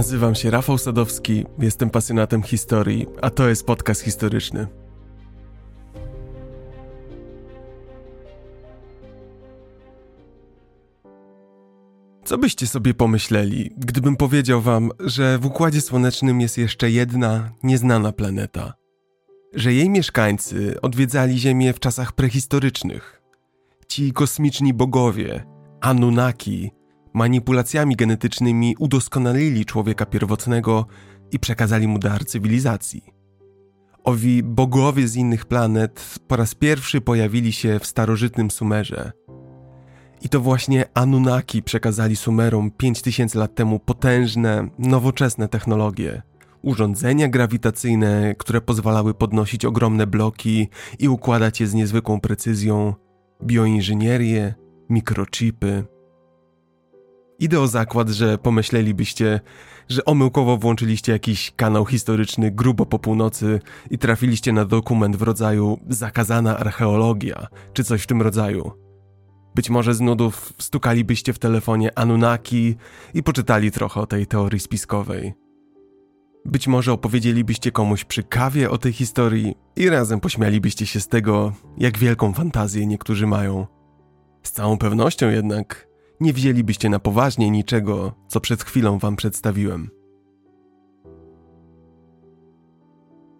[0.00, 4.66] Nazywam się Rafał Sadowski, jestem pasjonatem historii, a to jest podcast historyczny.
[12.24, 18.12] Co byście sobie pomyśleli, gdybym powiedział wam, że w Układzie Słonecznym jest jeszcze jedna nieznana
[18.12, 18.74] planeta?
[19.54, 23.22] Że jej mieszkańcy odwiedzali Ziemię w czasach prehistorycznych.
[23.88, 25.44] Ci kosmiczni bogowie,
[25.80, 26.70] Anunnaki,
[27.14, 30.86] manipulacjami genetycznymi udoskonalili człowieka pierwotnego
[31.32, 33.02] i przekazali mu dar cywilizacji.
[34.04, 39.12] Owi bogowie z innych planet po raz pierwszy pojawili się w starożytnym Sumerze.
[40.22, 46.22] I to właśnie Anunnaki przekazali Sumerom 5000 lat temu potężne, nowoczesne technologie.
[46.62, 52.94] Urządzenia grawitacyjne, które pozwalały podnosić ogromne bloki i układać je z niezwykłą precyzją,
[53.44, 54.54] bioinżynierię,
[54.90, 55.84] mikrochipy,
[57.40, 59.40] Idę o zakład, że pomyślelibyście,
[59.88, 63.60] że omyłkowo włączyliście jakiś kanał historyczny grubo po północy
[63.90, 68.72] i trafiliście na dokument w rodzaju zakazana archeologia, czy coś w tym rodzaju.
[69.54, 72.76] Być może z nudów stukalibyście w telefonie Anunnaki
[73.14, 75.34] i poczytali trochę o tej teorii spiskowej.
[76.44, 81.52] Być może opowiedzielibyście komuś przy kawie o tej historii i razem pośmialibyście się z tego,
[81.78, 83.66] jak wielką fantazję niektórzy mają.
[84.42, 85.89] Z całą pewnością jednak
[86.20, 89.90] nie wzięlibyście na poważnie niczego, co przed chwilą wam przedstawiłem.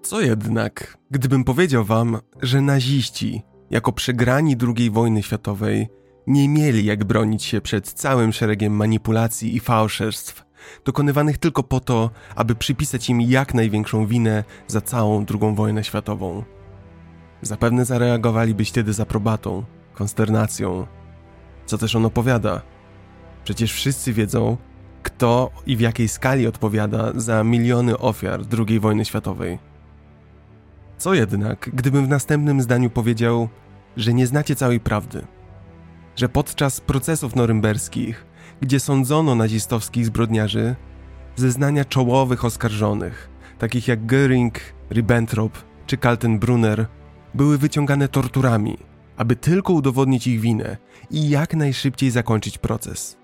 [0.03, 5.89] Co jednak, gdybym powiedział wam, że naziści, jako przegrani II wojny światowej,
[6.27, 10.45] nie mieli jak bronić się przed całym szeregiem manipulacji i fałszerstw,
[10.85, 16.45] dokonywanych tylko po to, aby przypisać im jak największą winę za całą II wojnę światową.
[17.43, 19.65] Zapewne zareagowalibyście dezaprobatą,
[19.95, 20.87] konsternacją,
[21.71, 22.63] co też on opowiada.
[23.45, 24.57] Przecież wszyscy wiedzą,
[25.03, 29.59] kto i w jakiej skali odpowiada za miliony ofiar II wojny światowej.
[30.99, 33.49] Co jednak, gdybym w następnym zdaniu powiedział,
[33.97, 35.27] że nie znacie całej prawdy?
[36.17, 38.27] Że podczas procesów norymberskich,
[38.61, 40.77] gdzie sądzono nazistowskich zbrodniarzy,
[41.37, 44.51] zeznania czołowych oskarżonych, takich jak Göring,
[44.91, 45.53] Ribbentrop
[45.87, 46.87] czy Kaltenbrunner,
[47.35, 48.79] były wyciągane torturami–
[49.21, 50.77] aby tylko udowodnić ich winę
[51.11, 53.17] i jak najszybciej zakończyć proces.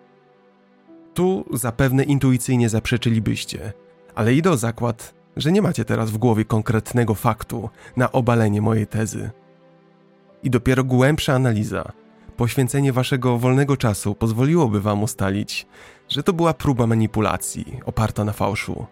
[1.15, 3.73] Tu zapewne intuicyjnie zaprzeczylibyście,
[4.15, 9.31] ale idę zakład, że nie macie teraz w głowie konkretnego faktu na obalenie mojej tezy.
[10.43, 11.93] I dopiero głębsza analiza,
[12.37, 15.67] poświęcenie waszego wolnego czasu pozwoliłoby wam ustalić,
[16.09, 18.87] że to była próba manipulacji oparta na fałszu.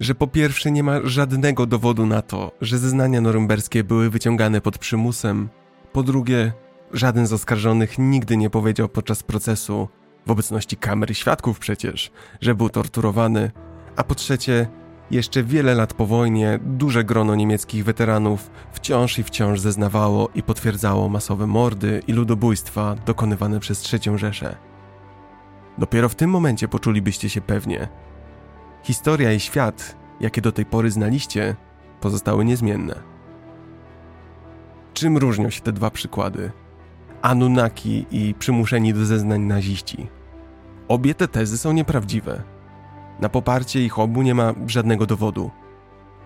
[0.00, 4.78] Że po pierwsze nie ma żadnego dowodu na to, że zeznania norymberskie były wyciągane pod
[4.78, 5.48] przymusem,
[5.92, 6.52] po drugie,
[6.92, 9.88] żaden z oskarżonych nigdy nie powiedział podczas procesu,
[10.26, 13.50] w obecności kamer i świadków przecież, że był torturowany,
[13.96, 14.66] a po trzecie,
[15.10, 21.08] jeszcze wiele lat po wojnie duże grono niemieckich weteranów wciąż i wciąż zeznawało i potwierdzało
[21.08, 24.56] masowe mordy i ludobójstwa dokonywane przez III Rzeszę.
[25.78, 27.88] Dopiero w tym momencie poczulibyście się pewnie.
[28.82, 31.56] Historia i świat, jakie do tej pory znaliście,
[32.00, 33.19] pozostały niezmienne.
[34.94, 36.52] Czym różnią się te dwa przykłady?
[37.22, 40.06] Anunnaki i przymuszeni do zeznań naziści.
[40.88, 42.42] Obie te tezy są nieprawdziwe.
[43.20, 45.50] Na poparcie ich obu nie ma żadnego dowodu.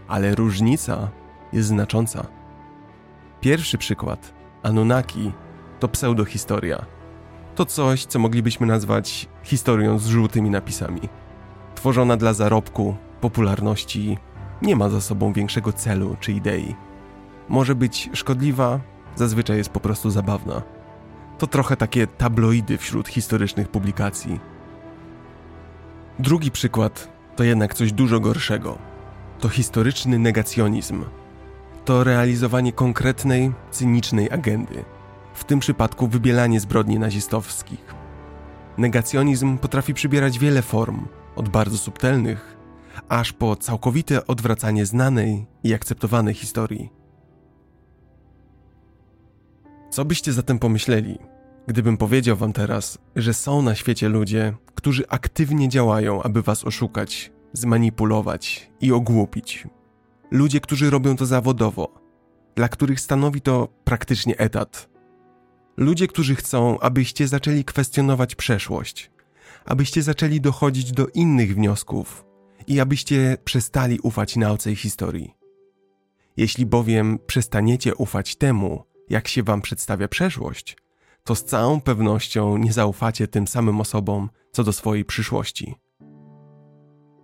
[0.08, 1.08] Ale różnica
[1.52, 2.26] jest znacząca.
[3.40, 5.32] Pierwszy przykład, Anunnaki,
[5.80, 6.86] to pseudohistoria.
[7.54, 11.00] To coś, co moglibyśmy nazwać historią z żółtymi napisami.
[11.74, 14.18] Tworzona dla zarobku, popularności,
[14.62, 16.74] nie ma za sobą większego celu czy idei
[17.48, 18.80] może być szkodliwa,
[19.16, 20.62] zazwyczaj jest po prostu zabawna.
[21.38, 24.40] To trochę takie tabloidy wśród historycznych publikacji.
[26.18, 28.78] Drugi przykład to jednak coś dużo gorszego.
[29.40, 31.04] To historyczny negacjonizm.
[31.84, 34.84] To realizowanie konkretnej, cynicznej agendy.
[35.34, 37.94] W tym przypadku wybielanie zbrodni nazistowskich.
[38.78, 41.06] Negacjonizm potrafi przybierać wiele form,
[41.36, 42.56] od bardzo subtelnych,
[43.08, 47.03] aż po całkowite odwracanie znanej i akceptowanej historii.
[49.94, 51.18] Co byście zatem pomyśleli,
[51.66, 57.32] gdybym powiedział wam teraz, że są na świecie ludzie, którzy aktywnie działają, aby was oszukać,
[57.52, 59.66] zmanipulować i ogłupić?
[60.30, 61.94] Ludzie, którzy robią to zawodowo,
[62.54, 64.88] dla których stanowi to praktycznie etat.
[65.76, 69.10] Ludzie, którzy chcą, abyście zaczęli kwestionować przeszłość,
[69.64, 72.24] abyście zaczęli dochodzić do innych wniosków
[72.66, 75.34] i abyście przestali ufać nauce i historii.
[76.36, 80.76] Jeśli bowiem przestaniecie ufać temu, jak się wam przedstawia przeszłość,
[81.24, 85.74] to z całą pewnością nie zaufacie tym samym osobom co do swojej przyszłości.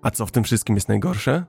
[0.02, 1.44] A co w tym wszystkim jest najgorsze?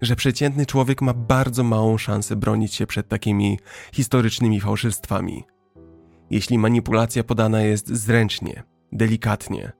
[0.00, 3.58] Że przeciętny człowiek ma bardzo małą szansę bronić się przed takimi
[3.92, 5.44] historycznymi fałszystwami.
[6.30, 8.62] Jeśli manipulacja podana jest zręcznie,
[8.92, 9.72] delikatnie,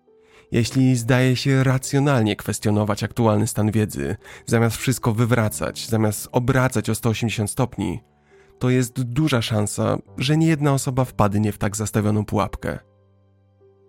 [0.52, 4.16] jeśli zdaje się racjonalnie kwestionować aktualny stan wiedzy,
[4.46, 8.00] zamiast wszystko wywracać, zamiast obracać o 180 stopni,
[8.58, 12.78] to jest duża szansa, że nie jedna osoba wpadnie w tak zastawioną pułapkę.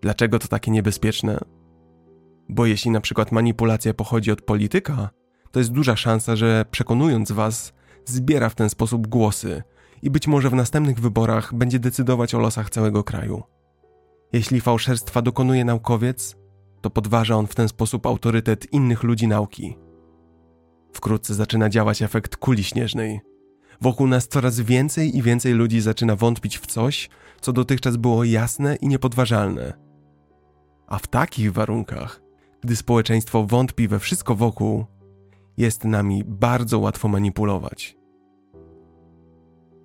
[0.01, 1.39] Dlaczego to takie niebezpieczne?
[2.49, 5.09] Bo jeśli na przykład manipulacja pochodzi od polityka,
[5.51, 7.73] to jest duża szansa, że przekonując was,
[8.05, 9.63] zbiera w ten sposób głosy
[10.01, 13.43] i być może w następnych wyborach będzie decydować o losach całego kraju.
[14.33, 16.35] Jeśli fałszerstwa dokonuje naukowiec,
[16.81, 19.77] to podważa on w ten sposób autorytet innych ludzi nauki.
[20.93, 23.19] Wkrótce zaczyna działać efekt kuli śnieżnej.
[23.81, 27.09] Wokół nas coraz więcej i więcej ludzi zaczyna wątpić w coś,
[27.41, 29.73] co dotychczas było jasne i niepodważalne.
[30.87, 32.21] A w takich warunkach,
[32.61, 34.85] gdy społeczeństwo wątpi we wszystko wokół,
[35.57, 37.97] jest nami bardzo łatwo manipulować.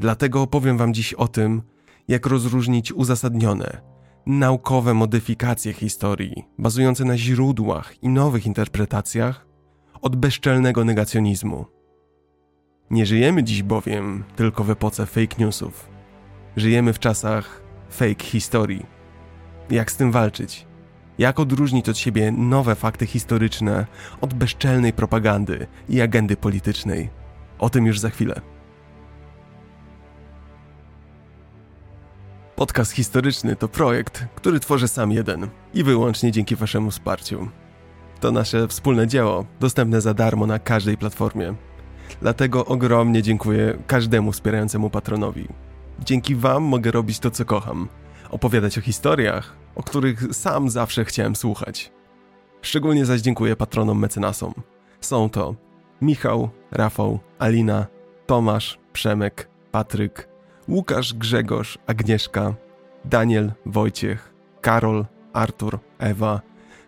[0.01, 1.63] Dlatego opowiem Wam dziś o tym,
[2.09, 3.81] jak rozróżnić uzasadnione,
[4.27, 9.47] naukowe modyfikacje historii, bazujące na źródłach i nowych interpretacjach,
[10.03, 11.74] od bezczelnego negacjonizmu.
[12.91, 15.89] Nie żyjemy dziś bowiem tylko w epoce fake newsów.
[16.57, 18.87] Żyjemy w czasach fake historii.
[19.71, 20.67] Jak z tym walczyć?
[21.19, 23.87] Jak odróżnić od siebie nowe fakty historyczne
[24.21, 27.11] od bezczelnej propagandy i agendy politycznej?
[27.59, 28.41] O tym już za chwilę.
[32.57, 37.49] Podcast historyczny to projekt, który tworzę sam jeden i wyłącznie dzięki Waszemu wsparciu.
[38.21, 41.55] To nasze wspólne dzieło, dostępne za darmo na każdej platformie.
[42.23, 45.49] Dlatego ogromnie dziękuję każdemu wspierającemu patronowi.
[45.99, 47.89] Dzięki Wam mogę robić to, co kocham
[48.31, 51.93] opowiadać o historiach, o których sam zawsze chciałem słuchać.
[52.63, 54.55] Szczególnie zaś dziękuję patronom mecenasom.
[55.01, 55.55] Są to
[56.03, 57.87] Michał, Rafał, Alina,
[58.27, 60.29] Tomasz, Przemek, Patryk,
[60.69, 62.55] Łukasz, Grzegorz, Agnieszka,
[63.05, 66.41] Daniel, Wojciech, Karol, Artur, Ewa,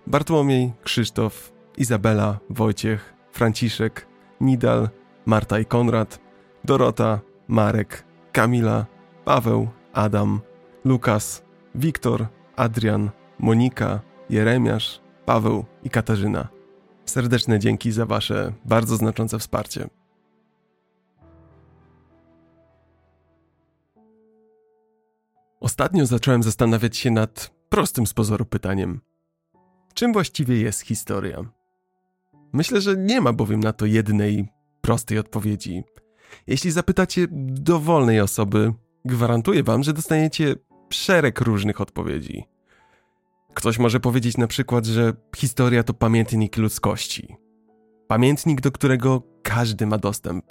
[0.07, 4.07] Bartłomiej, Krzysztof, Izabela, Wojciech, Franciszek,
[4.41, 4.89] Nidal,
[5.27, 6.21] Marta i Konrad,
[6.65, 8.87] Dorota, Marek, Kamila,
[9.25, 10.41] Paweł, Adam,
[10.85, 11.43] Lukas,
[11.75, 12.27] Wiktor,
[12.57, 14.01] Adrian, Monika,
[14.31, 16.49] Jeremiasz, Paweł i Katarzyna.
[17.05, 19.89] Serdeczne dzięki za Wasze bardzo znaczące wsparcie.
[25.61, 29.01] Ostatnio zacząłem zastanawiać się nad prostym z pozoru pytaniem:
[29.95, 31.45] czym właściwie jest historia?
[32.53, 34.56] Myślę, że nie ma bowiem na to jednej
[34.87, 35.85] prostej odpowiedzi.
[36.47, 38.73] Jeśli zapytacie dowolnej osoby,
[39.05, 40.55] gwarantuję wam, że dostaniecie
[40.91, 42.45] szereg różnych odpowiedzi.
[43.55, 47.37] Ktoś może powiedzieć na przykład, że historia to pamiętnik ludzkości.
[48.09, 50.45] Pamiętnik, do którego każdy ma dostęp.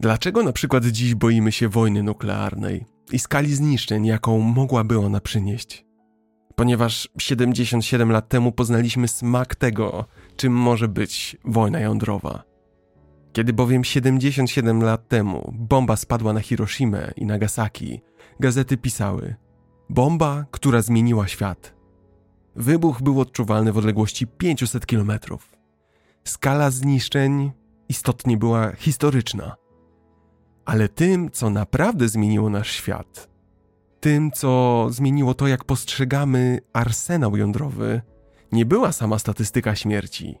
[0.00, 5.84] Dlaczego na przykład dziś boimy się wojny nuklearnej i skali zniszczeń, jaką mogłaby ona przynieść?
[6.54, 10.04] Ponieważ 77 lat temu poznaliśmy smak tego,
[10.40, 12.42] czym może być wojna jądrowa.
[13.32, 18.00] Kiedy bowiem 77 lat temu bomba spadła na Hiroshimę i Nagasaki,
[18.40, 19.34] gazety pisały:
[19.90, 21.74] Bomba, która zmieniła świat.
[22.56, 25.56] Wybuch był odczuwalny w odległości 500 kilometrów.
[26.24, 27.52] Skala zniszczeń
[27.88, 29.56] istotnie była historyczna.
[30.64, 33.28] Ale tym, co naprawdę zmieniło nasz świat,
[34.00, 38.02] tym, co zmieniło to, jak postrzegamy arsenał jądrowy,
[38.52, 40.38] nie była sama statystyka śmierci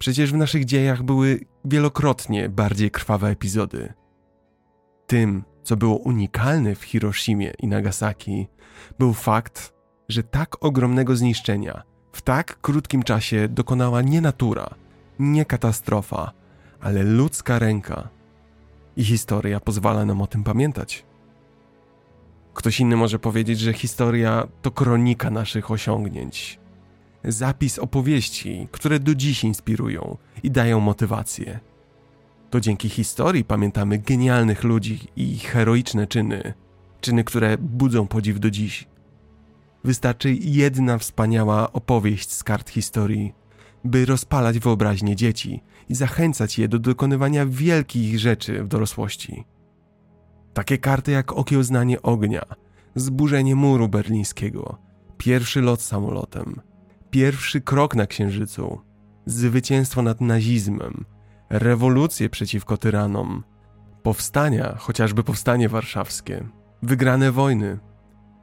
[0.00, 3.92] Przecież w naszych dziejach były wielokrotnie bardziej krwawe epizody.
[5.06, 8.48] Tym, co było unikalne w Hiroshimie i Nagasaki,
[8.98, 9.72] był fakt,
[10.08, 11.82] że tak ogromnego zniszczenia
[12.12, 14.74] w tak krótkim czasie dokonała nie natura,
[15.18, 16.32] nie katastrofa,
[16.80, 18.08] ale ludzka ręka.
[18.96, 21.04] I historia pozwala nam o tym pamiętać.
[22.54, 26.59] Ktoś inny może powiedzieć, że historia to kronika naszych osiągnięć,
[27.24, 31.60] zapis opowieści, które do dziś inspirują i dają motywację.
[32.50, 36.54] To dzięki historii pamiętamy genialnych ludzi i heroiczne czyny,
[37.00, 38.88] czyny, które budzą podziw do dziś.
[39.84, 43.34] Wystarczy jedna wspaniała opowieść z kart historii,
[43.84, 49.44] by rozpalać wyobraźnię dzieci i zachęcać je do dokonywania wielkich rzeczy w dorosłości.
[50.54, 52.42] Takie karty jak Okiełznanie Ognia,
[52.94, 54.78] Zburzenie Muru Berlińskiego,
[55.18, 56.60] Pierwszy lot samolotem–
[57.10, 58.80] pierwszy krok na Księżycu,
[59.26, 61.04] zwycięstwo nad nazizmem,
[61.50, 63.44] rewolucje przeciwko tyranom,
[64.02, 66.48] powstania, chociażby powstanie warszawskie,
[66.82, 67.78] wygrane wojny.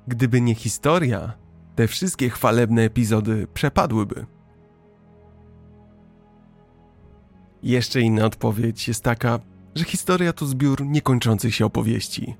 [0.07, 1.33] Gdyby nie historia,
[1.75, 4.25] te wszystkie chwalebne epizody przepadłyby.
[7.63, 9.39] Jeszcze inna odpowiedź jest taka,
[9.75, 12.35] że historia to zbiór niekończących się opowieści.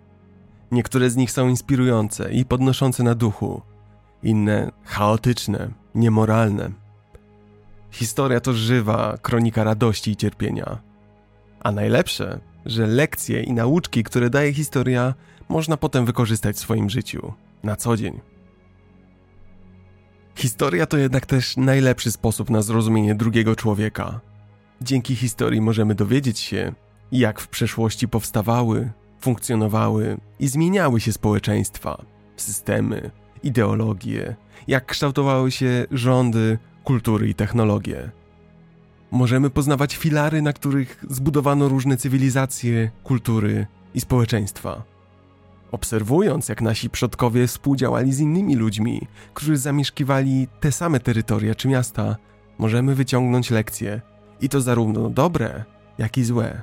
[0.72, 3.62] Niektóre z nich są inspirujące i podnoszące na duchu,
[4.24, 6.72] inne chaotyczne, niemoralne.
[7.92, 10.78] Historia to żywa kronika radości i cierpienia.
[11.60, 15.14] A najlepsze, że lekcje i nauczki, które daje historia,
[15.50, 18.20] można potem wykorzystać w swoim życiu, na co dzień.
[20.36, 24.20] Historia to jednak też najlepszy sposób na zrozumienie drugiego człowieka.
[24.82, 26.74] Dzięki historii możemy dowiedzieć się,
[27.12, 33.12] jak w przeszłości powstawały, funkcjonowały i zmieniały się społeczeństwa, systemy,
[33.44, 34.36] ideologie,
[34.68, 38.12] jak kształtowały się rządy, kultury i technologie.
[39.12, 44.84] Możemy poznawać filary, na których zbudowano różne cywilizacje, kultury i społeczeństwa.
[45.72, 52.16] Obserwując, jak nasi przodkowie współdziałali z innymi ludźmi, którzy zamieszkiwali te same terytoria czy miasta,
[52.58, 54.02] możemy wyciągnąć lekcje,
[54.42, 55.64] i to zarówno dobre,
[55.98, 56.62] jak i złe.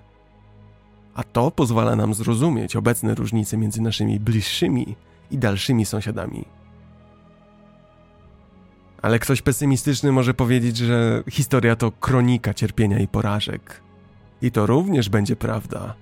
[1.15, 4.97] A to pozwala nam zrozumieć obecne różnice między naszymi bliższymi
[5.31, 6.45] i dalszymi sąsiadami.
[9.05, 13.81] Ale ktoś pesymistyczny może powiedzieć, że historia to kronika cierpienia i porażek.
[14.43, 15.95] I to również będzie prawda.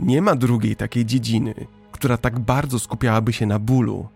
[0.00, 1.54] Nie ma drugiej takiej dziedziny,
[1.92, 4.08] która tak bardzo skupiałaby się na bólu,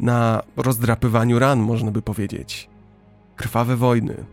[0.00, 2.68] na rozdrapywaniu ran, można by powiedzieć.
[3.36, 4.24] Krwawe wojny,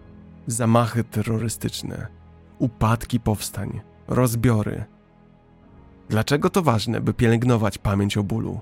[0.48, 2.08] zamachy terrorystyczne,
[2.60, 4.84] upadki powstań, rozbiory.
[6.10, 8.60] Dlaczego to ważne, by pielęgnować pamięć o bólu?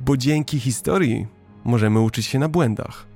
[0.00, 1.26] Bo dzięki historii
[1.64, 3.06] możemy uczyć się na błędach.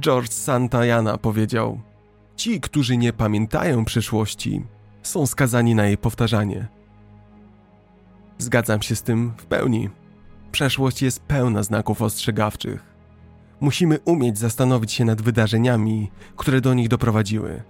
[0.00, 1.80] George Santayana powiedział:
[2.36, 4.62] Ci, którzy nie pamiętają przeszłości,
[5.02, 6.68] są skazani na jej powtarzanie.
[8.38, 9.90] Zgadzam się z tym w pełni.
[10.52, 12.92] Przeszłość jest pełna znaków ostrzegawczych.
[13.60, 17.62] Musimy umieć zastanowić się nad wydarzeniami, które do nich doprowadziły,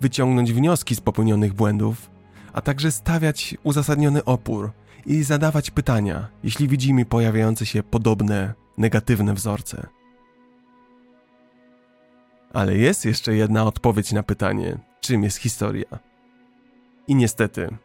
[0.00, 2.10] wyciągnąć wnioski z popełnionych błędów,
[2.52, 4.72] a także stawiać uzasadniony opór
[5.06, 9.86] i zadawać pytania, jeśli widzimy pojawiające się podobne, negatywne wzorce.
[12.52, 15.98] Ale jest jeszcze jedna odpowiedź na pytanie, czym jest historia.
[17.08, 17.76] I niestety,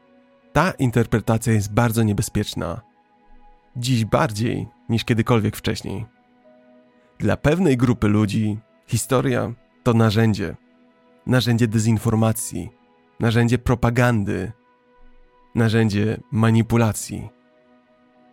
[0.53, 2.81] ta interpretacja jest bardzo niebezpieczna.
[3.75, 6.05] Dziś bardziej niż kiedykolwiek wcześniej.
[7.19, 10.55] Dla pewnej grupy ludzi historia to narzędzie.
[11.25, 12.69] Narzędzie dezinformacji,
[13.19, 14.51] narzędzie propagandy,
[15.55, 17.29] narzędzie manipulacji.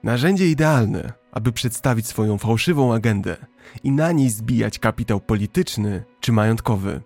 [0.02, 3.36] Narzędzie idealne, aby przedstawić swoją fałszywą agendę
[3.84, 7.00] i na niej zbijać kapitał polityczny czy majątkowy.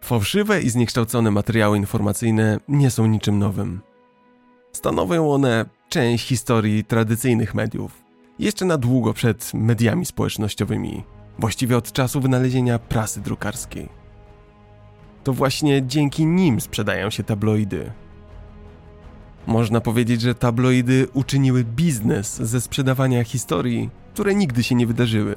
[0.00, 3.80] Fałszywe i zniekształcone materiały informacyjne nie są niczym nowym.
[4.72, 8.04] Stanowią one część historii tradycyjnych mediów,
[8.38, 11.04] jeszcze na długo przed mediami społecznościowymi,
[11.38, 13.88] właściwie od czasu wynalezienia prasy drukarskiej.
[15.24, 17.92] To właśnie dzięki nim sprzedają się tabloidy.
[19.48, 25.36] Można powiedzieć, że tabloidy uczyniły biznes ze sprzedawania historii, które nigdy się nie wydarzyły.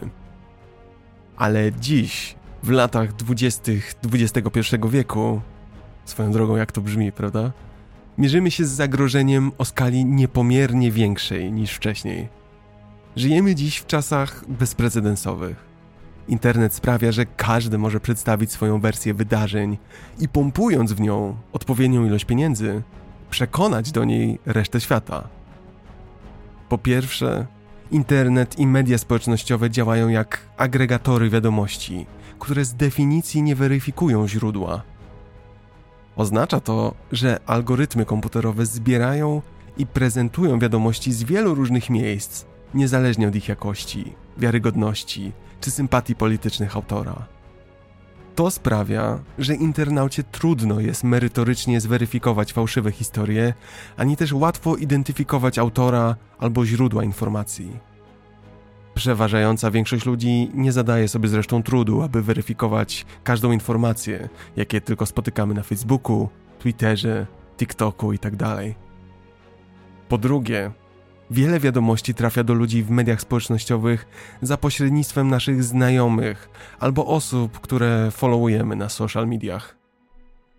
[1.38, 5.42] Ale dziś, w latach dwudziestych XXI wieku,
[6.06, 7.52] swoją drogą jak to brzmi, prawda?
[8.18, 12.28] Mierzymy się z zagrożeniem o skali niepomiernie większej niż wcześniej.
[13.16, 15.66] Żyjemy dziś w czasach bezprecedensowych.
[16.28, 19.78] Internet sprawia, że każdy może przedstawić swoją wersję wydarzeń
[20.20, 22.82] i pompując w nią odpowiednią ilość pieniędzy,
[23.32, 25.28] przekonać do niej resztę świata.
[26.70, 27.46] Po pierwsze,
[27.92, 32.06] internet i media społecznościowe działają jak agregatory wiadomości,
[32.40, 34.82] które z definicji nie weryfikują źródła.
[36.16, 39.42] Oznacza to, że algorytmy komputerowe zbierają
[39.78, 46.76] i prezentują wiadomości z wielu różnych miejsc, niezależnie od ich jakości, wiarygodności czy sympatii politycznych
[46.76, 47.26] autora.
[48.42, 53.54] To sprawia, że internaucie trudno jest merytorycznie zweryfikować fałszywe historie,
[53.98, 57.80] ani też łatwo identyfikować autora albo źródła informacji.
[58.94, 65.54] Przeważająca większość ludzi nie zadaje sobie zresztą trudu, aby weryfikować każdą informację, jakie tylko spotykamy
[65.54, 66.30] na Facebooku,
[66.60, 68.38] Twitterze, TikToku itd.
[68.38, 68.66] Tak
[70.10, 70.72] po drugie,
[71.32, 74.08] wiele wiadomości trafia do ludzi w mediach społecznościowych
[74.42, 79.78] za pośrednictwem naszych znajomych albo osób, które followujemy na social mediach.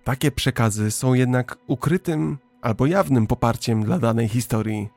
[0.05, 4.89] Takie przekazy są jednak ukrytym albo jawnym poparciem dla danej historii.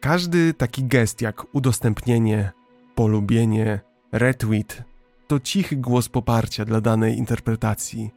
[0.00, 2.52] Każdy taki gest jak udostępnienie,
[2.94, 3.80] polubienie,
[4.12, 4.84] retweet
[5.26, 8.10] to cichy głos poparcia dla danej interpretacji.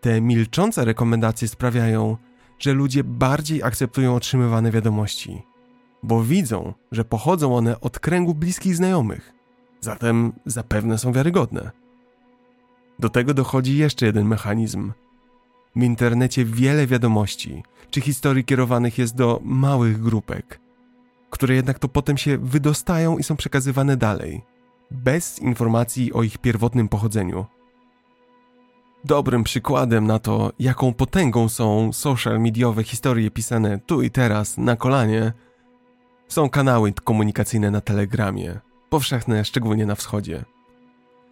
[0.00, 2.16] Te milczące rekomendacje sprawiają,
[2.58, 5.42] że ludzie bardziej akceptują otrzymywane wiadomości,
[6.02, 9.32] bo widzą, że pochodzą one od kręgu bliskich znajomych,
[9.80, 11.70] zatem zapewne są wiarygodne.
[12.98, 14.92] Do tego dochodzi jeszcze jeden mechanizm.
[15.76, 20.60] W internecie wiele wiadomości czy historii kierowanych jest do małych grupek,
[21.30, 24.42] które jednak to potem się wydostają i są przekazywane dalej,
[24.90, 27.46] bez informacji o ich pierwotnym pochodzeniu.
[29.04, 34.76] Dobrym przykładem na to, jaką potęgą są social mediowe historie pisane tu i teraz na
[34.76, 35.32] kolanie,
[36.28, 40.44] są kanały komunikacyjne na Telegramie, powszechne szczególnie na wschodzie.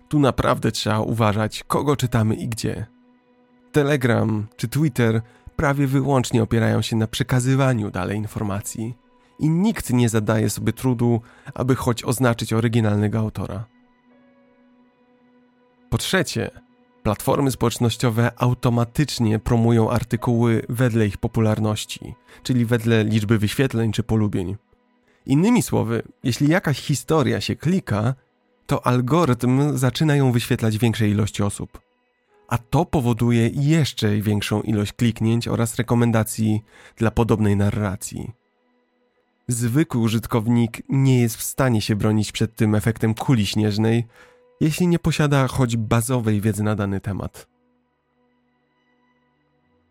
[0.09, 2.87] Tu naprawdę trzeba uważać, kogo czytamy i gdzie.
[3.73, 5.23] Telegram czy Twitter
[5.57, 8.95] prawie wyłącznie opierają się na przekazywaniu dalej informacji
[9.39, 11.21] i nikt nie zadaje sobie trudu,
[11.55, 13.65] aby choć oznaczyć oryginalnego autora.
[15.91, 16.51] Po trzecie,
[17.07, 24.57] platformy społecznościowe automatycznie promują artykuły wedle ich popularności, czyli wedle liczby wyświetleń czy polubień.
[25.27, 28.15] Innymi słowy, jeśli jakaś historia się klika,
[28.67, 31.81] to algorytm zaczyna ją wyświetlać większej ilości osób.
[32.49, 36.63] A to powoduje jeszcze większą ilość kliknięć oraz rekomendacji
[36.97, 38.31] dla podobnej narracji.
[39.49, 44.07] Zwykły użytkownik nie jest w stanie się bronić przed tym efektem kuli śnieżnej,
[44.61, 47.47] jeśli nie posiada choć bazowej wiedzy na dany temat.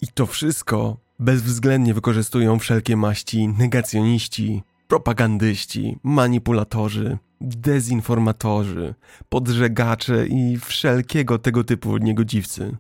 [0.02, 8.96] I to wszystko bezwzględnie wykorzystują wszelkie maści negacjoniści, propagandyści, manipulatorzy, dezinformatorzy,
[9.30, 12.78] podżegacze i wszelkiego tego typu niegodziwcy.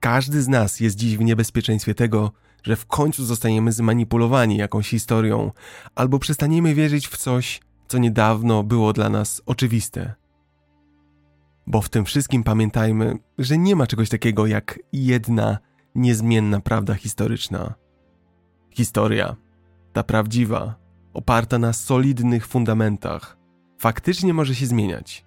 [0.00, 5.52] Każdy z nas jest dziś w niebezpieczeństwie tego, że w końcu zostaniemy zmanipulowani jakąś historią
[5.94, 10.14] albo przestaniemy wierzyć w coś, co niedawno było dla nas oczywiste.
[11.66, 15.58] Bo w tym wszystkim pamiętajmy, że nie ma czegoś takiego jak jedna
[15.94, 17.74] niezmienna prawda historyczna.
[18.70, 19.36] Historia,
[19.92, 20.74] ta prawdziwa,
[21.14, 23.36] oparta na solidnych fundamentach,
[23.78, 25.24] faktycznie może się zmieniać.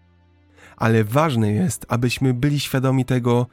[0.77, 3.47] Ale ważne jest, abyśmy byli świadomi tego,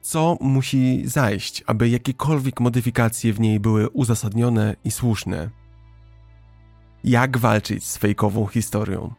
[0.00, 5.50] co musi zajść, aby jakiekolwiek modyfikacje w niej były uzasadnione i słuszne.
[7.04, 9.14] Jak walczyć z fejkową historią?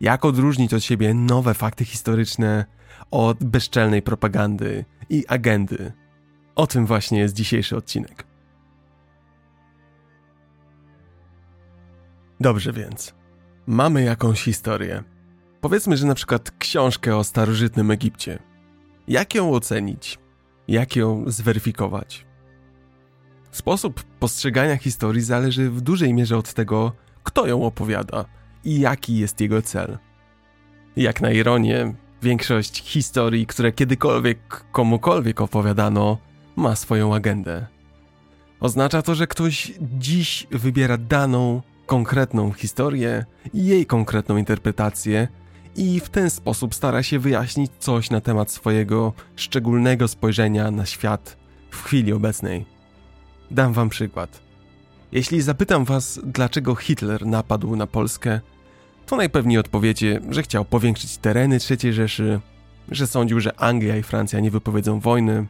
[0.00, 2.64] Jak odróżnić od siebie nowe fakty historyczne
[3.10, 5.92] od bezczelnej propagandy i agendy?
[6.54, 8.26] O tym właśnie jest dzisiejszy odcinek.
[12.40, 13.14] Dobrze więc.
[13.66, 15.04] Mamy jakąś historię.
[15.60, 18.38] Powiedzmy, że na przykład książkę o starożytnym Egipcie.
[19.08, 20.18] Jak ją ocenić?
[20.68, 22.26] Jak ją zweryfikować?
[23.50, 29.40] Sposób postrzegania historii zależy w dużej mierze od tego, kto ją opowiada i jaki jest
[29.40, 29.98] jego cel.
[30.96, 36.18] Jak na ironię, większość historii, które kiedykolwiek komukolwiek opowiadano,
[36.56, 37.66] ma swoją agendę.
[38.60, 45.28] Oznacza to, że ktoś dziś wybiera daną, konkretną historię i jej konkretną interpretację
[45.76, 51.36] i w ten sposób stara się wyjaśnić coś na temat swojego szczególnego spojrzenia na świat
[51.70, 52.66] w chwili obecnej.
[53.50, 54.49] Dam wam przykład.
[55.12, 58.40] Jeśli zapytam was, dlaczego Hitler napadł na Polskę,
[59.06, 62.40] to najpewniej odpowiecie, że chciał powiększyć tereny III Rzeszy,
[62.90, 65.46] że sądził, że Anglia i Francja nie wypowiedzą wojny.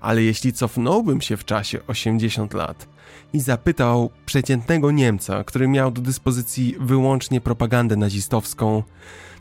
[0.00, 2.88] Ale jeśli cofnąłbym się w czasie 80 lat
[3.32, 8.82] i zapytał przeciętnego Niemca, który miał do dyspozycji wyłącznie propagandę nazistowską,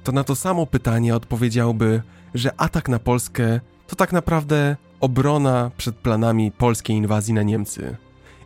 [0.04, 2.02] to na to samo pytanie odpowiedziałby,
[2.34, 7.98] że atak na Polskę to tak naprawdę obrona przed planami polskiej inwazji na Niemcy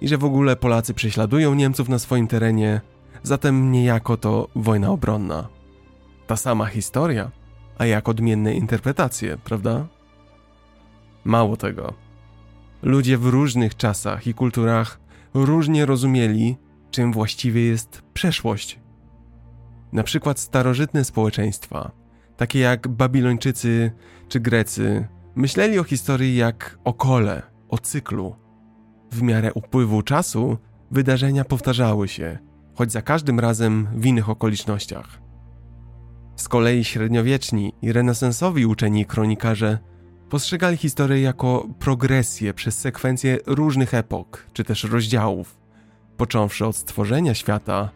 [0.01, 2.81] i że w ogóle Polacy prześladują Niemców na swoim terenie,
[3.23, 5.47] zatem niejako to wojna obronna.
[6.27, 7.31] Ta sama historia,
[7.77, 9.87] a jak odmienne interpretacje, prawda?
[11.23, 11.93] Mało tego.
[12.83, 14.99] Ludzie w różnych czasach i kulturach
[15.33, 16.57] różnie rozumieli,
[16.91, 18.79] czym właściwie jest przeszłość.
[19.91, 21.91] Na przykład starożytne społeczeństwa,
[22.37, 23.91] takie jak Babilończycy
[24.29, 28.40] czy Grecy, myśleli o historii jak o kole, o cyklu.
[29.11, 30.57] W miarę upływu czasu
[30.91, 32.37] wydarzenia powtarzały się,
[32.75, 35.21] choć za każdym razem w innych okolicznościach.
[36.35, 39.77] Z kolei średniowieczni i renesansowi uczeni kronikarze
[40.29, 45.57] postrzegali historię jako progresję przez sekwencję różnych epok czy też rozdziałów,
[46.17, 47.89] począwszy od stworzenia świata,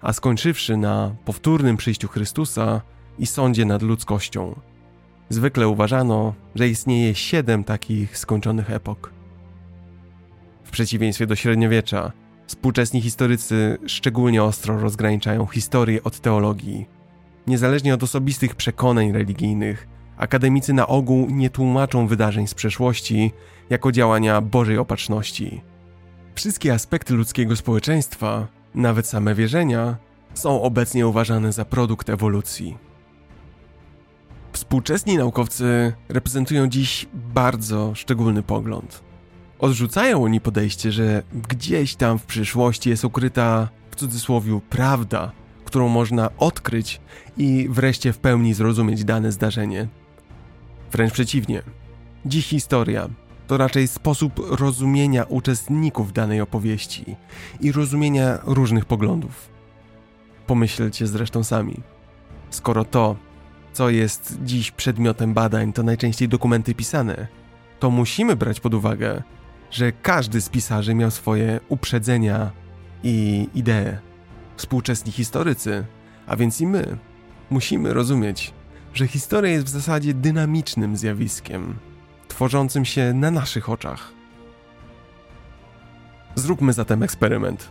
[0.00, 2.80] a skończywszy na powtórnym przyjściu Chrystusa
[3.18, 4.60] i sądzie nad ludzkością.
[5.28, 9.17] Zwykle uważano, że istnieje siedem takich skończonych epok.
[10.68, 12.12] W przeciwieństwie do średniowiecza,
[12.46, 16.86] współczesni historycy szczególnie ostro rozgraniczają historię od teologii.
[17.46, 23.32] Niezależnie od osobistych przekonań religijnych, akademicy na ogół nie tłumaczą wydarzeń z przeszłości
[23.70, 25.60] jako działania Bożej opatrzności.
[26.34, 29.96] Wszystkie aspekty ludzkiego społeczeństwa, nawet same wierzenia,
[30.34, 32.76] są obecnie uważane za produkt ewolucji.
[34.52, 39.07] Współczesni naukowcy reprezentują dziś bardzo szczególny pogląd.
[39.58, 45.32] Odrzucają oni podejście, że gdzieś tam w przyszłości jest ukryta, w cudzysłowie, prawda,
[45.64, 47.00] którą można odkryć
[47.36, 49.88] i wreszcie w pełni zrozumieć dane zdarzenie.
[50.92, 51.62] Wręcz przeciwnie.
[52.26, 53.08] Dziś historia
[53.46, 57.16] to raczej sposób rozumienia uczestników danej opowieści
[57.60, 59.48] i rozumienia różnych poglądów.
[60.46, 61.80] Pomyślcie zresztą sami.
[62.50, 63.16] Skoro to,
[63.72, 67.26] co jest dziś przedmiotem badań, to najczęściej dokumenty pisane,
[67.80, 69.22] to musimy brać pod uwagę,
[69.70, 72.50] że każdy z pisarzy miał swoje uprzedzenia
[73.02, 73.98] i idee.
[74.56, 75.84] Współczesni historycy,
[76.26, 76.96] a więc i my,
[77.50, 78.54] musimy rozumieć,
[78.94, 81.78] że historia jest w zasadzie dynamicznym zjawiskiem,
[82.28, 84.12] tworzącym się na naszych oczach.
[86.34, 87.70] Zróbmy zatem eksperyment.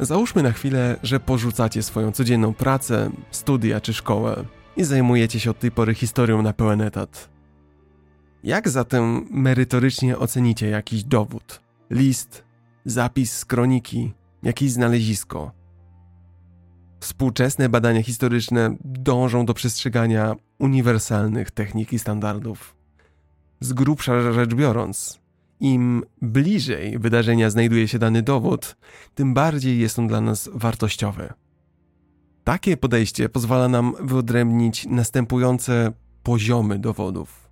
[0.00, 4.44] Załóżmy na chwilę, że porzucacie swoją codzienną pracę, studia czy szkołę
[4.76, 7.35] i zajmujecie się od tej pory historią na pełen etat.
[8.44, 12.44] Jak zatem merytorycznie ocenicie jakiś dowód, list,
[12.84, 15.52] zapis z kroniki, jakieś znalezisko?
[17.00, 22.76] Współczesne badania historyczne dążą do przestrzegania uniwersalnych technik i standardów.
[23.60, 25.20] Z grubsza rzecz biorąc,
[25.60, 28.76] im bliżej wydarzenia znajduje się dany dowód,
[29.14, 31.32] tym bardziej jest on dla nas wartościowy.
[32.44, 37.45] Takie podejście pozwala nam wyodrębnić następujące poziomy dowodów.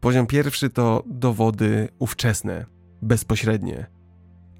[0.00, 2.66] Poziom pierwszy to dowody ówczesne,
[3.02, 3.86] bezpośrednie.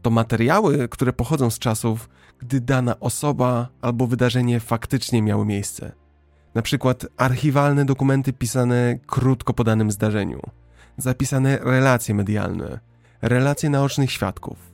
[0.03, 5.92] To materiały, które pochodzą z czasów, gdy dana osoba albo wydarzenie faktycznie miały miejsce.
[6.55, 10.40] Na przykład archiwalne dokumenty pisane krótko po danym zdarzeniu,
[10.96, 12.81] zapisane relacje medialne,
[13.22, 14.70] relacje naocznych świadków.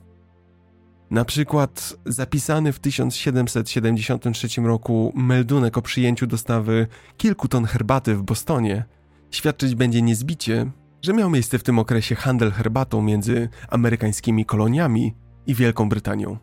[1.11, 8.85] Na przykład zapisany w 1773 roku meldunek o przyjęciu dostawy kilku ton herbaty w Bostonie
[9.31, 15.13] świadczyć będzie niezbicie, że miał miejsce w tym okresie handel herbatą między amerykańskimi koloniami
[15.47, 16.37] i Wielką Brytanią.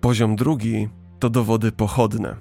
[0.00, 2.36] Poziom drugi to dowody pochodne.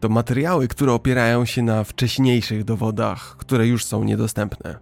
[0.00, 4.78] To materiały, które opierają się na wcześniejszych dowodach, które już są niedostępne.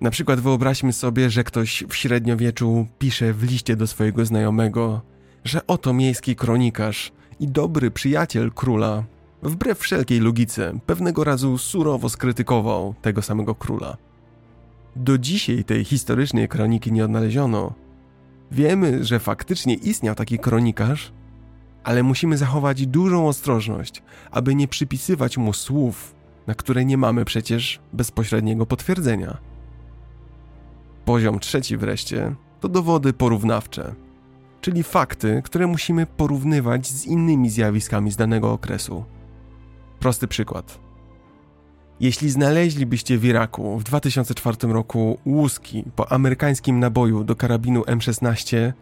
[0.00, 5.00] Na przykład wyobraźmy sobie, że ktoś w średniowieczu pisze w liście do swojego znajomego,
[5.44, 9.04] że oto miejski kronikarz i dobry przyjaciel króla,
[9.42, 13.96] wbrew wszelkiej logice, pewnego razu surowo skrytykował tego samego króla.
[14.96, 17.72] Do dzisiaj tej historycznej kroniki nie odnaleziono.
[18.52, 21.12] Wiemy, że faktycznie istniał taki kronikarz,
[21.84, 26.14] ale musimy zachować dużą ostrożność, aby nie przypisywać mu słów,
[26.46, 29.38] na które nie mamy przecież bezpośredniego potwierdzenia.
[31.04, 33.94] Poziom trzeci wreszcie to dowody porównawcze,
[34.60, 39.04] czyli fakty, które musimy porównywać z innymi zjawiskami z danego okresu.
[40.00, 40.80] Prosty przykład.
[42.00, 48.72] Jeśli znaleźlibyście w Iraku w 2004 roku łuski po amerykańskim naboju do karabinu M16,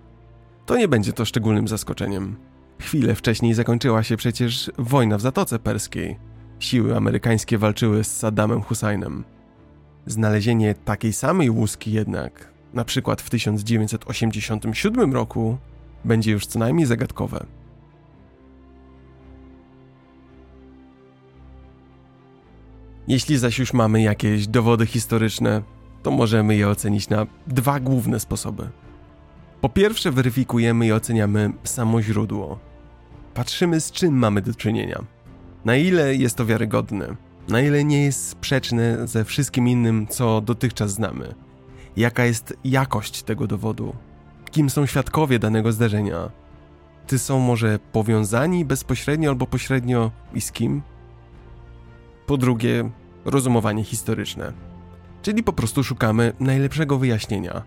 [0.66, 2.36] to nie będzie to szczególnym zaskoczeniem.
[2.80, 6.16] Chwilę wcześniej zakończyła się przecież wojna w Zatoce Perskiej.
[6.58, 9.24] Siły amerykańskie walczyły z Saddamem Husseinem.
[10.06, 15.58] Znalezienie takiej samej łuski jednak, na przykład w 1987 roku,
[16.04, 17.46] będzie już co najmniej zagadkowe.
[23.08, 25.62] Jeśli zaś już mamy jakieś dowody historyczne,
[26.02, 28.68] to możemy je ocenić na dwa główne sposoby.
[29.60, 32.58] Po pierwsze, weryfikujemy i oceniamy samo źródło.
[33.34, 35.04] Patrzymy, z czym mamy do czynienia.
[35.64, 37.16] Na ile jest to wiarygodne,
[37.48, 41.34] na ile nie jest sprzeczne ze wszystkim innym, co dotychczas znamy.
[41.96, 43.94] Jaka jest jakość tego dowodu?
[44.50, 46.30] Kim są świadkowie danego zdarzenia?
[47.06, 50.82] Czy są może powiązani bezpośrednio albo pośrednio i z kim?
[52.28, 52.90] Po drugie,
[53.24, 54.52] rozumowanie historyczne.
[55.22, 57.62] Czyli po prostu szukamy najlepszego wyjaśnienia.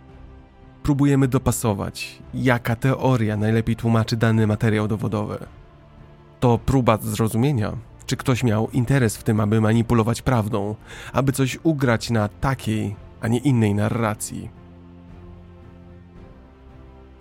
[0.83, 5.37] Próbujemy dopasować, jaka teoria najlepiej tłumaczy dany materiał dowodowy.
[6.39, 7.71] To próba zrozumienia,
[8.05, 10.75] czy ktoś miał interes w tym, aby manipulować prawdą,
[11.13, 14.49] aby coś ugrać na takiej, a nie innej narracji.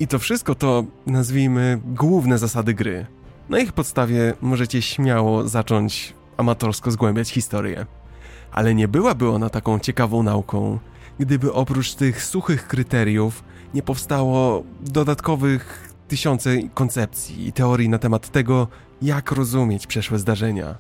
[0.01, 3.07] I to wszystko to, nazwijmy, główne zasady gry.
[3.49, 7.87] Na ich podstawie możecie śmiało zacząć amatorsko zgłębiać historię.
[8.53, 10.79] Ale nie byłaby ona taką ciekawą nauką,
[11.19, 18.69] gdyby oprócz tych suchych kryteriów nie powstało dodatkowych tysiące koncepcji i teorii na temat tego,
[19.03, 20.79] jak rozumieć przeszłe zdarzenia.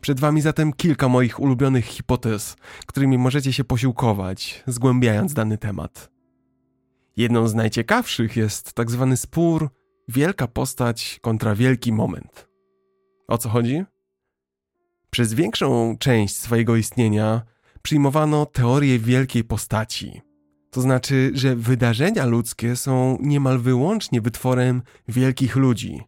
[0.00, 2.56] Przed Wami zatem kilka moich ulubionych hipotez,
[2.86, 6.10] którymi możecie się posiłkować, zgłębiając dany temat.
[7.16, 9.68] Jedną z najciekawszych jest tak zwany spór
[10.08, 12.48] wielka postać kontra wielki moment.
[13.28, 13.84] O co chodzi?
[15.10, 17.42] Przez większą część swojego istnienia
[17.82, 20.20] przyjmowano teorię wielkiej postaci.
[20.70, 26.02] To znaczy, że wydarzenia ludzkie są niemal wyłącznie wytworem wielkich ludzi.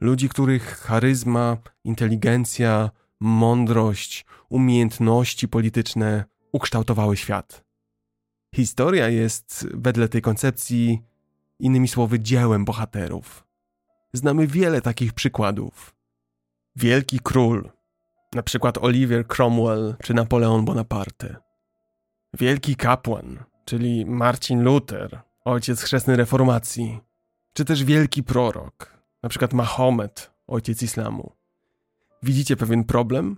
[0.00, 7.64] Ludzi, których charyzma, inteligencja, mądrość, umiejętności polityczne ukształtowały świat.
[8.54, 11.02] Historia jest, wedle tej koncepcji,
[11.58, 13.46] innymi słowy, dziełem bohaterów.
[14.12, 15.94] Znamy wiele takich przykładów.
[16.76, 17.70] Wielki król,
[18.34, 21.36] na przykład Oliver Cromwell czy Napoleon Bonaparte.
[22.34, 27.00] Wielki kapłan, czyli Marcin Luther, ojciec chrzestny reformacji,
[27.52, 31.32] czy też wielki prorok, na przykład Mahomet, ojciec islamu.
[32.22, 33.36] Widzicie pewien problem?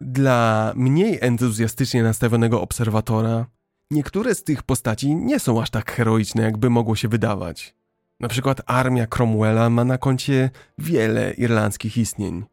[0.00, 3.46] Dla mniej entuzjastycznie nastawionego obserwatora,
[3.90, 7.74] niektóre z tych postaci nie są aż tak heroiczne, jakby mogło się wydawać.
[8.20, 12.44] Na przykład armia Cromwella ma na koncie wiele irlandzkich istnień.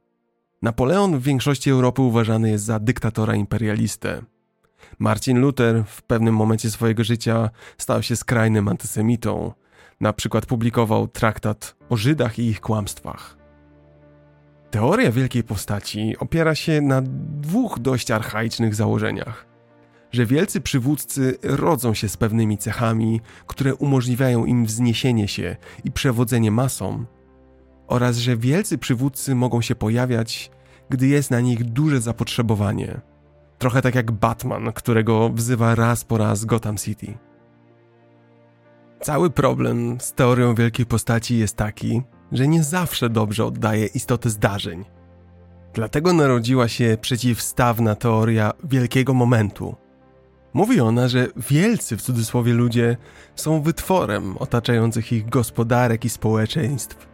[0.61, 4.21] Napoleon w większości Europy uważany jest za dyktatora imperialistę.
[4.99, 9.53] Marcin Luther w pewnym momencie swojego życia stał się skrajnym antysemitą.
[10.01, 13.37] Na przykład publikował traktat o Żydach i ich kłamstwach.
[14.71, 17.01] Teoria wielkiej postaci opiera się na
[17.41, 19.47] dwóch dość archaicznych założeniach.
[20.11, 26.51] Że wielcy przywódcy rodzą się z pewnymi cechami, które umożliwiają im wzniesienie się i przewodzenie
[26.51, 27.05] masom,
[27.87, 30.51] oraz że wielcy przywódcy mogą się pojawiać,
[30.89, 33.01] gdy jest na nich duże zapotrzebowanie.
[33.57, 37.17] Trochę tak jak Batman, którego wzywa raz po raz Gotham City.
[39.01, 44.85] Cały problem z teorią wielkiej postaci jest taki, że nie zawsze dobrze oddaje istotę zdarzeń.
[45.73, 49.75] Dlatego narodziła się przeciwstawna teoria wielkiego momentu.
[50.53, 52.97] Mówi ona, że wielcy w cudzysłowie ludzie
[53.35, 57.07] są wytworem otaczających ich gospodarek i społeczeństw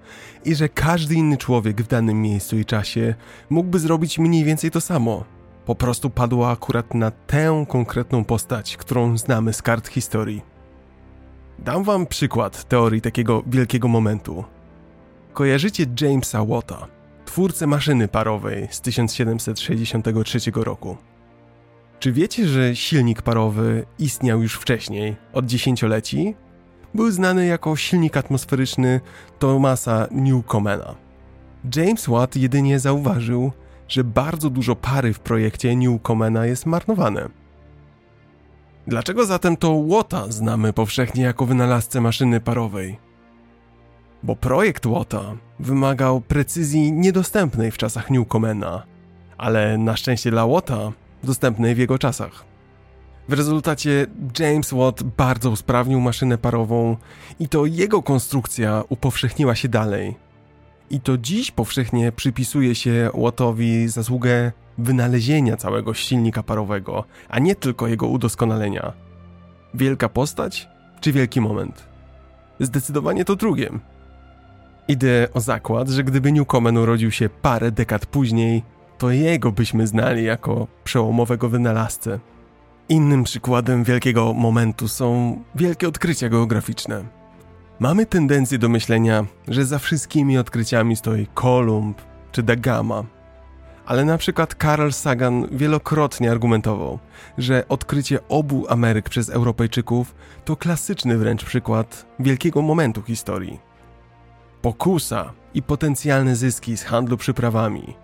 [0.45, 3.15] i że każdy inny człowiek w danym miejscu i czasie
[3.49, 5.23] mógłby zrobić mniej więcej to samo.
[5.65, 10.41] Po prostu padła akurat na tę konkretną postać, którą znamy z kart historii.
[11.59, 14.43] Dam wam przykład teorii takiego wielkiego momentu.
[15.33, 16.87] Kojarzycie Jamesa Watta,
[17.25, 20.97] twórcę maszyny parowej z 1763 roku.
[21.99, 26.35] Czy wiecie, że silnik parowy istniał już wcześniej, od dziesięcioleci?
[26.93, 29.01] Był znany jako silnik atmosferyczny
[29.39, 30.95] Thomasa Newcomena.
[31.75, 33.51] James Watt jedynie zauważył,
[33.87, 37.29] że bardzo dużo pary w projekcie Newcomena jest marnowane.
[38.87, 42.97] Dlaczego zatem to Watta znamy powszechnie jako wynalazcę maszyny parowej?
[44.23, 48.83] bo projekt Łota wymagał precyzji niedostępnej w czasach Newcomena,
[49.37, 50.91] ale na szczęście dla Łota
[51.23, 52.52] dostępnej w jego czasach.
[53.29, 54.07] W rezultacie
[54.39, 56.97] James Watt bardzo usprawnił maszynę parową
[57.39, 60.15] i to jego konstrukcja upowszechniła się dalej.
[60.89, 67.87] I to dziś powszechnie przypisuje się Wattowi zasługę wynalezienia całego silnika parowego, a nie tylko
[67.87, 68.93] jego udoskonalenia.
[69.73, 70.67] Wielka postać
[71.01, 71.87] czy wielki moment?
[72.59, 73.69] Zdecydowanie to drugie.
[74.87, 78.63] Idę o zakład, że gdyby Newcomen urodził się parę dekad później,
[78.97, 82.19] to jego byśmy znali jako przełomowego wynalazcę.
[82.89, 87.03] Innym przykładem wielkiego momentu są wielkie odkrycia geograficzne.
[87.79, 93.03] Mamy tendencję do myślenia, że za wszystkimi odkryciami stoi Kolumb czy Da Gama.
[93.85, 96.99] Ale na przykład Carl Sagan wielokrotnie argumentował,
[97.37, 100.15] że odkrycie obu Ameryk przez Europejczyków
[100.45, 103.73] to klasyczny wręcz przykład wielkiego momentu historii
[104.63, 107.95] pokusa i potencjalne zyski z handlu przyprawami,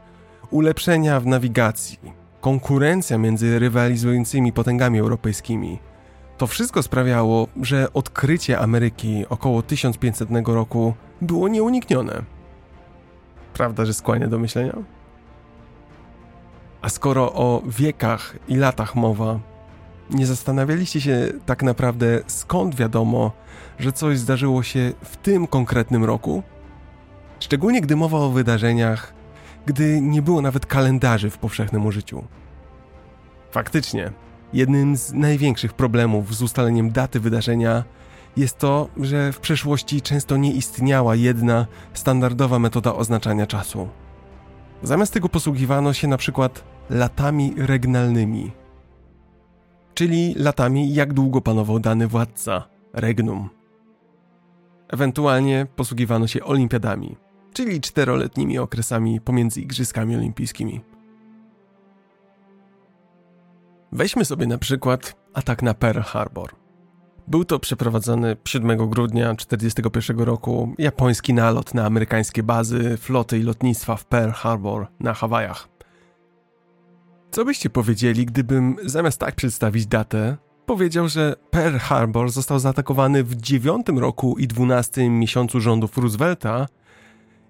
[0.52, 2.00] ulepszenia w nawigacji,
[2.42, 5.80] konkurencja między rywalizującymi potęgami europejskimi.
[6.38, 12.22] To wszystko sprawiało, że odkrycie Ameryki około 1500 roku było nieuniknione.
[13.54, 14.74] Prawda, że skłania do myślenia?
[16.82, 19.40] A skoro o wiekach i latach mowa,
[20.10, 23.32] nie zastanawialiście się tak naprawdę skąd wiadomo,
[23.80, 26.44] że coś zdarzyło się w tym konkretnym roku?
[27.40, 29.14] Szczególnie gdy mowa o wydarzeniach,
[29.70, 32.24] gdy nie było nawet kalendarzy w powszechnym użyciu.
[33.52, 34.12] Faktycznie,
[34.54, 37.84] jednym z największych problemów z ustaleniem daty wydarzenia
[38.38, 43.90] jest to, że w przeszłości często nie istniała jedna standardowa metoda oznaczania czasu.
[44.84, 48.52] Zamiast tego posługiwano się na przykład latami regnalnymi,
[49.94, 53.50] czyli latami jak długo panował dany władca, regnum.
[54.88, 57.16] Ewentualnie posługiwano się olimpiadami,
[57.54, 60.82] czyli czteroletnimi okresami pomiędzy Igrzyskami Olimpijskimi.
[63.92, 66.50] Weźmy sobie na przykład atak na Pearl Harbor.
[67.28, 73.96] Był to przeprowadzony 7 grudnia 1941 roku japoński nalot na amerykańskie bazy floty i lotnictwa
[73.96, 75.68] w Pearl Harbor na Hawajach.
[77.32, 83.36] Co byście powiedzieli, gdybym zamiast tak przedstawić datę, powiedział, że Pearl Harbor został zaatakowany w
[83.36, 86.68] dziewiątym roku i dwunastym miesiącu rządów Roosevelta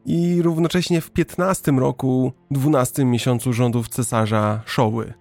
[0.05, 5.13] i równocześnie w piętnastym roku, dwunastym miesiącu rządów cesarza Showy.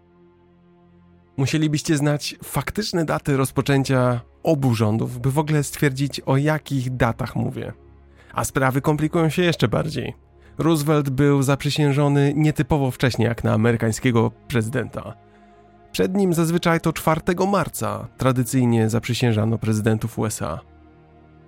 [1.36, 7.72] Musielibyście znać faktyczne daty rozpoczęcia obu rządów, by w ogóle stwierdzić o jakich datach mówię.
[8.32, 10.14] A sprawy komplikują się jeszcze bardziej.
[10.58, 15.14] Roosevelt był zaprzysiężony nietypowo wcześnie jak na amerykańskiego prezydenta.
[15.92, 20.60] Przed nim zazwyczaj to 4 marca tradycyjnie zaprzysiężano prezydentów USA.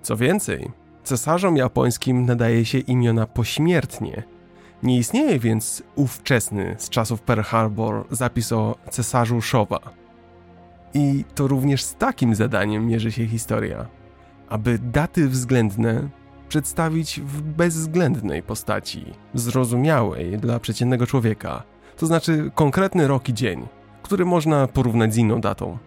[0.01, 0.71] Co więcej,
[1.03, 4.23] cesarzom japońskim nadaje się imiona pośmiertnie.
[4.83, 9.79] Nie istnieje więc ówczesny z czasów Pearl Harbor zapis o cesarzu Showa.
[10.93, 13.85] I to również z takim zadaniem mierzy się historia,
[14.49, 16.09] aby daty względne
[16.49, 21.63] przedstawić w bezwzględnej postaci, zrozumiałej dla przeciętnego człowieka,
[21.97, 23.67] to znaczy konkretny rok i dzień,
[24.03, 25.77] który można porównać z inną datą.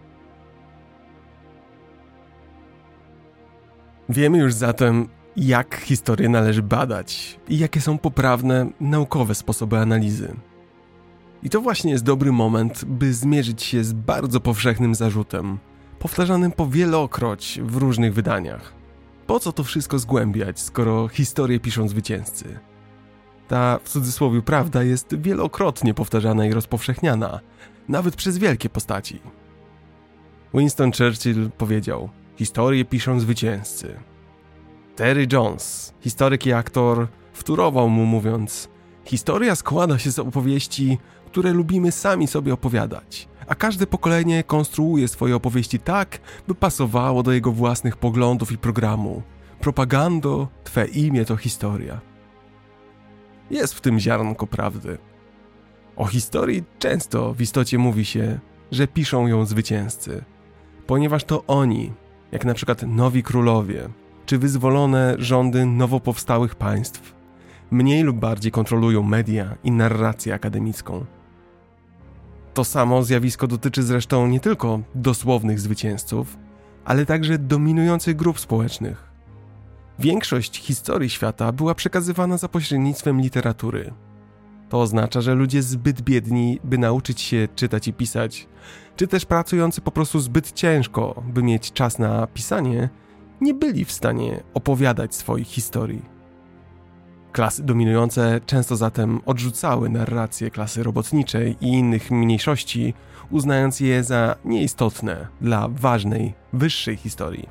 [4.09, 10.35] Wiemy już zatem, jak historię należy badać i jakie są poprawne, naukowe sposoby analizy.
[11.43, 15.57] I to właśnie jest dobry moment, by zmierzyć się z bardzo powszechnym zarzutem,
[15.99, 18.73] powtarzanym po wielokroć w różnych wydaniach.
[19.27, 22.59] Po co to wszystko zgłębiać, skoro historię piszą zwycięzcy?
[23.47, 27.39] Ta w cudzysłowie prawda jest wielokrotnie powtarzana i rozpowszechniana,
[27.89, 29.19] nawet przez wielkie postaci.
[30.53, 33.99] Winston Churchill powiedział: Historię piszą zwycięzcy.
[34.95, 38.69] Terry Jones, historyk i aktor, wtórował mu mówiąc:
[39.05, 45.35] Historia składa się z opowieści, które lubimy sami sobie opowiadać, a każde pokolenie konstruuje swoje
[45.35, 49.21] opowieści tak, by pasowało do jego własnych poglądów i programu.
[49.59, 52.01] Propagando, twe imię to historia.
[53.51, 54.97] Jest w tym ziarnko prawdy.
[55.95, 58.39] O historii często w istocie mówi się,
[58.71, 60.23] że piszą ją zwycięzcy,
[60.87, 61.93] ponieważ to oni,
[62.35, 63.89] jak na przykład nowi królowie,
[64.25, 67.15] czy wyzwolone rządy nowo powstałych państw,
[67.71, 71.05] mniej lub bardziej kontrolują media i narrację akademicką.
[72.53, 76.37] To samo zjawisko dotyczy zresztą nie tylko dosłownych zwycięzców,
[76.85, 79.11] ale także dominujących grup społecznych.
[79.99, 83.93] Większość historii świata była przekazywana za pośrednictwem literatury.
[84.69, 88.47] To oznacza, że ludzie zbyt biedni, by nauczyć się czytać i pisać,
[88.95, 92.89] czy też pracujący po prostu zbyt ciężko, by mieć czas na pisanie,
[93.41, 96.15] nie byli w stanie opowiadać swoich historii.
[97.31, 102.93] Klasy dominujące często zatem odrzucały narrację klasy robotniczej i innych mniejszości,
[103.29, 107.49] uznając je za nieistotne dla ważnej, wyższej historii.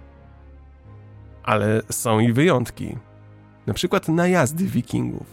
[1.43, 2.97] Ale są i wyjątki.
[3.67, 5.27] Na przykład najazdy wikingów.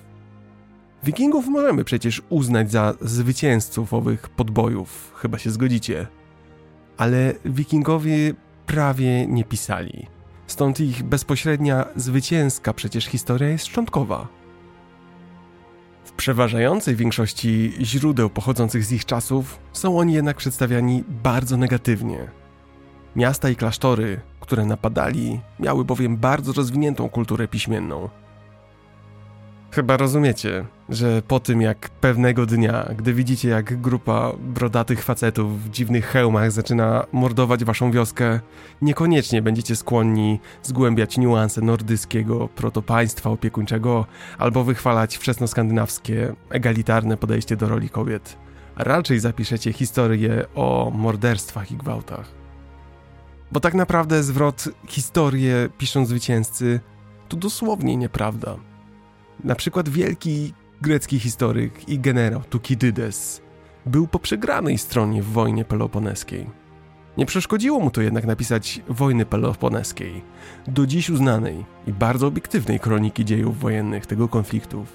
[1.03, 6.07] Wikingów możemy przecież uznać za zwycięzców owych podbojów, chyba się zgodzicie.
[6.97, 8.33] Ale wikingowie
[8.65, 10.07] prawie nie pisali.
[10.47, 14.27] Stąd ich bezpośrednia, zwycięska przecież historia jest szczątkowa.
[16.03, 22.31] W przeważającej większości źródeł pochodzących z ich czasów są oni jednak przedstawiani bardzo negatywnie.
[23.15, 28.09] Miasta i klasztory, które napadali, miały bowiem bardzo rozwiniętą kulturę piśmienną–
[29.71, 35.69] Chyba rozumiecie, że po tym jak pewnego dnia, gdy widzicie jak grupa brodatych facetów w
[35.69, 38.39] dziwnych hełmach zaczyna mordować waszą wioskę,
[38.81, 44.05] niekoniecznie będziecie skłonni zgłębiać niuanse nordyckiego protopaństwa opiekuńczego
[44.37, 48.37] albo wychwalać wczesnoskandynawskie, egalitarne podejście do roli kobiet.
[48.75, 52.31] Raczej zapiszecie historię o morderstwach i gwałtach.
[53.51, 56.79] Bo tak naprawdę zwrot historię piszą zwycięzcy
[57.29, 58.55] to dosłownie nieprawda.
[59.43, 63.41] Na przykład wielki grecki historyk i generał Tukidydes
[63.85, 66.49] był po przegranej stronie w wojnie peloponeskiej.
[67.17, 70.21] Nie przeszkodziło mu to jednak napisać wojny peloponeskiej,
[70.67, 74.85] do dziś uznanej i bardzo obiektywnej kroniki dziejów wojennych tego konfliktu.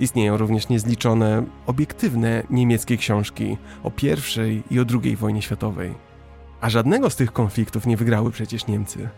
[0.00, 5.94] Istnieją również niezliczone, obiektywne niemieckie książki o I i o II wojnie światowej.
[6.60, 9.08] A żadnego z tych konfliktów nie wygrały przecież Niemcy.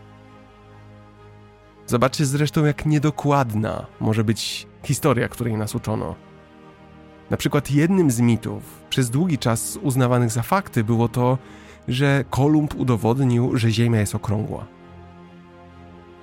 [1.86, 6.14] Zobaczcie zresztą, jak niedokładna może być historia, której nas uczono.
[7.30, 11.39] Na przykład jednym z mitów, przez długi czas uznawanych za fakty, było to,
[11.89, 14.66] że Kolumb udowodnił, że Ziemia jest okrągła.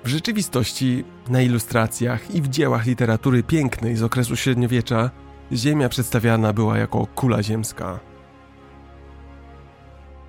[0.04, 5.10] W rzeczywistości, na ilustracjach i w dziełach literatury pięknej z okresu średniowiecza,
[5.52, 8.00] Ziemia przedstawiana była jako kula ziemska,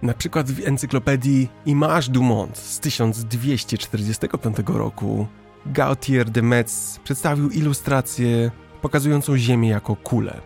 [0.01, 5.27] na przykład w encyklopedii Image du Monde z 1245 roku
[5.65, 8.51] Gautier de Metz przedstawił ilustrację
[8.81, 10.41] pokazującą Ziemię jako kulę.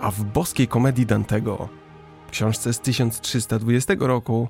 [0.00, 1.68] A w boskiej komedii Dantego,
[2.30, 4.48] książce z 1320 roku,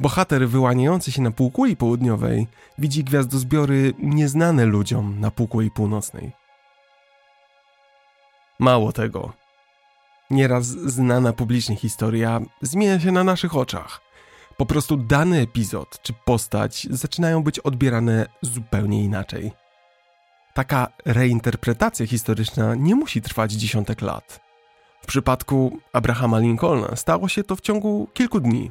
[0.00, 2.46] bohater wyłaniający się na półkuli południowej
[2.78, 6.32] widzi gwiazdozbiory nieznane ludziom na półkuli północnej.
[8.58, 9.32] Mało tego,
[10.30, 14.03] nieraz znana publicznie historia zmienia się na naszych oczach.
[14.56, 19.52] Po prostu dany epizod czy postać zaczynają być odbierane zupełnie inaczej.
[20.54, 24.40] Taka reinterpretacja historyczna nie musi trwać dziesiątek lat.
[25.02, 28.70] W przypadku Abrahama Lincolna stało się to w ciągu kilku dni.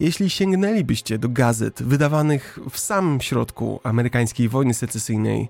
[0.00, 5.48] Jeśli sięgnęlibyście do gazet wydawanych w samym środku amerykańskiej wojny secesyjnej,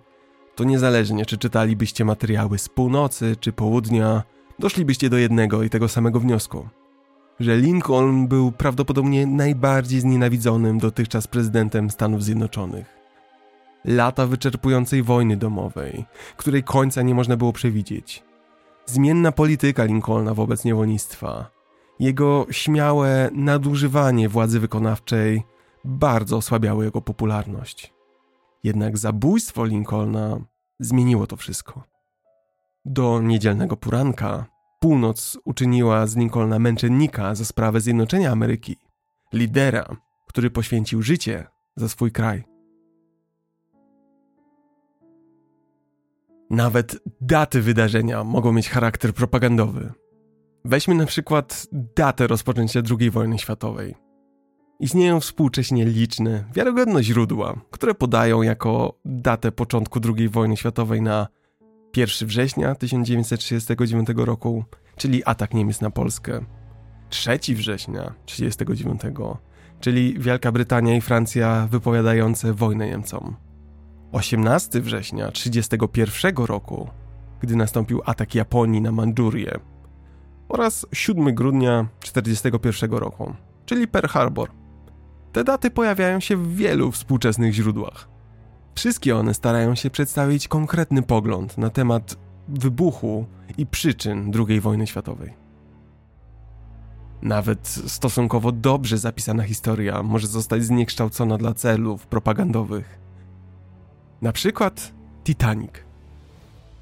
[0.55, 4.23] to niezależnie czy czytalibyście materiały z północy czy południa,
[4.59, 6.69] doszlibyście do jednego i tego samego wniosku.
[7.41, 12.99] Że Lincoln był prawdopodobnie najbardziej znienawidzonym dotychczas prezydentem Stanów Zjednoczonych.
[13.85, 16.05] Lata wyczerpującej wojny domowej,
[16.37, 18.25] której końca nie można było przewidzieć.
[18.87, 21.51] Zmienna polityka Lincolna wobec niewolnictwa,
[22.01, 25.43] jego śmiałe nadużywanie władzy wykonawczej
[25.85, 27.93] bardzo osłabiały jego popularność.
[28.65, 30.39] Jednak zabójstwo Lincolna
[30.81, 31.83] zmieniło to wszystko.
[32.85, 34.47] Do niedzielnego poranka
[34.79, 38.77] północ uczyniła z Lincolna męczennika za sprawę zjednoczenia Ameryki,
[39.33, 39.97] lidera,
[40.29, 42.45] który poświęcił życie za swój kraj.
[46.51, 49.93] Nawet daty wydarzenia mogą mieć charakter propagandowy.
[50.65, 53.95] Weźmy na przykład datę rozpoczęcia II wojny światowej.
[54.81, 61.29] Istnieją współcześnie liczne, wiarygodne źródła, które podają jako datę początku II wojny światowej na
[61.97, 64.65] 1 września 1939 roku,
[64.97, 66.45] czyli atak Niemiec na Polskę.
[67.09, 69.01] 3 września 1939,
[69.81, 73.37] czyli Wielka Brytania i Francja wypowiadające wojnę Niemcom.
[74.13, 76.89] 18 września 1931 roku,
[77.41, 79.59] gdy nastąpił atak Japonii na Mandżurię.
[80.49, 83.35] Oraz 7 grudnia 1941 roku,
[83.67, 84.51] czyli Pearl Harbor.
[85.33, 88.08] Te daty pojawiają się w wielu współczesnych źródłach.
[88.79, 92.17] Wszystkie one starają się przedstawić konkretny pogląd na temat
[92.49, 93.27] wybuchu
[93.57, 95.33] i przyczyn II wojny światowej.
[97.23, 102.99] Nawet stosunkowo dobrze zapisana historia może zostać zniekształcona dla celów propagandowych.
[104.23, 104.93] Na przykład
[105.25, 105.73] Titanic.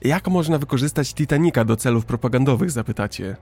[0.02, 3.36] Jak można wykorzystać Titanica do celów propagandowych, zapytacie?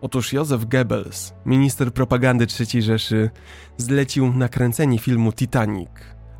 [0.00, 3.30] Otóż Józef Goebbels, minister propagandy III Rzeszy,
[3.76, 5.90] zlecił nakręcenie filmu Titanic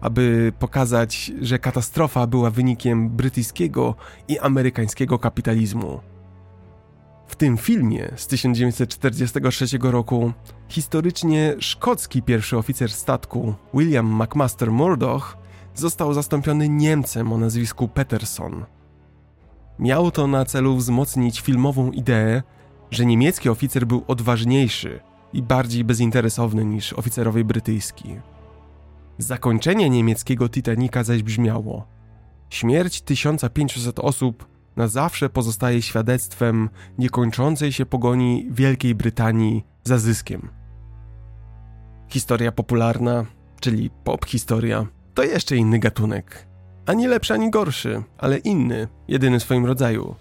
[0.02, 3.94] aby pokazać, że katastrofa była wynikiem brytyjskiego
[4.28, 6.00] i amerykańskiego kapitalizmu.
[7.26, 10.32] W tym filmie z 1943 roku
[10.68, 15.38] historycznie szkocki pierwszy oficer statku William McMaster Murdoch
[15.74, 18.64] został zastąpiony Niemcem o nazwisku Peterson.
[19.78, 22.42] Miało to na celu wzmocnić filmową ideę,
[22.90, 25.00] że niemiecki oficer był odważniejszy
[25.32, 28.16] i bardziej bezinteresowny niż oficerowie brytyjski.
[29.18, 31.86] Zakończenie niemieckiego Titanica zaś brzmiało:
[32.50, 34.46] Śmierć 1500 osób
[34.76, 40.48] na zawsze pozostaje świadectwem niekończącej się pogoni Wielkiej Brytanii za zyskiem.
[42.08, 43.26] Historia popularna,
[43.60, 46.46] czyli pop historia, to jeszcze inny gatunek.
[46.86, 50.14] Ani lepszy, ani gorszy, ale inny, jedyny w swoim rodzaju.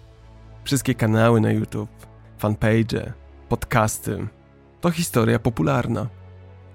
[0.64, 2.06] Wszystkie kanały na YouTube,
[2.38, 3.12] fanpage,
[3.48, 4.28] podcasty
[4.82, 6.06] to historia popularna.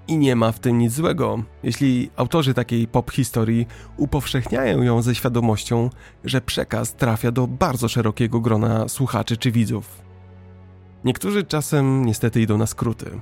[0.07, 5.15] I nie ma w tym nic złego, jeśli autorzy takiej pop historii upowszechniają ją ze
[5.15, 5.89] świadomością,
[6.23, 10.01] że przekaz trafia do bardzo szerokiego grona słuchaczy czy widzów.
[11.03, 13.21] Niektórzy czasem niestety idą na skróty.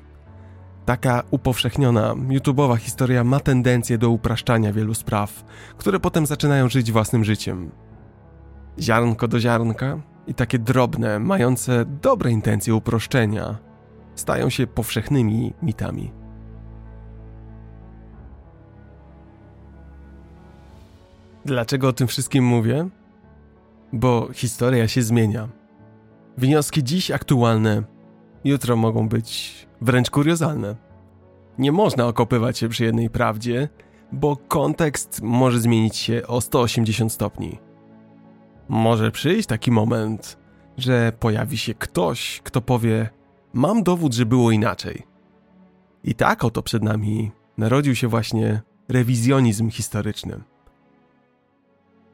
[0.86, 5.43] Taka upowszechniona, YouTube'owa historia ma tendencję do upraszczania wielu spraw,
[5.77, 7.71] które potem zaczynają żyć własnym życiem.
[8.79, 13.57] Ziarnko do ziarnka i takie drobne, mające dobre intencje uproszczenia
[14.15, 16.24] stają się powszechnymi mitami.
[21.45, 22.89] Dlaczego o tym wszystkim mówię?
[23.93, 25.49] Bo historia się zmienia.
[26.37, 27.83] Wnioski dziś aktualne,
[28.43, 30.75] jutro mogą być wręcz kuriozalne.
[31.57, 33.69] Nie można okopywać się przy jednej prawdzie,
[34.11, 37.59] bo kontekst może zmienić się o 180 stopni.
[38.67, 40.37] Może przyjść taki moment,
[40.77, 43.09] że pojawi się ktoś, kto powie:
[43.53, 45.03] Mam dowód, że było inaczej.
[46.03, 50.54] I tak oto przed nami narodził się właśnie rewizjonizm historyczny.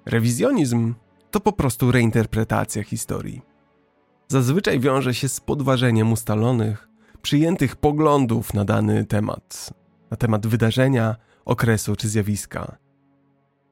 [0.05, 0.93] Rewizjonizm
[1.31, 3.41] to po prostu reinterpretacja historii.
[4.27, 6.87] Zazwyczaj wiąże się z podważeniem ustalonych,
[7.21, 9.73] przyjętych poglądów na dany temat,
[10.11, 12.77] na temat wydarzenia, okresu czy zjawiska.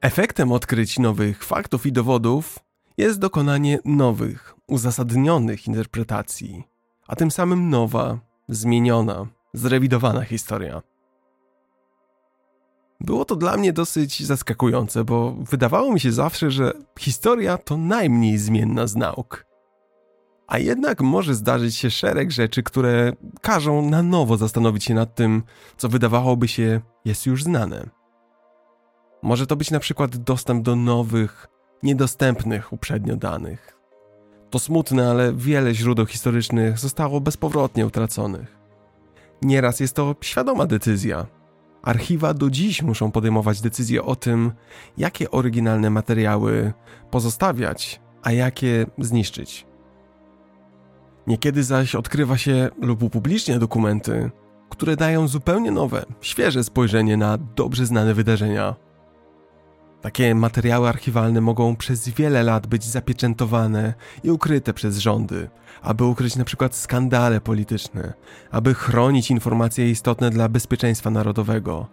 [0.00, 2.58] Efektem odkryć nowych faktów i dowodów
[2.98, 6.64] jest dokonanie nowych, uzasadnionych interpretacji,
[7.06, 8.18] a tym samym nowa,
[8.48, 10.82] zmieniona, zrewidowana historia.
[13.00, 18.38] Było to dla mnie dosyć zaskakujące, bo wydawało mi się zawsze, że historia to najmniej
[18.38, 19.46] zmienna z nauk.
[20.46, 25.42] A jednak może zdarzyć się szereg rzeczy, które każą na nowo zastanowić się nad tym,
[25.76, 27.90] co wydawałoby się jest już znane.
[29.22, 31.46] Może to być na przykład dostęp do nowych,
[31.82, 33.76] niedostępnych uprzednio danych.
[34.50, 38.56] To smutne, ale wiele źródeł historycznych zostało bezpowrotnie utraconych.
[39.42, 41.26] Nieraz jest to świadoma decyzja.
[41.82, 44.52] Archiwa do dziś muszą podejmować decyzje o tym,
[44.98, 46.72] jakie oryginalne materiały
[47.10, 49.66] pozostawiać, a jakie zniszczyć.
[51.26, 54.30] Niekiedy zaś odkrywa się lub upublicznia dokumenty,
[54.70, 58.89] które dają zupełnie nowe, świeże spojrzenie na dobrze znane wydarzenia.
[60.02, 63.94] Takie materiały archiwalne mogą przez wiele lat być zapieczętowane
[64.24, 65.48] i ukryte przez rządy,
[65.82, 68.12] aby ukryć przykład skandale polityczne,
[68.50, 71.88] aby chronić informacje istotne dla bezpieczeństwa narodowego.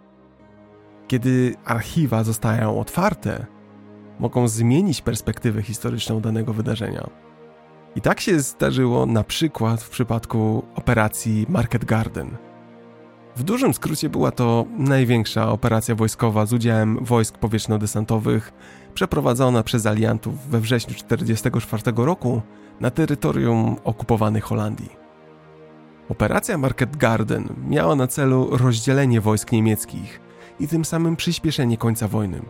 [1.08, 3.46] Kiedy archiwa zostają otwarte,
[4.18, 7.10] mogą zmienić perspektywę historyczną danego wydarzenia.
[7.96, 12.47] I tak się zdarzyło na przykład w przypadku operacji Market Garden.
[13.38, 18.52] W dużym skrócie była to największa operacja wojskowa z udziałem wojsk powietrzno-desantowych
[18.94, 22.42] przeprowadzona przez aliantów we wrześniu 1944 roku
[22.80, 24.90] na terytorium okupowanej Holandii.
[26.08, 30.20] Operacja Market Garden miała na celu rozdzielenie wojsk niemieckich
[30.60, 32.42] i tym samym przyspieszenie końca wojny.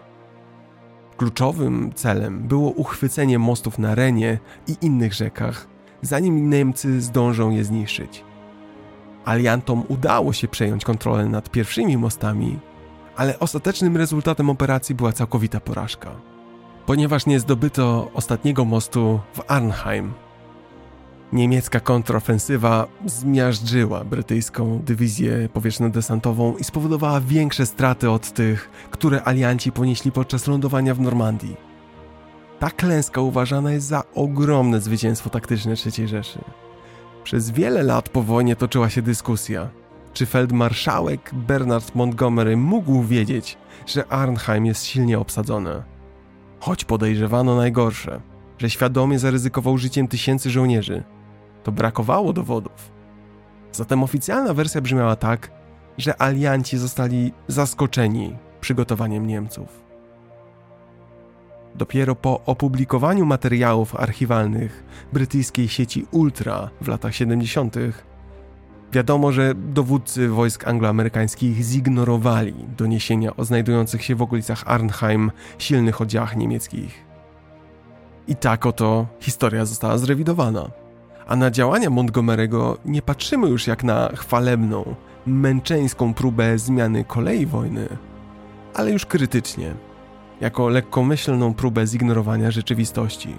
[1.16, 5.66] Kluczowym celem było uchwycenie mostów na Renie i innych rzekach,
[6.02, 8.27] zanim Niemcy zdążą je zniszczyć.
[9.28, 12.58] Aliantom udało się przejąć kontrolę nad pierwszymi mostami,
[13.16, 16.10] ale ostatecznym rezultatem operacji była całkowita porażka,
[16.86, 20.12] ponieważ nie zdobyto ostatniego mostu w Arnheim,
[21.32, 30.12] Niemiecka kontrofensywa zmiażdżyła brytyjską dywizję powietrzno-desantową i spowodowała większe straty od tych, które alianci ponieśli
[30.12, 31.56] podczas lądowania w Normandii.
[32.58, 36.38] Ta klęska uważana jest za ogromne zwycięstwo taktyczne III Rzeszy.
[37.28, 39.68] Przez wiele lat po wojnie toczyła się dyskusja,
[40.12, 45.82] czy feldmarszałek Bernard Montgomery mógł wiedzieć, że Arnheim jest silnie obsadzone.
[46.60, 48.20] Choć podejrzewano najgorsze,
[48.58, 51.04] że świadomie zaryzykował życiem tysięcy żołnierzy–
[51.64, 52.92] to brakowało dowodów.
[53.72, 55.50] Zatem oficjalna wersja brzmiała tak,
[55.98, 59.87] że alianci zostali zaskoczeni przygotowaniem Niemców.
[61.78, 67.76] Dopiero po opublikowaniu materiałów archiwalnych brytyjskiej sieci Ultra w latach 70.
[68.92, 76.36] wiadomo, że dowódcy wojsk angloamerykańskich zignorowali doniesienia o znajdujących się w okolicach Arnheim silnych oddziałach
[76.36, 77.04] niemieckich.
[78.28, 80.70] I tak oto historia została zrewidowana
[81.28, 84.94] a na działania Montgomery'ego nie patrzymy już jak na chwalebną,
[85.26, 87.88] męczeńską próbę zmiany kolei wojny,
[88.74, 89.74] ale już krytycznie,
[90.40, 93.34] jako lekkomyślną próbę zignorowania rzeczywistości.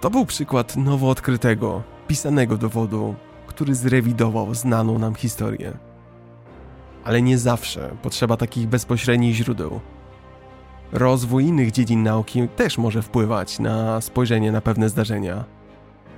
[0.00, 3.14] To był przykład nowo odkrytego, pisanego dowodu,
[3.46, 5.72] który zrewidował znaną nam historię.
[7.04, 9.80] Ale nie zawsze potrzeba takich bezpośrednich źródeł,
[10.94, 15.44] Rozwój innych dziedzin nauki też może wpływać na spojrzenie na pewne zdarzenia.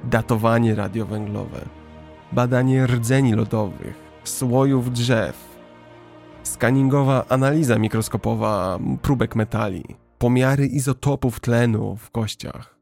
[0.04, 1.60] Datowanie radiowęglowe,
[2.32, 5.45] badanie rdzeni lodowych, słojów drzew,
[6.46, 9.84] skaningowa analiza mikroskopowa próbek metali,
[10.18, 12.76] pomiary izotopów tlenu w kościach.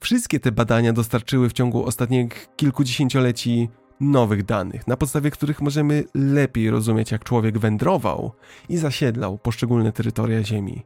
[0.00, 3.68] Wszystkie te badania dostarczyły w ciągu ostatnich kilkudziesięcioleci
[4.00, 8.32] nowych danych, na podstawie których możemy lepiej rozumieć, jak człowiek wędrował
[8.68, 10.82] i zasiedlał poszczególne terytoria Ziemi.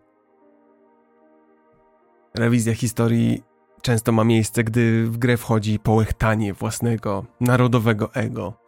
[2.35, 3.43] Rewizja historii
[3.83, 8.60] często ma miejsce, gdy w grę wchodzi połechtanie własnego, narodowego ego.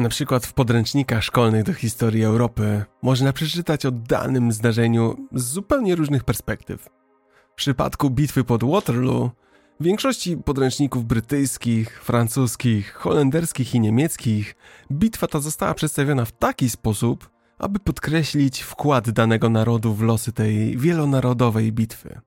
[0.00, 5.94] Na przykład w podręcznikach szkolnych do historii Europy można przeczytać o danym zdarzeniu z zupełnie
[5.94, 6.88] różnych perspektyw.
[7.52, 9.30] W przypadku bitwy pod Waterloo
[9.80, 14.54] w większości podręczników brytyjskich, francuskich, holenderskich i niemieckich
[14.92, 20.78] bitwa ta została przedstawiona w taki sposób, aby podkreślić wkład danego narodu w losy tej
[20.78, 22.20] wielonarodowej bitwy.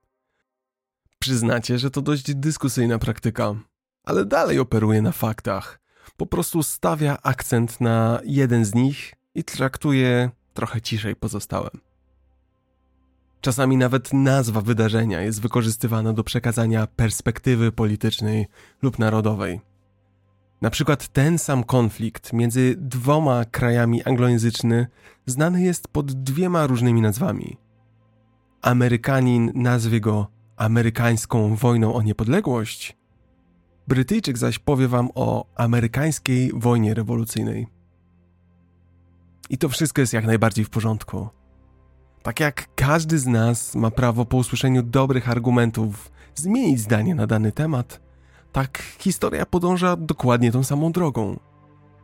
[1.19, 3.55] Przyznacie, że to dość dyskusyjna praktyka,
[4.03, 5.82] ale dalej operuje na faktach.
[6.23, 11.69] Po prostu stawia akcent na jeden z nich i traktuje trochę ciszej pozostałe.
[13.41, 18.47] Czasami nawet nazwa wydarzenia jest wykorzystywana do przekazania perspektywy politycznej
[18.81, 19.61] lub narodowej.
[20.61, 24.87] Na przykład ten sam konflikt między dwoma krajami anglojęzyczny
[25.25, 27.57] znany jest pod dwiema różnymi nazwami.
[28.61, 32.97] Amerykanin nazwie go amerykańską wojną o niepodległość,
[33.87, 37.67] Brytyjczyk zaś powie wam o amerykańskiej wojnie rewolucyjnej.
[39.49, 41.29] I to wszystko jest jak najbardziej w porządku.
[42.23, 47.51] Tak jak każdy z nas ma prawo po usłyszeniu dobrych argumentów zmienić zdanie na dany
[47.51, 48.01] temat,
[48.51, 51.39] tak historia podąża dokładnie tą samą drogą.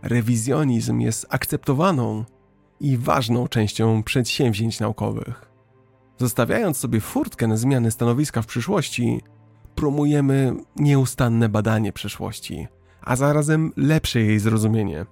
[0.02, 2.26] Rewizjonizm jest akceptowaną
[2.80, 5.52] i ważną częścią przedsięwzięć naukowych.
[6.18, 9.22] Zostawiając sobie furtkę na zmianę stanowiska w przyszłości,
[9.80, 12.68] promujemy nieustanne badanie przeszłości,
[13.02, 15.06] a zarazem lepsze jej zrozumienie.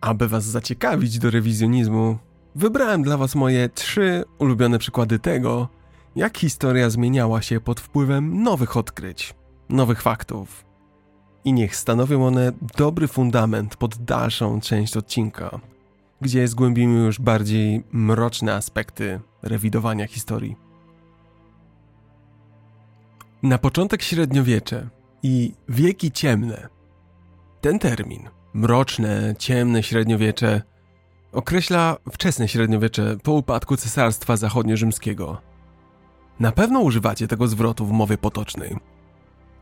[0.00, 2.18] Aby Was zaciekawić do rewizjonizmu,
[2.54, 5.68] wybrałem dla Was moje trzy ulubione przykłady tego,
[6.16, 9.34] jak historia zmieniała się pod wpływem nowych odkryć,
[9.68, 10.64] nowych faktów.
[11.44, 15.60] I niech stanowią one dobry fundament pod dalszą część odcinka,
[16.20, 20.63] gdzie zgłębimy już bardziej mroczne aspekty rewidowania historii.
[23.44, 24.88] Na początek średniowiecze
[25.22, 26.68] i wieki ciemne.
[27.60, 30.62] Ten termin, mroczne, ciemne średniowiecze,
[31.32, 35.36] określa wczesne średniowiecze po upadku Cesarstwa Zachodnio-Rzymskiego.
[36.40, 38.76] Na pewno używacie tego zwrotu w mowie potocznej.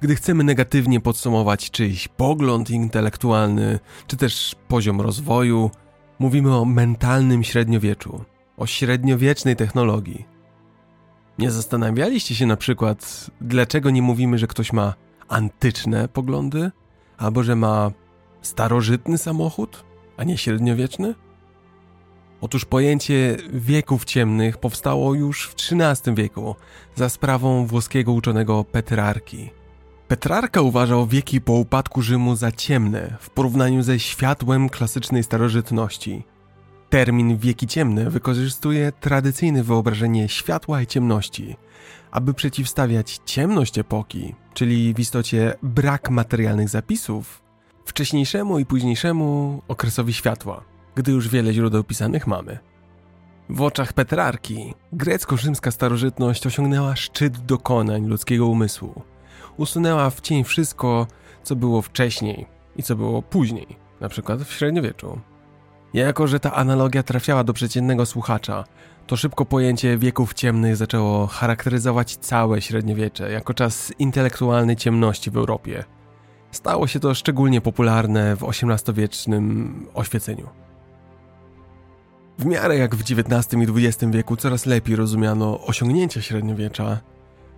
[0.01, 5.71] Gdy chcemy negatywnie podsumować czyjś pogląd intelektualny, czy też poziom rozwoju,
[6.19, 8.25] mówimy o mentalnym średniowieczu,
[8.57, 10.32] o średniowiecznej technologii.
[11.43, 14.95] Nie zastanawialiście się na przykład, dlaczego nie mówimy, że ktoś ma
[15.29, 16.71] antyczne poglądy,
[17.19, 17.91] albo że ma
[18.43, 19.85] starożytny samochód,
[20.17, 21.15] a nie średniowieczny?
[22.41, 26.55] Otóż pojęcie wieków ciemnych powstało już w XIII wieku
[26.95, 29.51] za sprawą włoskiego uczonego Petrarki.
[30.09, 36.25] Petrarka uważał wieki po upadku Rzymu za ciemne w porównaniu ze światłem klasycznej starożytności.
[36.93, 41.57] Termin wieki ciemne wykorzystuje tradycyjne wyobrażenie światła i ciemności,
[42.11, 47.43] aby przeciwstawiać ciemność epoki, czyli w istocie brak materialnych zapisów,
[47.85, 50.65] wcześniejszemu i późniejszemu okresowi światła,
[50.95, 52.59] gdy już wiele źródeł pisanych mamy.
[53.49, 59.03] W oczach Petrarki grecko-rzymska starożytność osiągnęła szczyt dokonań ludzkiego umysłu.
[59.57, 61.07] Usunęła w cień wszystko,
[61.43, 63.67] co było wcześniej i co było później,
[64.01, 65.21] na przykład w średniowieczu.
[65.95, 68.65] Jako, że ta analogia trafiała do przeciętnego słuchacza,
[69.07, 75.85] to szybko pojęcie wieków ciemnych zaczęło charakteryzować całe średniowiecze jako czas intelektualnej ciemności w Europie.
[76.51, 80.49] Stało się to szczególnie popularne w XVIII-wiecznym oświeceniu.
[82.39, 87.01] W miarę jak w XIX i XX wieku coraz lepiej rozumiano osiągnięcia średniowiecza,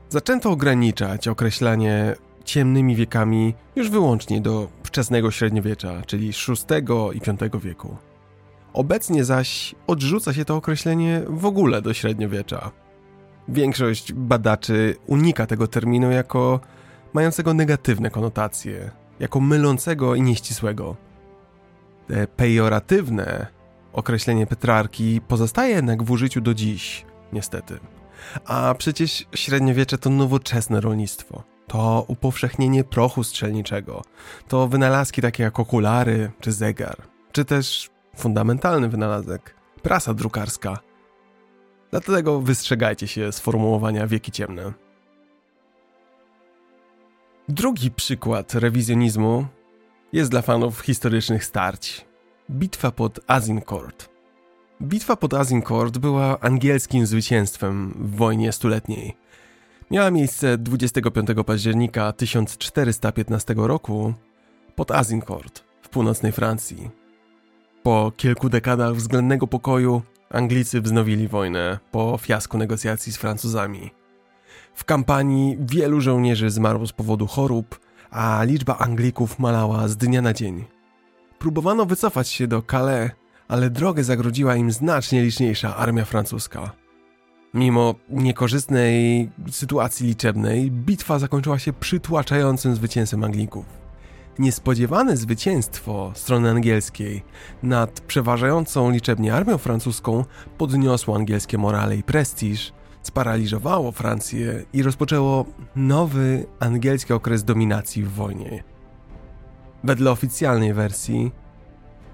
[0.08, 2.14] zaczęto ograniczać określanie
[2.44, 7.20] ciemnymi wiekami już wyłącznie do wczesnego średniowiecza, czyli VI i
[7.50, 7.96] V wieku.
[8.74, 12.70] Obecnie zaś odrzuca się to określenie w ogóle do średniowiecza.
[13.48, 16.60] Większość badaczy unika tego terminu jako
[17.12, 20.96] mającego negatywne konotacje, jako mylącego i nieścisłego.
[22.08, 23.46] Te pejoratywne
[23.92, 27.78] określenie Petrarki pozostaje jednak w użyciu do dziś, niestety.
[28.44, 31.42] A przecież średniowiecze to nowoczesne rolnictwo.
[31.66, 34.02] To upowszechnienie prochu strzelniczego.
[34.48, 36.96] To wynalazki takie jak okulary czy zegar.
[37.32, 40.78] Czy też fundamentalny wynalazek prasa drukarska.
[41.90, 44.72] Dlatego wystrzegajcie się sformułowania wieki ciemne.
[47.48, 49.46] Drugi przykład rewizjonizmu
[50.12, 52.06] jest dla fanów historycznych starć.
[52.50, 54.08] Bitwa pod Azincourt.
[54.82, 59.16] Bitwa pod Azincourt była angielskim zwycięstwem w wojnie stuletniej.
[59.90, 64.14] Miała miejsce 25 października 1415 roku
[64.74, 67.03] pod Azincourt w północnej Francji.
[67.84, 73.90] Po kilku dekadach względnego pokoju Anglicy wznowili wojnę po fiasku negocjacji z Francuzami.
[74.74, 77.80] W kampanii wielu żołnierzy zmarło z powodu chorób,
[78.10, 80.64] a liczba Anglików malała z dnia na dzień.
[81.38, 83.10] Próbowano wycofać się do Calais,
[83.48, 86.72] ale drogę zagrodziła im znacznie liczniejsza armia francuska.
[87.54, 93.83] Mimo niekorzystnej sytuacji liczebnej, bitwa zakończyła się przytłaczającym zwycięstwem Anglików.
[94.38, 97.22] Niespodziewane zwycięstwo strony angielskiej
[97.62, 100.24] nad przeważającą liczebnie armią francuską
[100.58, 102.72] podniosło angielskie morale i prestiż,
[103.02, 105.44] sparaliżowało Francję i rozpoczęło
[105.76, 108.64] nowy angielski okres dominacji w wojnie.
[109.84, 111.32] Wedle oficjalnej wersji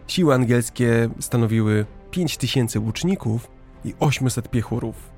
[0.06, 3.50] siły angielskie stanowiły 5000 łuczników
[3.84, 5.10] i 800 piechurów.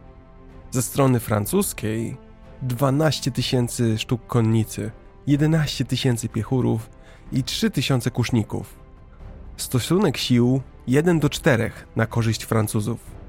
[0.71, 2.17] Ze strony francuskiej
[2.63, 4.91] 12 tysięcy sztuk konnicy–
[5.27, 6.91] 11 tysięcy piechurów
[7.33, 8.75] i 3 tysiące kuszników.
[9.57, 13.23] Stosunek sił 1 do 4 na korzyść Francuzów.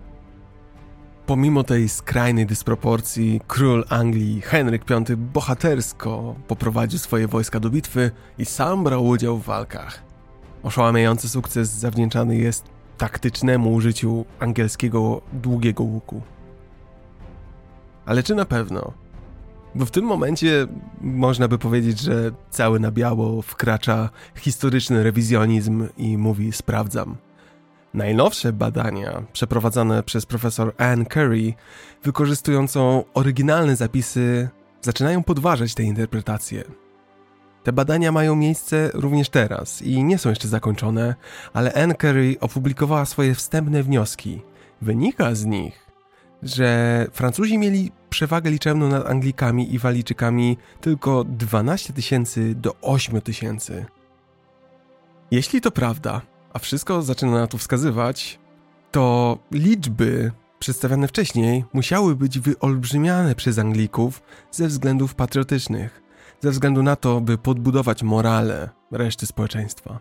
[1.26, 8.46] Pomimo tej skrajnej dysproporcji, król Anglii Henryk V bohatersko poprowadził swoje wojska do bitwy i
[8.46, 10.04] sam brał udział w walkach.
[10.64, 12.66] Oszałamiający sukces zawdzięczany jest
[12.98, 16.22] taktycznemu użyciu angielskiego długiego łuku.
[18.06, 19.03] Ale czy na pewno?
[19.76, 20.67] Bo w tym momencie
[21.01, 27.17] można by powiedzieć, że cały na biało wkracza historyczny rewizjonizm i mówi sprawdzam.
[27.93, 31.53] Najnowsze badania, przeprowadzane przez profesor Anne Curry,
[32.03, 34.49] wykorzystującą oryginalne zapisy,
[34.82, 36.63] zaczynają podważać te interpretacje.
[37.63, 41.15] Te badania mają miejsce również teraz i nie są jeszcze zakończone,
[41.53, 44.41] ale Anne Curry opublikowała swoje wstępne wnioski.
[44.82, 45.89] Wynika z nich,
[46.44, 53.86] że Francuzi mieli przewagę liczebną nad Anglikami i Walijczykami tylko 12 tysięcy do 8 tysięcy.
[55.32, 56.22] Jeśli to prawda,
[56.54, 58.39] a wszystko zaczyna na to wskazywać,
[58.91, 66.02] to liczby przedstawiane wcześniej musiały być wyolbrzymiane przez Anglików ze względów patriotycznych,
[66.41, 70.00] ze względu na to, by podbudować morale reszty społeczeństwa.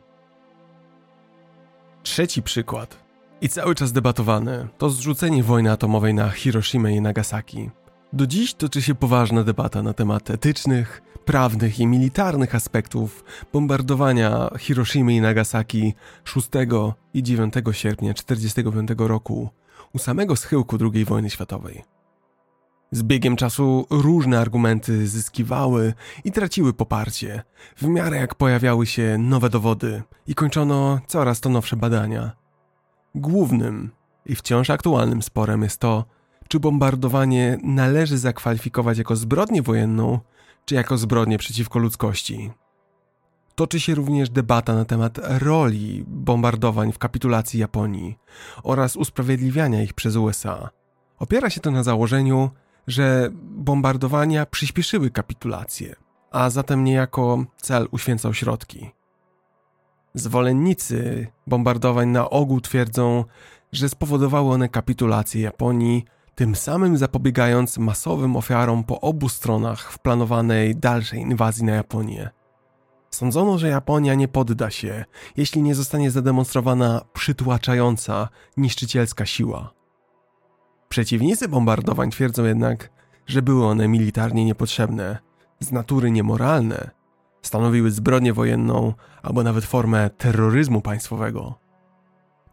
[2.03, 2.97] Trzeci przykład
[3.43, 7.70] i cały czas debatowany to zrzucenie wojny atomowej na Hiroshima i Nagasaki.
[8.12, 15.14] Do dziś toczy się poważna debata na temat etycznych, prawnych i militarnych aspektów bombardowania Hiroshimy
[15.14, 16.49] i Nagasaki 6
[17.14, 19.51] i 9 sierpnia 1945 roku
[19.93, 21.82] u samego schyłku II wojny światowej.
[22.90, 27.43] Z biegiem czasu różne argumenty zyskiwały i traciły poparcie,
[27.76, 32.41] w miarę jak pojawiały się nowe dowody i kończono coraz to nowsze badania.
[33.14, 33.90] Głównym
[34.26, 36.04] i wciąż aktualnym sporem jest to,
[36.48, 40.20] czy bombardowanie należy zakwalifikować jako zbrodnię wojenną,
[40.64, 42.50] czy jako zbrodnię przeciwko ludzkości.
[43.54, 48.18] Toczy się również debata na temat roli bombardowań w kapitulacji Japonii
[48.62, 50.70] oraz usprawiedliwiania ich przez USA.
[51.18, 52.50] Opiera się to na założeniu,
[52.86, 55.96] że bombardowania przyspieszyły kapitulację,
[56.30, 58.90] a zatem niejako cel uświęcał środki.
[60.14, 63.24] Zwolennicy bombardowań na ogół twierdzą,
[63.72, 66.04] że spowodowały one kapitulację Japonii,
[66.34, 72.30] tym samym zapobiegając masowym ofiarom po obu stronach w planowanej dalszej inwazji na Japonię.
[73.10, 75.04] Sądzono, że Japonia nie podda się,
[75.36, 79.72] jeśli nie zostanie zademonstrowana przytłaczająca, niszczycielska siła.
[80.88, 82.90] Przeciwnicy bombardowań twierdzą jednak,
[83.26, 85.18] że były one militarnie niepotrzebne,
[85.60, 86.90] z natury niemoralne,
[87.43, 91.62] stanowiły zbrodnię wojenną albo nawet formę terroryzmu państwowego.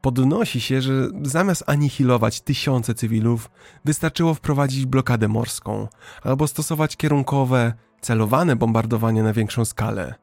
[0.02, 3.52] Podnosi się, że zamiast anihilować tysiące cywilów,
[3.86, 5.88] wystarczyło wprowadzić blokadę morską
[6.24, 10.16] albo stosować kierunkowe, celowane bombardowanie na większą skalę.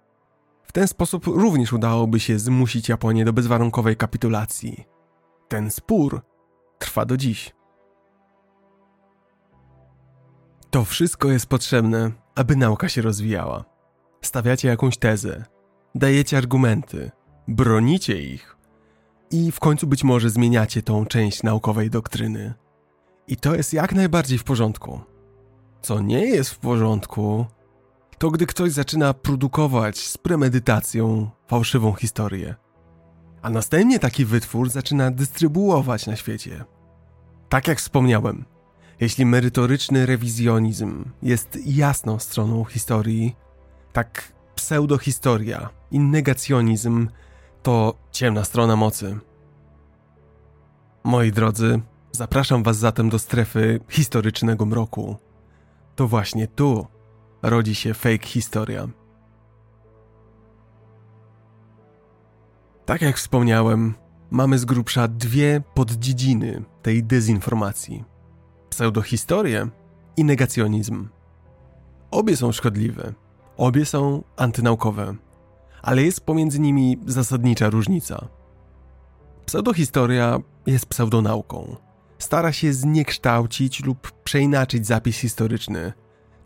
[0.62, 4.84] W ten sposób również udałoby się zmusić Japonię do bezwarunkowej kapitulacji.
[5.48, 6.22] Ten spór
[6.78, 7.54] trwa do dziś.
[10.70, 13.75] To wszystko jest potrzebne, aby nauka się rozwijała.
[14.22, 15.44] Stawiacie jakąś tezę,
[15.94, 17.10] dajecie argumenty,
[17.48, 18.56] bronicie ich
[19.30, 22.54] i w końcu być może zmieniacie tą część naukowej doktryny.
[23.28, 25.00] I to jest jak najbardziej w porządku.
[25.82, 27.46] Co nie jest w porządku,
[28.18, 32.54] to gdy ktoś zaczyna produkować z premedytacją fałszywą historię,
[33.42, 36.64] a następnie taki wytwór zaczyna dystrybuować na świecie.
[37.48, 38.44] Tak jak wspomniałem,
[39.00, 43.36] jeśli merytoryczny rewizjonizm jest jasną stroną historii,
[43.96, 47.08] tak pseudohistoria i negacjonizm
[47.62, 49.18] to ciemna strona mocy.
[51.04, 51.80] Moi drodzy,
[52.12, 55.16] zapraszam Was zatem do strefy historycznego mroku.
[55.94, 56.86] To właśnie tu
[57.42, 58.88] rodzi się fake historia.
[62.86, 63.94] Tak jak wspomniałem,
[64.30, 68.04] mamy z grubsza dwie poddziedziny tej dezinformacji:
[68.70, 69.68] pseudohistorię
[70.16, 71.08] i negacjonizm.
[72.10, 73.14] Obie są szkodliwe,
[73.56, 75.14] obie są antynaukowe
[75.86, 78.28] ale jest pomiędzy nimi zasadnicza różnica.
[79.46, 81.76] Pseudohistoria jest pseudonauką.
[82.18, 85.92] Stara się zniekształcić lub przeinaczyć zapis historyczny.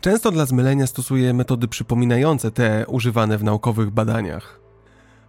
[0.00, 4.60] Często dla zmylenia stosuje metody przypominające te używane w naukowych badaniach.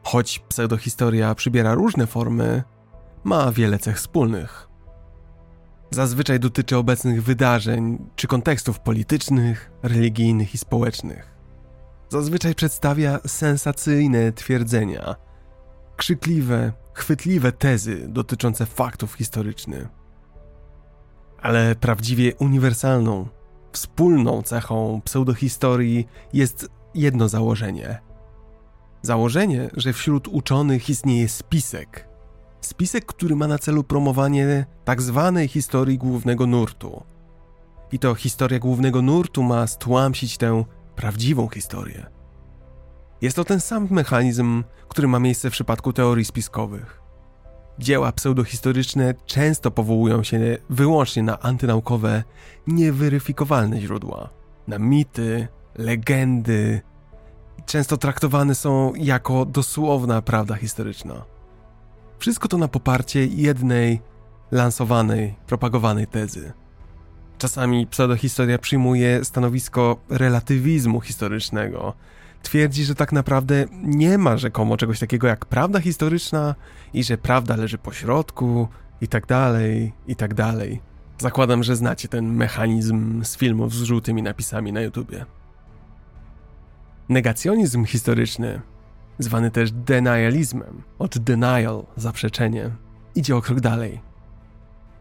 [0.04, 2.64] Choć pseudohistoria przybiera różne formy,
[3.24, 4.68] ma wiele cech wspólnych.
[5.92, 11.31] Zazwyczaj dotyczy obecnych wydarzeń czy kontekstów politycznych, religijnych i społecznych
[12.12, 15.16] zazwyczaj przedstawia sensacyjne twierdzenia,
[15.98, 19.88] krzykliwe, chwytliwe tezy dotyczące faktów historycznych.
[21.42, 23.28] Ale prawdziwie uniwersalną,
[23.72, 28.02] wspólną cechą pseudohistorii jest jedno założenie.
[29.02, 32.12] Założenie, że wśród uczonych istnieje spisek,
[32.62, 37.04] Spisek, który ma na celu promowanie tak zwanej historii głównego nurtu.
[37.92, 40.64] I to historia głównego nurtu ma stłamsić tę
[40.96, 42.06] prawdziwą historię.
[43.22, 47.02] Jest to ten sam mechanizm, który ma miejsce w przypadku teorii spiskowych.
[47.80, 52.24] Dzieła pseudohistoryczne często powołują się wyłącznie na antynaukowe,
[52.68, 54.30] nieweryfikowalne źródła,
[54.68, 56.82] na mity, legendy.
[57.66, 61.26] Często traktowane są jako dosłowna prawda historyczna.
[62.20, 64.02] Wszystko to na poparcie jednej
[64.52, 66.54] lansowanej, propagowanej tezy.
[67.42, 71.94] Czasami pseudohistoria przyjmuje stanowisko relatywizmu historycznego.
[72.44, 76.56] Twierdzi, że tak naprawdę nie ma rzekomo czegoś takiego jak prawda historyczna
[76.94, 78.68] i że prawda leży po środku
[79.02, 80.82] i tak dalej, i tak dalej.
[81.18, 85.26] Zakładam, że znacie ten mechanizm z filmów z żółtymi napisami na YouTubie.
[87.10, 88.62] Negacjonizm historyczny,
[89.20, 92.70] zwany też denializmem, od denial, zaprzeczenie,
[93.16, 94.11] idzie o krok dalej.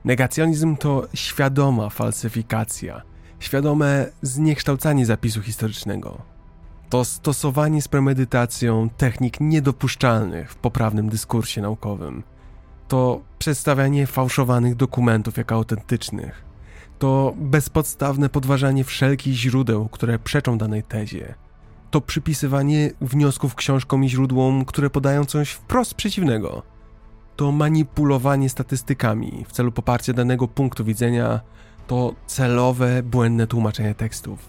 [0.05, 3.03] Negacjonizm to świadoma falsyfikacja,
[3.41, 6.23] świadome zniekształcanie zapisu historycznego.
[6.91, 12.23] To stosowanie z premedytacją technik niedopuszczalnych w poprawnym dyskursie naukowym.
[12.89, 16.45] To przedstawianie fałszowanych dokumentów jako autentycznych.
[16.99, 21.35] To bezpodstawne podważanie wszelkich źródeł, które przeczą danej tezie.
[21.91, 26.63] To przypisywanie wniosków książkom i źródłom, które podają coś wprost przeciwnego
[27.41, 31.41] to manipulowanie statystykami w celu poparcia danego punktu widzenia,
[31.87, 34.49] to celowe, błędne tłumaczenie tekstów.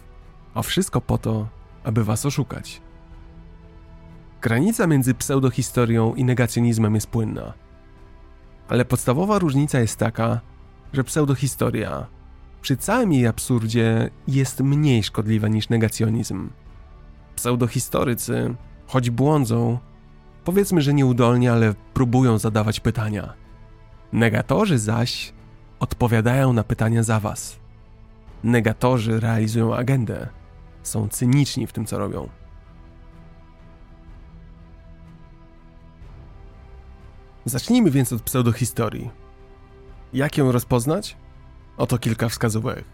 [0.53, 1.47] A wszystko po to,
[1.83, 2.81] aby was oszukać.
[4.41, 7.53] Granica między pseudohistorią i negacjonizmem jest płynna.
[8.69, 10.41] Ale podstawowa różnica jest taka,
[10.93, 12.07] że pseudohistoria
[12.61, 16.49] przy całym jej absurdzie jest mniej szkodliwa niż negacjonizm.
[17.35, 18.55] Pseudohistorycy,
[18.87, 19.79] choć błądzą,
[20.43, 23.33] Powiedzmy, że nieudolnie, ale próbują zadawać pytania.
[24.13, 25.33] Negatorzy zaś
[25.79, 27.59] odpowiadają na pytania za was.
[28.43, 30.29] Negatorzy realizują agendę.
[30.83, 32.29] Są cyniczni w tym, co robią.
[37.45, 39.09] Zacznijmy więc od pseudohistorii.
[40.13, 41.17] Jak ją rozpoznać?
[41.77, 42.85] Oto kilka wskazówek.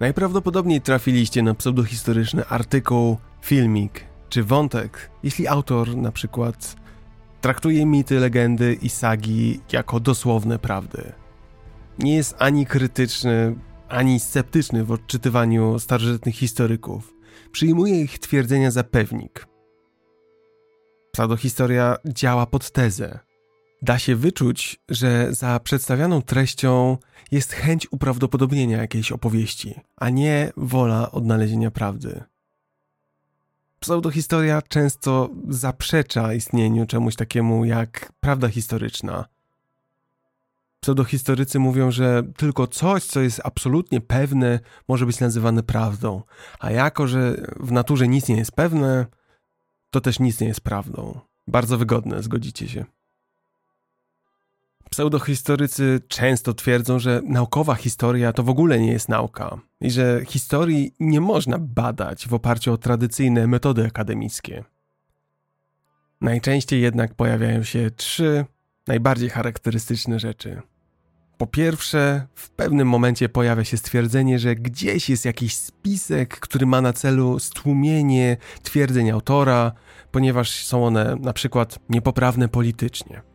[0.00, 6.76] Najprawdopodobniej trafiliście na pseudohistoryczny artykuł, filmik czy wątek, jeśli autor na przykład
[7.40, 11.12] traktuje mity, legendy i sagi jako dosłowne prawdy.
[11.98, 13.56] Nie jest ani krytyczny,
[13.88, 17.14] ani sceptyczny w odczytywaniu starożytnych historyków.
[17.52, 19.46] Przyjmuje ich twierdzenia za pewnik.
[21.12, 23.18] Pseudohistoria działa pod tezę.
[23.82, 26.96] Da się wyczuć, że za przedstawianą treścią
[27.30, 32.22] jest chęć uprawdopodobnienia jakiejś opowieści, a nie wola odnalezienia prawdy.
[33.80, 39.24] Pseudohistoria często zaprzecza istnieniu czemuś takiemu jak prawda historyczna.
[40.80, 46.22] Pseudohistorycy mówią, że tylko coś, co jest absolutnie pewne, może być nazywane prawdą,
[46.58, 49.06] a jako, że w naturze nic nie jest pewne,
[49.90, 51.20] to też nic nie jest prawdą.
[51.46, 52.84] Bardzo wygodne, zgodzicie się.
[54.90, 60.94] Pseudohistorycy często twierdzą, że naukowa historia to w ogóle nie jest nauka i że historii
[61.00, 64.64] nie można badać w oparciu o tradycyjne metody akademickie.
[66.20, 68.44] Najczęściej jednak pojawiają się trzy
[68.86, 70.62] najbardziej charakterystyczne rzeczy.
[71.38, 76.80] Po pierwsze, w pewnym momencie pojawia się stwierdzenie, że gdzieś jest jakiś spisek, który ma
[76.80, 79.72] na celu stłumienie twierdzeń autora,
[80.10, 83.29] ponieważ są one na przykład niepoprawne politycznie.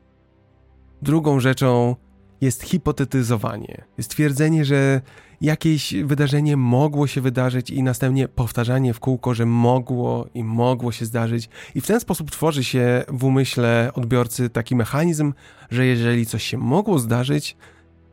[1.05, 1.95] Drugą rzeczą
[2.41, 3.85] jest hipotetyzowanie.
[3.97, 5.01] Jest twierdzenie, że
[5.41, 11.05] jakieś wydarzenie mogło się wydarzyć i następnie powtarzanie w kółko, że mogło i mogło się
[11.05, 11.49] zdarzyć.
[11.75, 15.33] I w ten sposób tworzy się w umyśle odbiorcy taki mechanizm,
[15.71, 17.57] że jeżeli coś się mogło zdarzyć,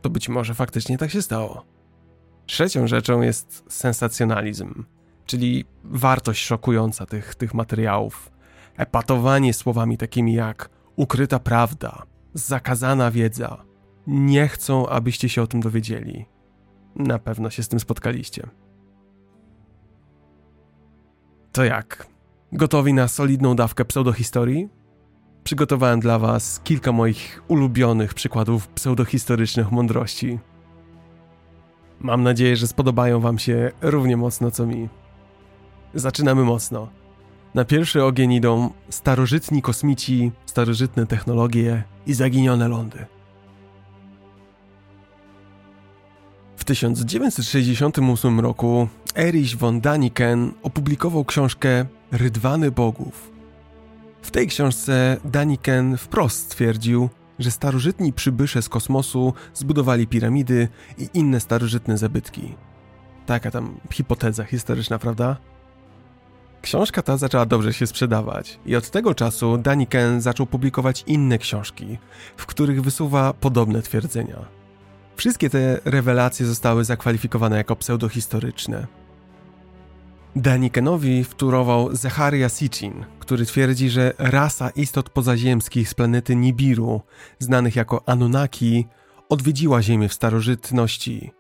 [0.01, 1.65] to być może faktycznie tak się stało.
[2.47, 4.85] Trzecią rzeczą jest sensacjonalizm,
[5.27, 8.33] czyli wartość szokująca tych, tych materiałów.
[8.77, 13.65] Epatowanie słowami takimi jak ukryta prawda, zakazana wiedza.
[14.07, 16.27] Nie chcą, abyście się o tym dowiedzieli.
[16.97, 18.49] Na pewno się z tym spotkaliście.
[21.53, 22.07] To jak?
[22.53, 24.69] Gotowi na solidną dawkę pseudohistorii?
[25.45, 30.39] Przygotowałem dla Was kilka moich ulubionych przykładów pseudohistorycznych mądrości.
[32.01, 34.89] Mam nadzieję, że spodobają Wam się równie mocno co mi.
[35.95, 36.89] Zaczynamy mocno.
[37.55, 43.07] Na pierwszy ogień idą starożytni kosmici, starożytne technologie i zaginione lądy.
[46.57, 53.31] W 1968 roku Erich von Daniken opublikował książkę Rydwany Bogów.
[54.23, 61.41] W tej książce Daniken wprost stwierdził, że starożytni przybysze z kosmosu zbudowali piramidy i inne
[61.41, 62.55] starożytne zabytki.
[63.27, 65.37] Taka tam hipoteza historyczna, prawda?
[66.63, 71.99] Książka ta zaczęła dobrze się sprzedawać i od tego czasu Daniken zaczął publikować inne książki,
[72.37, 74.37] w których wysuwa podobne twierdzenia.
[75.17, 78.87] Wszystkie te rewelacje zostały zakwalifikowane jako pseudohistoryczne.
[80.37, 87.01] Danikenowi wturował Zacharia Sitchin, który twierdzi, że rasa istot pozaziemskich z planety Nibiru,
[87.39, 88.87] znanych jako Anunnaki,
[89.29, 91.31] odwiedziła Ziemię w starożytności.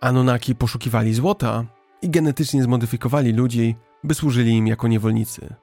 [0.00, 1.64] Anunnaki poszukiwali złota
[2.02, 5.54] i genetycznie zmodyfikowali ludzi, by służyli im jako niewolnicy.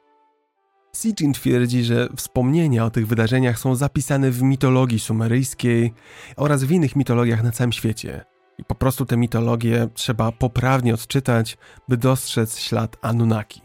[0.95, 5.93] Sitchin twierdzi, że wspomnienia o tych wydarzeniach są zapisane w mitologii sumeryjskiej
[6.35, 8.25] oraz w innych mitologiach na całym świecie.
[8.57, 11.57] I po prostu te mitologie trzeba poprawnie odczytać,
[11.89, 13.61] by dostrzec ślad Anunnaki.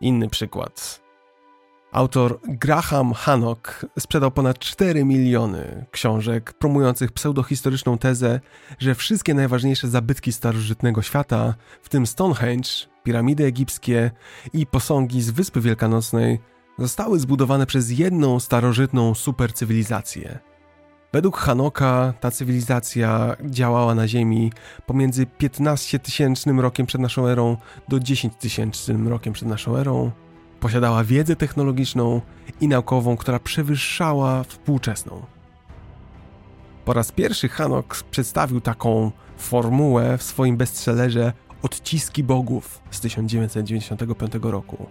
[0.00, 1.06] Inny przykład.
[1.92, 8.40] Autor Graham Hancock sprzedał ponad 4 miliony książek promujących pseudohistoryczną tezę,
[8.78, 12.70] że wszystkie najważniejsze zabytki starożytnego świata, w tym Stonehenge,
[13.06, 14.10] piramidy egipskie
[14.52, 16.38] i posągi z Wyspy Wielkanocnej,
[16.78, 20.38] zostały zbudowane przez jedną starożytną supercywilizację.
[21.12, 24.52] Według Hanoka ta cywilizacja działała na Ziemi
[24.86, 27.56] pomiędzy 15 tysięcznym rokiem przed naszą erą
[27.88, 30.10] do 10 tysięcznym rokiem przed naszą erą
[30.60, 32.20] Posiadała wiedzę technologiczną
[32.60, 35.22] i naukową, która przewyższała współczesną.
[36.84, 41.32] Po raz pierwszy Hanok przedstawił taką formułę w swoim bestsellerze
[41.62, 44.86] Odciski Bogów z 1995 roku.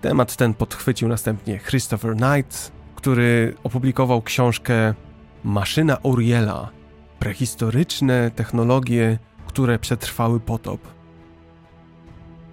[0.00, 4.94] Temat ten podchwycił następnie Christopher Knight, który opublikował książkę
[5.44, 6.70] Maszyna Uriela
[7.18, 10.96] prehistoryczne technologie, które przetrwały potop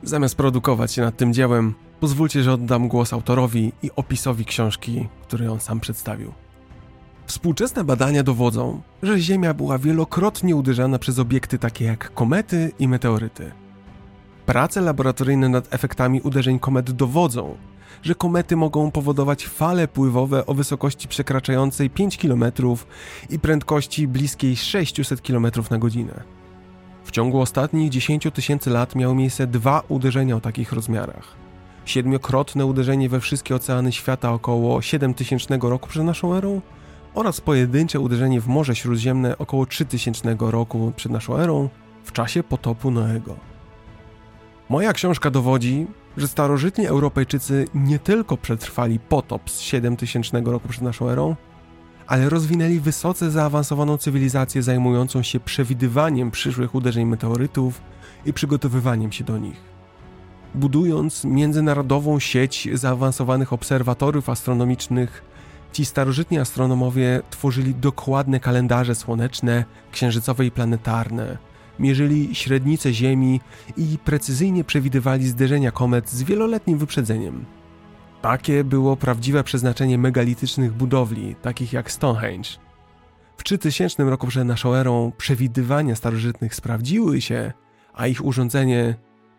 [0.04, 5.52] Zamiast produkować się nad tym dziełem, pozwólcie, że oddam głos autorowi i opisowi książki, który
[5.52, 6.34] on sam przedstawił.
[7.26, 13.52] Współczesne badania dowodzą, że Ziemia była wielokrotnie uderzana przez obiekty takie jak komety i meteoryty.
[14.46, 17.58] Prace laboratoryjne nad efektami uderzeń komet dowodzą,
[18.04, 22.46] że komety mogą powodować fale pływowe o wysokości przekraczającej 5 km
[23.30, 26.24] i prędkości bliskiej 600 km na godzinę.
[27.04, 31.28] W ciągu ostatnich 10 tysięcy lat miały miejsce dwa uderzenia o takich rozmiarach.
[31.86, 36.62] Siedmiokrotne uderzenie we wszystkie oceany świata około 7000 roku przed naszą erą
[37.14, 41.70] oraz pojedyncze uderzenie w Morze Śródziemne około 3000 roku przed naszą erą
[42.04, 43.36] w czasie potopu Noego.
[44.70, 45.88] Moja książka dowodzi,
[46.18, 51.36] że starożytni Europejczycy nie tylko przetrwali potop z 7000 roku przed naszą erą,
[52.08, 57.82] ale rozwinęli wysoce zaawansowaną cywilizację zajmującą się przewidywaniem przyszłych uderzeń meteorytów
[58.26, 59.62] i przygotowywaniem się do nich.
[60.56, 65.33] Budując międzynarodową sieć zaawansowanych obserwatorów astronomicznych,
[65.74, 71.38] ci starożytni astronomowie tworzyli dokładne kalendarze słoneczne, księżycowe i planetarne,
[71.80, 73.42] mierzyli średnice Ziemi
[73.78, 77.46] i precyzyjnie przewidywali zderzenia komet z wieloletnim wyprzedzeniem.
[78.22, 82.50] Takie było prawdziwe przeznaczenie megalitycznych budowli, takich jak Stonehenge.
[83.38, 87.54] W 3000 roku przed naszą erą przewidywania starożytnych sprawdziły się,
[87.94, 88.96] a ich urządzenie,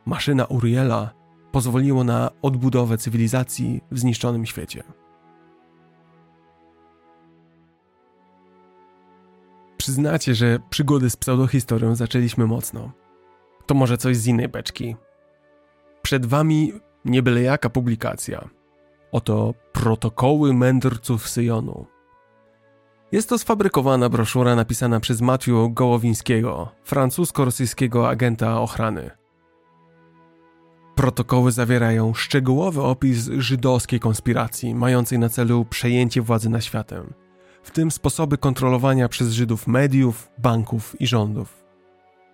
[0.07, 1.11] maszyna Uriela,
[1.53, 5.04] pozwoliło na odbudowę cywilizacji w zniszczonym świecie.
[9.85, 12.93] Przyznacie, że przygody z pseudohistorią zaczęliśmy mocno.
[13.67, 14.97] To może coś z innej beczki.
[16.03, 16.73] Przed wami
[17.05, 18.49] nie byle jaka publikacja–
[19.13, 21.87] Oto protokoły mędrców Syjonu.
[23.13, 29.11] Jest to sfabrykowana broszura napisana przez Matthew Gołowińskiego, francusko-rosyjskiego agenta ochrany.
[30.95, 37.13] Protokoły zawierają szczegółowy opis żydowskiej konspiracji, mającej na celu przejęcie władzy nad światem,
[37.65, 41.65] w tym sposoby kontrolowania przez Żydów mediów, banków i rządów.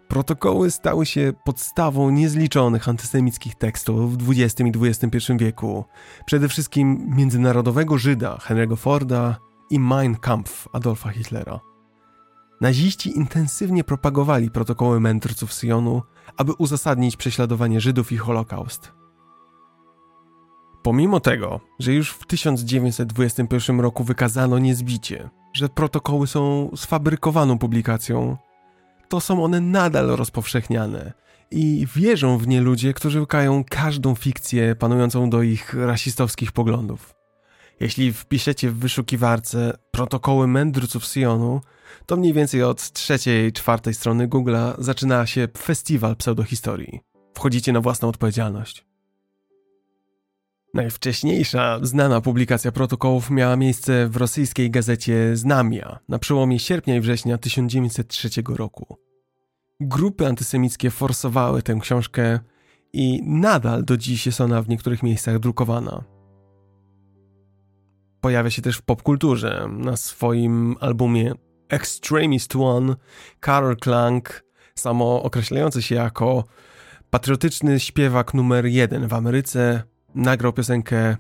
[0.09, 5.85] Protokoły stały się podstawą niezliczonych antysemickich tekstów w XX i XXI wieku,
[6.27, 9.39] przede wszystkim międzynarodowego Żyda Henry'ego Forda
[9.71, 11.61] i Mein Kampf Adolfa Hitlera.
[12.61, 16.03] Naziści intensywnie propagowali protokoły mędrców Syjonu,
[16.37, 19.00] aby uzasadnić prześladowanie Żydów i Holokaust.
[20.83, 28.37] Pomimo tego, że już w 1921 roku wykazano niezbicie, że protokoły są sfabrykowaną publikacją,
[29.09, 31.13] to są one nadal rozpowszechniane.
[31.51, 37.15] I wierzą w nie ludzie, którzy łukają każdą fikcję panującą do ich rasistowskich poglądów.
[37.81, 41.61] Jeśli wpiszecie w wyszukiwarce protokoły mędrców Sionu,
[42.07, 47.01] to mniej więcej od trzeciej, czwartej strony Google'a zaczyna się festiwal pseudohistorii.
[47.35, 48.90] Wchodzicie na własną odpowiedzialność.
[50.75, 57.39] Najwcześniejsza znana publikacja protokołów miała miejsce w rosyjskiej gazecie Znamia na przełomie sierpnia i września
[57.39, 58.99] 1903 roku.
[59.81, 62.39] Grupy antysemickie forsowały tę książkę
[62.93, 66.05] i nadal do dziś jest ona w niektórych miejscach drukowana.
[68.21, 69.69] Pojawia się też w popkulturze.
[69.73, 71.33] Na swoim albumie
[71.69, 72.97] Extremist One
[73.45, 74.45] Carol Clank,
[74.75, 76.45] samo określający się jako
[77.11, 81.17] patriotyczny śpiewak numer jeden w Ameryce, nagrał piosenkę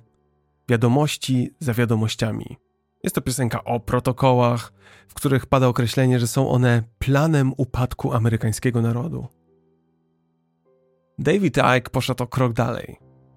[0.69, 2.57] Wiadomości za wiadomościami.
[3.05, 4.73] Jest to piosenka o protokołach,
[5.09, 9.27] w których pada określenie, że są one planem upadku amerykańskiego narodu.
[11.19, 12.97] David Icke poszedł o krok dalej.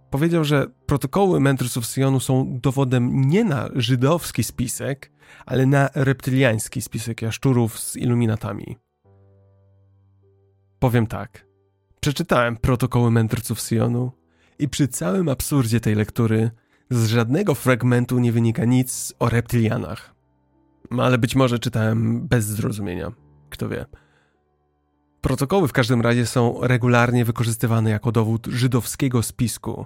[0.10, 5.12] Powiedział, że protokoły mędrców Syjonu są dowodem nie na żydowski spisek,
[5.46, 8.78] ale na reptyliański spisek jaszczurów z iluminatami.
[10.80, 11.46] Powiem tak.
[12.00, 14.12] Przeczytałem protokoły mędrców Syjonu
[14.64, 16.52] i przy całym absurdzie tej lektury
[16.90, 20.16] z żadnego fragmentu nie wynika nic o reptylianach.
[20.98, 23.12] Ale być może czytałem bez zrozumienia.
[23.50, 23.86] Kto wie.
[25.22, 29.86] Protokoły w każdym razie są regularnie wykorzystywane jako dowód żydowskiego spisku.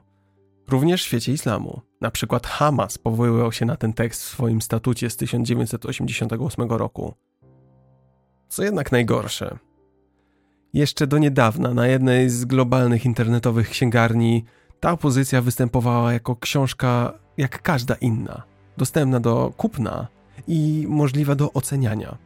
[0.68, 1.82] Również w świecie islamu.
[2.02, 7.14] Na przykład Hamas powoływał się na ten tekst w swoim statucie z 1988 roku.
[8.50, 9.58] Co jednak najgorsze.
[10.74, 14.46] Jeszcze do niedawna na jednej z globalnych internetowych księgarni
[14.80, 18.44] ta opozycja występowała jako książka jak każda inna,
[18.78, 20.08] dostępna do kupna
[20.48, 22.18] i możliwa do oceniania.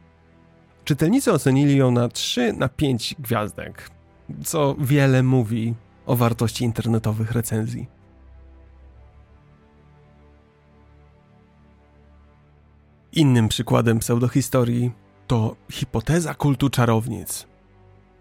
[0.84, 3.90] Czytelnicy ocenili ją na 3 na 5 gwiazdek,
[4.44, 5.74] co wiele mówi
[6.06, 7.86] o wartości internetowych recenzji.
[13.12, 14.92] Innym przykładem pseudohistorii
[15.26, 17.51] to hipoteza kultu czarownic.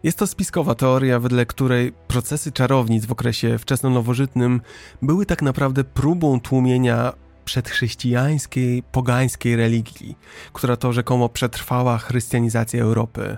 [0.04, 4.62] Jest to spiskowa teoria, wedle której procesy czarownic w okresie wczesnonowożytnym
[5.02, 7.14] były tak naprawdę próbą tłumienia
[7.46, 10.18] przedchrześcijańskiej, pogańskiej religii,
[10.54, 13.38] która to rzekomo przetrwała chrystianizację Europy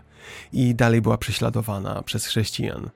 [0.53, 2.89] i dalej była prześladowana przez chrześcijan.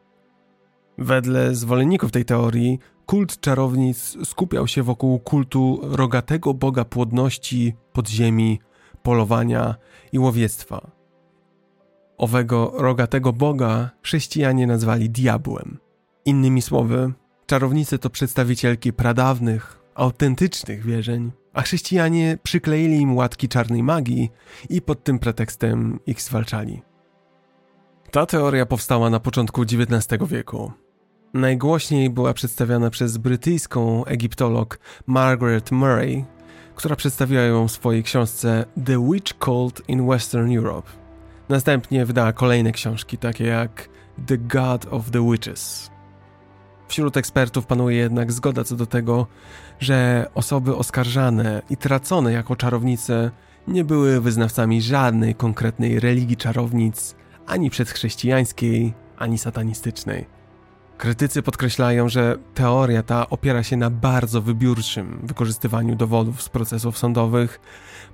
[0.98, 8.60] Wedle zwolenników tej teorii, kult czarownic skupiał się wokół kultu rogatego boga płodności, podziemi,
[9.04, 9.76] polowania
[10.12, 10.97] i łowiectwa.
[12.18, 15.78] Owego rogatego boga chrześcijanie nazwali diabłem.
[16.26, 17.14] Innymi słowy,
[17.46, 24.32] czarownice to przedstawicielki pradawnych, autentycznych wierzeń, a chrześcijanie przykleili im łatki czarnej magii
[24.70, 26.82] i pod tym pretekstem ich zwalczali.
[28.12, 30.72] Ta teoria powstała na początku XIX wieku.
[31.34, 36.26] Najgłośniej była przedstawiana przez brytyjską egiptolog Margaret Murray,
[36.76, 40.90] która przedstawiła ją w swojej książce The Witch Cult in Western Europe.
[41.50, 43.90] Następnie wydała kolejne książki, takie jak
[44.26, 45.92] The God of the Witches.
[46.88, 49.28] Wśród ekspertów panuje jednak zgoda co do tego,
[49.80, 53.32] że osoby oskarżane i tracone jako czarownice
[53.68, 57.16] nie były wyznawcami żadnej konkretnej religii czarownic,
[57.48, 60.26] ani przedchrześcijańskiej, ani satanistycznej.
[60.98, 67.60] Krytycy podkreślają, że teoria ta opiera się na bardzo wybiórczym wykorzystywaniu dowodów z procesów sądowych,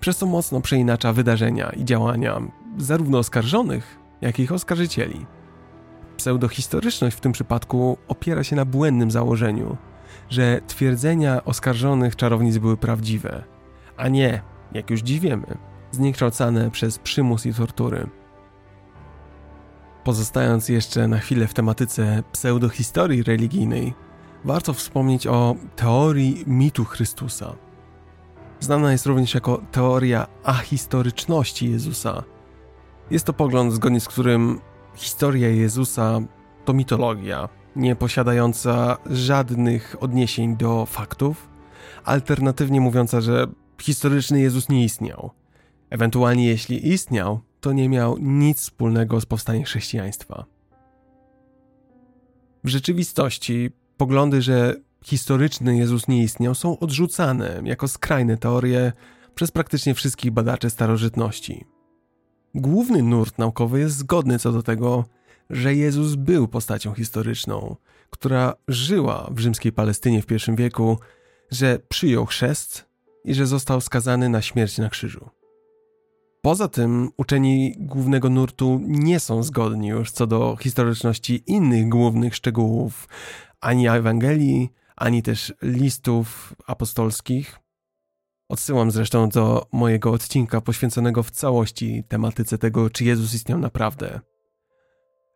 [0.03, 2.41] przez co mocno przeinacza wydarzenia i działania
[2.77, 5.25] zarówno oskarżonych, jak i ich oskarżycieli.
[6.17, 9.77] Pseudohistoryczność w tym przypadku opiera się na błędnym założeniu,
[10.29, 13.43] że twierdzenia oskarżonych czarownic były prawdziwe,
[13.97, 14.41] a nie,
[14.73, 15.57] jak już dziś wiemy,
[15.91, 18.09] zniekształcane przez przymus i tortury.
[20.03, 23.93] Pozostając jeszcze na chwilę w tematyce pseudohistorii religijnej,
[24.45, 27.55] warto wspomnieć o teorii mitu Chrystusa.
[28.63, 32.23] Znana jest również jako teoria ahistoryczności Jezusa.
[33.11, 34.59] Jest to pogląd, zgodnie z którym
[34.95, 36.19] historia Jezusa
[36.65, 41.49] to mitologia, nie posiadająca żadnych odniesień do faktów,
[42.03, 43.47] alternatywnie mówiąca, że
[43.81, 45.31] historyczny Jezus nie istniał.
[45.89, 50.45] Ewentualnie jeśli istniał, to nie miał nic wspólnego z powstaniem chrześcijaństwa.
[52.63, 58.93] W rzeczywistości poglądy, że historyczny Jezus nie istniał, są odrzucane jako skrajne teorie
[59.35, 61.65] przez praktycznie wszystkich badaczy starożytności.
[62.55, 65.05] Główny nurt naukowy jest zgodny co do tego,
[65.49, 67.75] że Jezus był postacią historyczną,
[68.09, 70.97] która żyła w rzymskiej Palestynie w I wieku,
[71.51, 72.85] że przyjął chrzest
[73.23, 75.29] i że został skazany na śmierć na krzyżu.
[76.41, 83.07] Poza tym uczeni głównego nurtu nie są zgodni już co do historyczności innych głównych szczegółów
[83.61, 87.59] ani Ewangelii, ani też listów apostolskich.
[88.49, 94.19] Odsyłam zresztą do mojego odcinka poświęconego w całości tematyce tego, czy Jezus istniał naprawdę.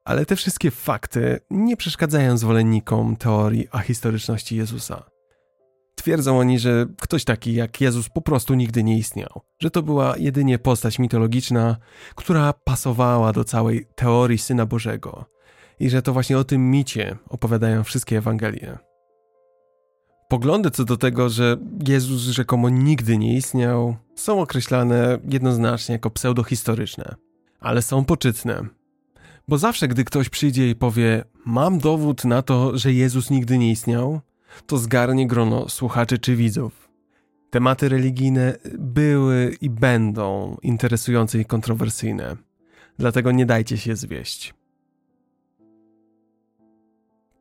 [0.05, 5.03] Ale te wszystkie fakty nie przeszkadzają zwolennikom teorii ahistoryczności Jezusa.
[5.95, 10.17] Twierdzą oni, że ktoś taki jak Jezus po prostu nigdy nie istniał, że to była
[10.17, 11.77] jedynie postać mitologiczna,
[12.15, 15.25] która pasowała do całej teorii Syna Bożego
[15.79, 18.77] i że to właśnie o tym micie opowiadają wszystkie Ewangelie.
[20.27, 27.15] Poglądy co do tego, że Jezus rzekomo nigdy nie istniał, są określane jednoznacznie jako pseudohistoryczne,
[27.59, 28.65] ale są poczytne.
[29.47, 33.71] Bo zawsze, gdy ktoś przyjdzie i powie: Mam dowód na to, że Jezus nigdy nie
[33.71, 34.21] istniał,
[34.65, 36.89] to zgarnie grono słuchaczy czy widzów.
[37.49, 42.35] Tematy religijne były i będą interesujące i kontrowersyjne,
[42.97, 44.56] dlatego nie dajcie się zwieść.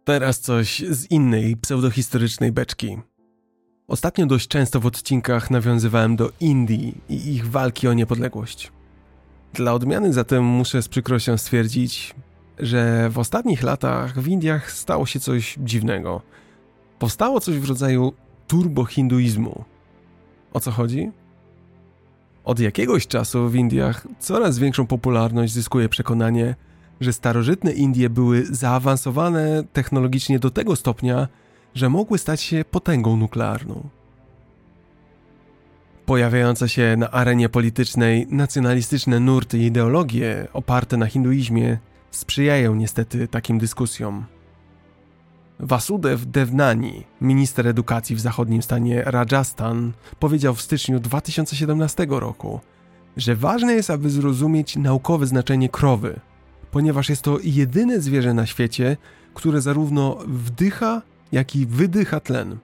[0.07, 2.99] Teraz coś z innej pseudohistorycznej beczki.
[3.89, 8.73] Ostatnio dość często w odcinkach nawiązywałem do Indii i ich walki o niepodległość.
[9.53, 12.15] Dla odmiany zatem muszę z przykrością stwierdzić,
[12.59, 16.23] że w ostatnich latach w Indiach stało się coś dziwnego.
[16.99, 18.13] Powstało coś w rodzaju
[18.47, 19.65] turbohinduizmu.
[20.53, 21.11] O co chodzi?
[22.45, 26.55] Od jakiegoś czasu w Indiach coraz większą popularność zyskuje przekonanie,
[27.01, 31.29] że starożytne Indie były zaawansowane technologicznie do tego stopnia,
[31.75, 33.89] że mogły stać się potęgą nuklearną.
[36.07, 41.79] Pojawiające się na arenie politycznej nacjonalistyczne nurty i ideologie oparte na hinduizmie
[42.11, 44.25] sprzyjają niestety takim dyskusjom.
[45.61, 52.61] Vasudev Devnani, minister edukacji w zachodnim stanie Rajasthan, powiedział w styczniu 2017 roku,
[53.17, 56.21] że ważne jest, aby zrozumieć naukowe znaczenie krowy,
[56.71, 58.97] ponieważ jest to jedyne zwierzę na świecie,
[59.35, 61.03] które zarówno wdycha,
[61.33, 62.59] jak i wydycha tlen.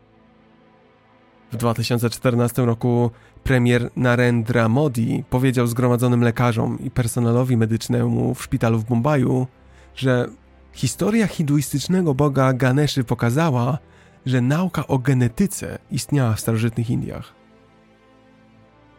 [1.53, 3.11] W 2014 roku
[3.45, 9.47] premier Narendra Modi powiedział zgromadzonym lekarzom i personelowi medycznemu w szpitalu w Bombaju,
[9.95, 10.29] że
[10.73, 13.79] historia hinduistycznego boga Ganeszy pokazała,
[14.27, 17.42] że nauka o genetyce istniała w starożytnych Indiach.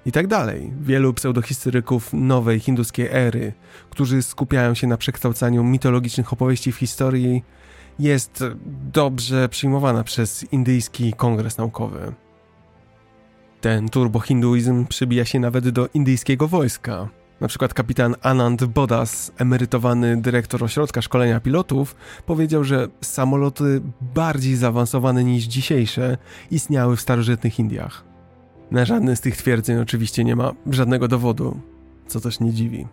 [0.06, 0.74] I tak dalej.
[0.82, 3.54] Wielu pseudohistoryków nowej hinduskiej ery,
[3.90, 7.44] którzy skupiają się na przekształcaniu mitologicznych opowieści w historii,
[8.00, 8.44] jest
[8.94, 12.14] dobrze przyjmowana przez indyjski kongres naukowy.
[13.62, 17.10] Ten turbohinduizm przybija się nawet do indyjskiego wojska.
[17.42, 25.24] Na przykład kapitan Anand Bodas, emerytowany dyrektor ośrodka szkolenia pilotów, powiedział, że samoloty bardziej zaawansowane
[25.24, 26.18] niż dzisiejsze
[26.52, 28.13] istniały w starożytnych Indiach.
[28.72, 31.60] Na żadne z tych twierdzeń oczywiście nie ma żadnego dowodu,
[32.08, 32.88] co też nie dziwi.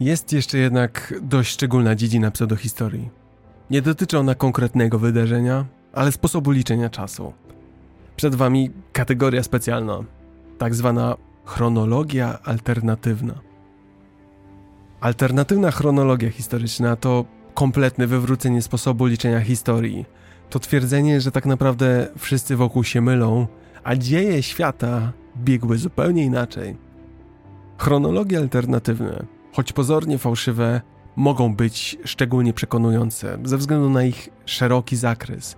[0.00, 3.10] Jest jeszcze jednak dość szczególna dziedzina pseudohistorii.
[3.70, 7.32] Nie dotyczy ona konkretnego wydarzenia, ale sposobu liczenia czasu.
[8.16, 9.98] Przed Wami kategoria specjalna,
[10.58, 13.34] tak zwana chronologia alternatywna.
[15.00, 17.24] Alternatywna chronologia historyczna to
[17.54, 20.04] kompletne wywrócenie sposobu liczenia historii.
[20.52, 23.46] To twierdzenie, że tak naprawdę wszyscy wokół się mylą,
[23.84, 26.76] a dzieje świata biegły zupełnie inaczej.
[27.78, 30.80] Chronologie alternatywne, choć pozornie fałszywe,
[31.16, 35.56] mogą być szczególnie przekonujące ze względu na ich szeroki zakres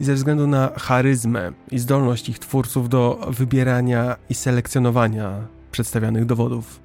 [0.00, 6.80] i ze względu na charyzmę i zdolność ich twórców do wybierania i selekcjonowania przedstawianych dowodów.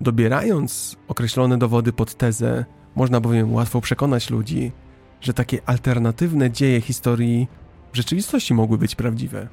[0.00, 2.64] Dobierając określone dowody pod tezę,
[2.94, 4.72] można bowiem łatwo przekonać ludzi,
[5.20, 7.48] że takie alternatywne dzieje historii
[7.92, 9.48] w rzeczywistości mogły być prawdziwe.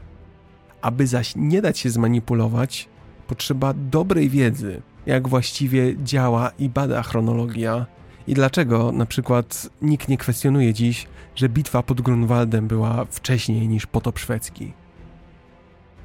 [0.82, 2.90] Aby zaś nie dać się zmanipulować,
[3.28, 7.86] potrzeba dobrej wiedzy, jak właściwie działa i bada chronologia
[8.28, 13.86] i dlaczego na przykład nikt nie kwestionuje dziś, że bitwa pod Grunwaldem była wcześniej niż
[13.86, 14.74] potop szwedzki.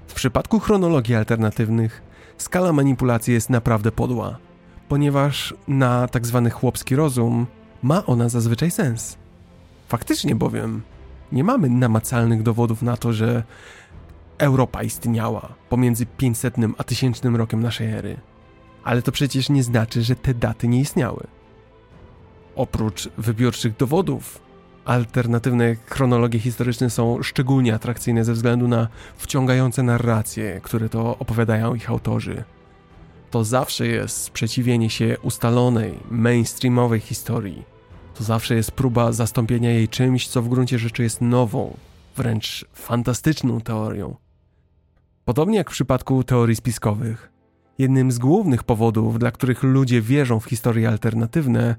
[0.07, 2.03] W przypadku chronologii alternatywnych
[2.39, 4.39] skala manipulacji jest naprawdę podła,
[4.89, 7.47] ponieważ na tak zwany chłopski rozum
[7.83, 9.19] ma ona zazwyczaj sens.
[9.89, 10.83] Faktycznie bowiem
[11.33, 13.43] nie mamy namacalnych dowodów na to, że
[14.39, 18.21] Europa istniała pomiędzy 500 a 1000 rokiem naszej ery.
[18.85, 21.27] Ale to przecież nie znaczy, że te daty nie istniały.
[22.57, 24.41] Oprócz wybiórczych dowodów,
[24.85, 31.91] alternatywne chronologie historyczne są szczególnie atrakcyjne ze względu na wciągające narracje, które to opowiadają ich
[31.91, 32.45] autorzy.
[33.31, 37.78] To zawsze jest sprzeciwienie się ustalonej, mainstreamowej historii.
[38.19, 41.77] To zawsze jest próba zastąpienia jej czymś, co w gruncie rzeczy jest nową,
[42.17, 44.17] wręcz fantastyczną teorią.
[45.25, 47.33] Podobnie jak w przypadku teorii spiskowych,
[47.79, 51.77] jednym z głównych powodów, dla których ludzie wierzą w historie alternatywne,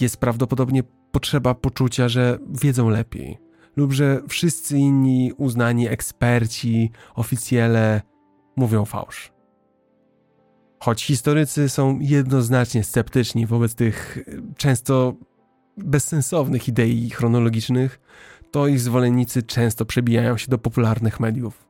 [0.00, 0.82] jest prawdopodobnie
[1.12, 3.38] potrzeba poczucia, że wiedzą lepiej,
[3.76, 8.02] lub że wszyscy inni uznani eksperci, oficjele
[8.56, 9.32] mówią fałsz.
[10.80, 14.18] Choć historycy są jednoznacznie sceptyczni wobec tych
[14.56, 15.14] często
[15.76, 18.00] bezsensownych idei chronologicznych,
[18.50, 21.66] to ich zwolennicy często przebijają się do popularnych mediów.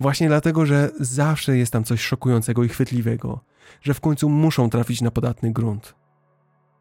[0.00, 3.40] Właśnie dlatego, że zawsze jest tam coś szokującego i chwytliwego,
[3.82, 5.94] że w końcu muszą trafić na podatny grunt.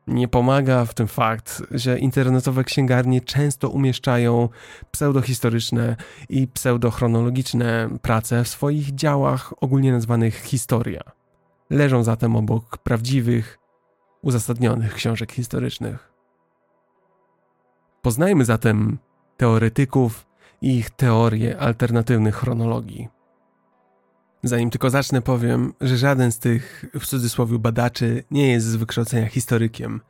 [0.08, 4.50] Nie pomaga w tym fakt, że internetowe księgarnie często umieszczają
[4.92, 5.96] pseudohistoryczne
[6.30, 11.02] i pseudochronologiczne prace w swoich działach ogólnie nazwanych historia.
[11.70, 13.60] Leżą zatem obok prawdziwych,
[14.22, 16.09] uzasadnionych książek historycznych.
[18.02, 18.98] Poznajmy zatem
[19.38, 20.28] teoretyków
[20.62, 23.08] i ich teorie alternatywnych chronologii.
[24.44, 29.28] Zanim tylko zacznę, powiem, że żaden z tych w cudzysłowie badaczy nie jest z wykształcenia
[29.28, 30.02] historykiem,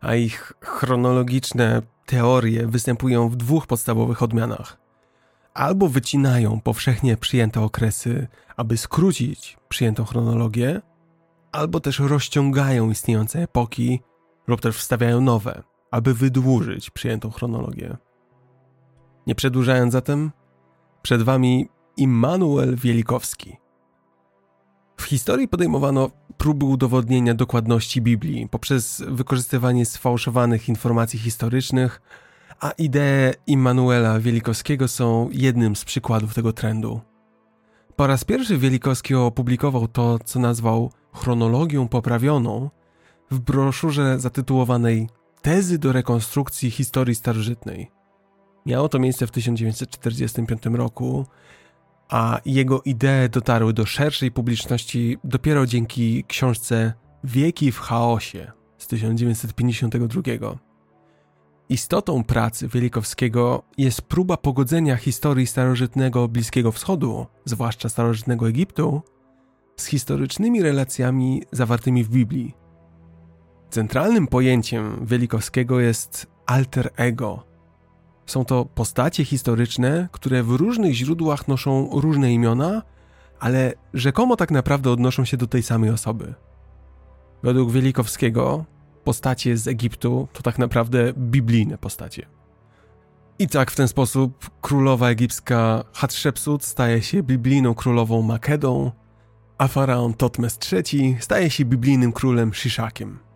[0.00, 4.76] a ich chronologiczne teorie występują w dwóch podstawowych odmianach.
[5.54, 10.80] Albo wycinają powszechnie przyjęte okresy, aby skrócić przyjętą chronologię,
[11.52, 14.00] albo też rozciągają istniejące epoki,
[14.46, 15.62] lub też wstawiają nowe,
[15.92, 17.96] aby wydłużyć przyjętą chronologię.
[19.26, 20.30] Nie przedłużając zatem,
[21.02, 23.56] przed Wami Immanuel Wielikowski.
[24.96, 32.02] W historii podejmowano próby udowodnienia dokładności Biblii poprzez wykorzystywanie sfałszowanych informacji historycznych,
[32.60, 37.00] a idee Immanuela Wielikowskiego są jednym z przykładów tego trendu.
[37.96, 42.70] Po raz pierwszy Wielikowski opublikował to, co nazwał chronologią poprawioną
[43.30, 45.08] w broszurze zatytułowanej
[45.42, 47.90] Tezy do rekonstrukcji historii starożytnej.
[48.66, 51.26] Miało to miejsce w 1945 roku,
[52.08, 56.92] a jego idee dotarły do szerszej publiczności dopiero dzięki książce
[57.24, 60.22] Wieki w chaosie z 1952.
[61.68, 69.02] Istotą pracy Wielikowskiego jest próba pogodzenia historii starożytnego Bliskiego Wschodu, zwłaszcza starożytnego Egiptu,
[69.76, 72.61] z historycznymi relacjami zawartymi w Biblii.
[73.72, 77.42] Centralnym pojęciem Wielikowskiego jest alter ego.
[78.26, 82.82] Są to postacie historyczne, które w różnych źródłach noszą różne imiona,
[83.40, 86.34] ale rzekomo tak naprawdę odnoszą się do tej samej osoby.
[87.42, 88.64] Według Wielikowskiego
[89.04, 92.26] postacie z Egiptu to tak naprawdę biblijne postacie.
[93.38, 98.92] I tak w ten sposób królowa egipska Hatshepsut staje się biblijną królową Makedą,
[99.58, 103.31] a faraon Totmes III staje się biblijnym królem Shishakiem.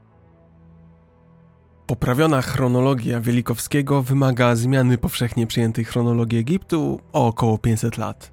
[1.87, 8.33] Poprawiona chronologia Wielikowskiego wymaga zmiany powszechnie przyjętej chronologii Egiptu o około 500 lat.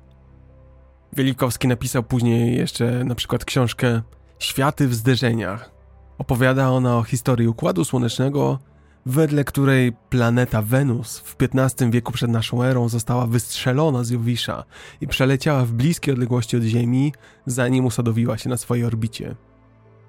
[1.14, 4.02] Wielikowski napisał później jeszcze na przykład książkę
[4.40, 5.72] Światy w zderzeniach.
[6.18, 8.60] Opowiada ona o historii Układu Słonecznego,
[9.06, 14.64] wedle której planeta Wenus w XV wieku przed naszą erą została wystrzelona z Jowisza
[15.02, 17.14] i przeleciała w bliskie odległości od Ziemi,
[17.46, 19.36] zanim usadowiła się na swojej orbicie.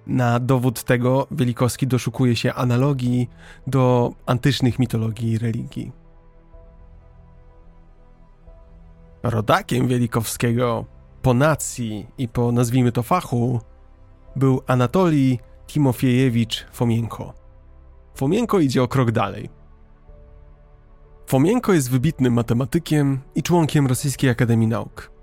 [0.07, 3.31] Na dowód tego Wielikowski doszukuje się analogii
[3.67, 5.93] do antycznych mitologii i religii.
[9.23, 10.85] Rodakiem Wielikowskiego
[11.23, 13.61] po nacji i po nazwijmy to fachu
[14.37, 17.35] był Anatolii Timofiejewicz Fomienko.
[18.15, 19.51] Fomienko idzie o krok dalej.
[21.27, 25.14] Fomienko jest wybitnym matematykiem i członkiem Rosyjskiej Akademii Nauk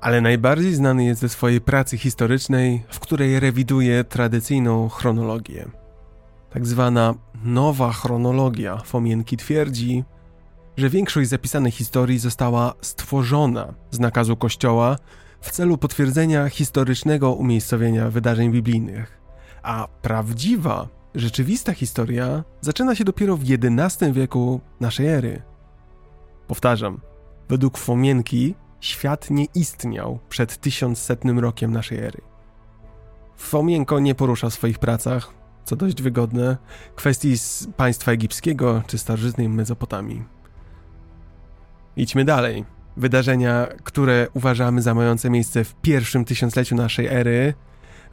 [0.00, 5.68] ale najbardziej znany jest ze swojej pracy historycznej, w której rewiduje tradycyjną chronologię.
[6.50, 7.14] Tak zwana
[7.44, 10.04] nowa chronologia Fomienki twierdzi,
[10.76, 14.96] że większość zapisanej historii została stworzona z nakazu Kościoła
[15.40, 19.20] w celu potwierdzenia historycznego umiejscowienia wydarzeń biblijnych,
[19.62, 25.42] a prawdziwa, rzeczywista historia zaczyna się dopiero w XI wieku naszej ery.
[26.46, 27.00] Powtarzam,
[27.48, 32.20] według Fomienki świat nie istniał przed 1100 rokiem naszej ery.
[33.36, 35.34] Fomienko nie porusza w swoich pracach,
[35.64, 36.56] co dość wygodne,
[36.96, 40.22] kwestii z państwa egipskiego czy starożytnej Mezopotamii.
[41.96, 42.64] Idźmy dalej.
[42.96, 47.54] Wydarzenia, które uważamy za mające miejsce w pierwszym tysiącleciu naszej ery,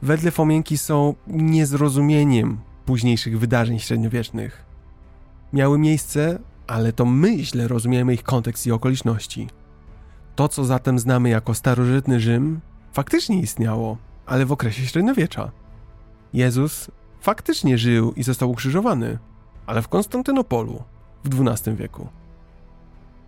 [0.02, 4.64] wedle Fomienki są niezrozumieniem późniejszych wydarzeń średniowiecznych.
[5.52, 9.48] Miały miejsce, ale to my źle rozumiemy ich kontekst i okoliczności.
[10.36, 12.60] To, co zatem znamy jako starożytny Rzym,
[12.92, 13.96] faktycznie istniało,
[14.26, 15.50] ale w okresie średniowiecza.
[16.32, 16.90] Jezus
[17.20, 19.18] faktycznie żył i został ukrzyżowany,
[19.66, 20.82] ale w Konstantynopolu
[21.24, 22.08] w XII wieku.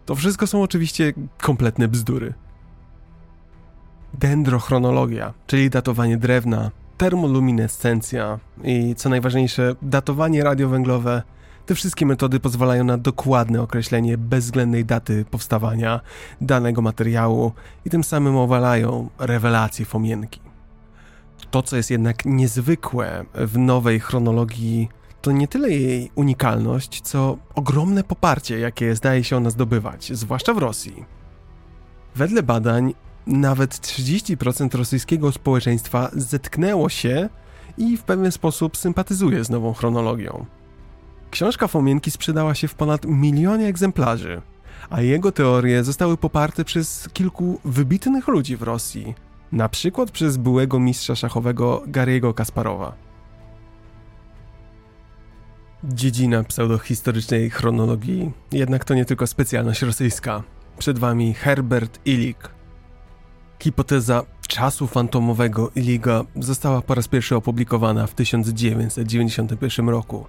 [0.06, 2.35] To wszystko są oczywiście kompletne bzdury.
[4.14, 11.22] Dendrochronologia, czyli datowanie drewna, termoluminescencja i co najważniejsze, datowanie radiowęglowe
[11.69, 16.01] te wszystkie metody pozwalają na dokładne określenie bezwzględnej daty powstawania
[16.40, 17.53] danego materiału
[17.85, 20.40] i tym samym owalają rewelacje Fomienki.
[21.51, 24.89] To, co jest jednak niezwykłe w nowej chronologii,
[25.23, 30.59] to nie tyle jej unikalność, co ogromne poparcie, jakie zdaje się ona zdobywać, zwłaszcza w
[30.59, 31.05] Rosji.
[32.16, 32.95] Wedle badań,
[33.27, 37.28] nawet 30% rosyjskiego społeczeństwa zetknęło się
[37.78, 40.57] i w pewien sposób sympatyzuje z nową chronologią.
[41.30, 44.42] Książka Fomienki sprzedała się w ponad milionie egzemplarzy,
[44.90, 49.14] a jego teorie zostały poparte przez kilku wybitnych ludzi w Rosji,
[49.52, 52.94] na przykład przez byłego mistrza szachowego Gary'ego Kasparowa.
[55.84, 60.42] Dziedzina pseudohistorycznej chronologii, jednak to nie tylko specjalność rosyjska.
[60.78, 62.50] Przed wami Herbert Illig.
[63.59, 70.26] Hipoteza czasu fantomowego Illiga została po raz pierwszy opublikowana w 1991 roku.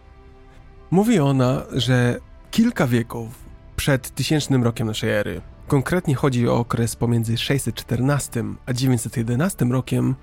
[0.91, 2.19] Mówi ona, że
[2.51, 3.27] kilka wieków
[3.75, 10.15] przed tysięcznym rokiem naszej ery, konkretnie chodzi o okres pomiędzy 614 a 911 rokiem,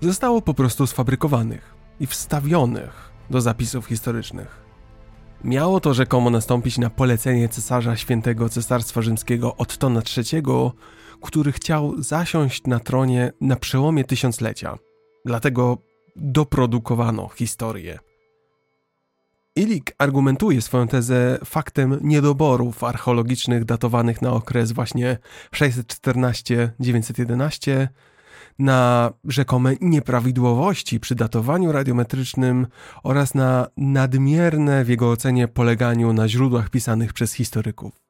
[0.00, 4.62] zostało po prostu sfabrykowanych i wstawionych do zapisów historycznych.
[5.44, 10.42] Miało to rzekomo nastąpić na polecenie cesarza świętego Cesarstwa Rzymskiego Ottona III,
[11.22, 14.78] który chciał zasiąść na tronie na przełomie tysiąclecia.
[15.24, 15.78] Dlatego
[16.16, 17.98] doprodukowano historię.
[19.56, 25.18] Ilik argumentuje swoją tezę faktem niedoborów archeologicznych datowanych na okres właśnie
[25.54, 27.88] 614-911,
[28.58, 32.66] na rzekome nieprawidłowości przy datowaniu radiometrycznym
[33.02, 38.01] oraz na nadmierne w jego ocenie poleganiu na źródłach pisanych przez historyków.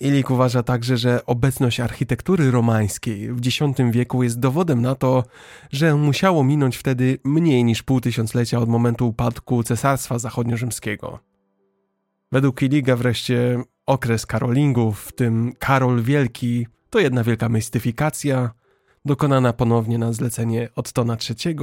[0.00, 3.58] Ilik uważa także, że obecność architektury romańskiej w X
[3.90, 5.24] wieku jest dowodem na to,
[5.70, 11.18] że musiało minąć wtedy mniej niż pół tysiąclecia od momentu upadku Cesarstwa Zachodniorzymskiego.
[12.32, 18.50] Według Iliga wreszcie okres Karolingów, w tym Karol Wielki, to jedna wielka mistyfikacja,
[19.04, 21.16] dokonana ponownie na zlecenie Ottona
[21.46, 21.56] III,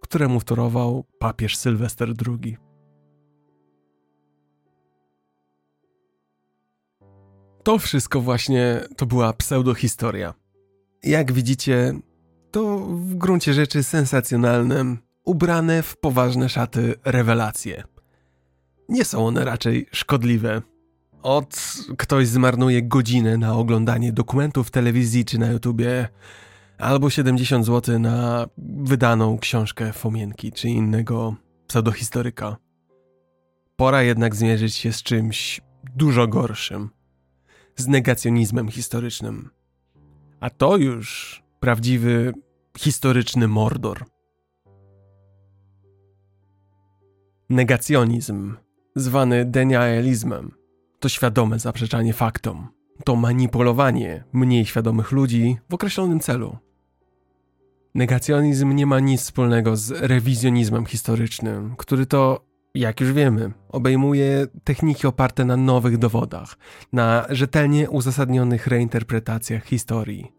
[0.00, 2.63] któremu wtorował papież Sylwester II.
[7.64, 10.34] To wszystko właśnie to była pseudohistoria.
[11.02, 11.94] Jak widzicie,
[12.50, 17.84] to w gruncie rzeczy sensacjonalne, ubrane w poważne szaty rewelacje.
[18.88, 20.62] Nie są one raczej szkodliwe.
[21.22, 26.08] Od ktoś zmarnuje godzinę na oglądanie dokumentów w telewizji czy na YouTubie,
[26.78, 31.34] albo 70 zł na wydaną książkę Fomienki czy innego
[31.66, 32.56] pseudohistoryka.
[33.76, 35.60] Pora jednak zmierzyć się z czymś
[35.96, 36.93] dużo gorszym
[37.76, 39.50] z negacjonizmem historycznym.
[40.40, 42.32] A to już prawdziwy
[42.78, 44.04] historyczny mordor.
[47.50, 48.56] Negacjonizm,
[48.96, 50.52] zwany denializmem,
[51.00, 52.68] to świadome zaprzeczanie faktom.
[53.04, 56.58] To manipulowanie mniej świadomych ludzi w określonym celu.
[57.94, 65.06] Negacjonizm nie ma nic wspólnego z rewizjonizmem historycznym, który to jak już wiemy, obejmuje techniki
[65.06, 66.56] oparte na nowych dowodach,
[66.92, 70.32] na rzetelnie uzasadnionych reinterpretacjach historii.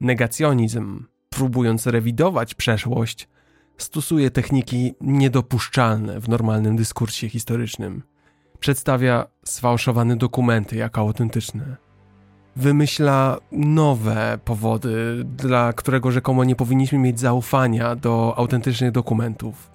[0.00, 3.28] Negacjonizm, próbując rewidować przeszłość,
[3.76, 8.02] stosuje techniki niedopuszczalne w normalnym dyskursie historycznym.
[8.60, 11.76] Przedstawia sfałszowane dokumenty jako autentyczne.
[12.56, 19.73] Wymyśla nowe powody, dla którego rzekomo nie powinniśmy mieć zaufania do autentycznych dokumentów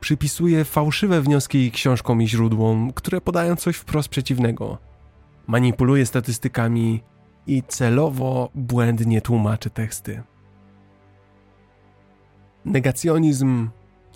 [0.00, 4.78] przypisuje fałszywe wnioski książkom i źródłom, które podają coś wprost przeciwnego.
[5.46, 7.02] Manipuluje statystykami
[7.46, 10.22] i celowo błędnie tłumaczy teksty.
[12.64, 13.68] Negacjonizm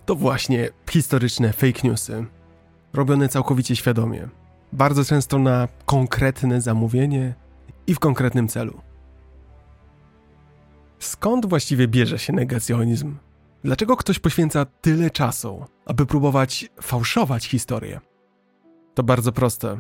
[0.07, 2.25] to właśnie historyczne fake newsy,
[2.93, 4.29] robione całkowicie świadomie,
[4.73, 7.35] bardzo często na konkretne zamówienie
[7.87, 8.81] i w konkretnym celu.
[10.99, 13.17] Skąd właściwie bierze się negacjonizm?
[13.65, 18.01] Dlaczego ktoś poświęca tyle czasu, aby próbować fałszować historię?
[18.95, 19.79] To bardzo proste.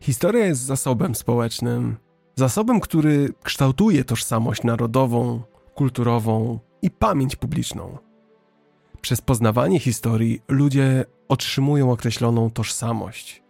[0.00, 1.96] Historia jest zasobem społecznym,
[2.34, 5.42] zasobem, który kształtuje tożsamość narodową,
[5.74, 7.98] kulturową i pamięć publiczną.
[9.00, 13.42] Przez poznawanie historii ludzie otrzymują określoną tożsamość.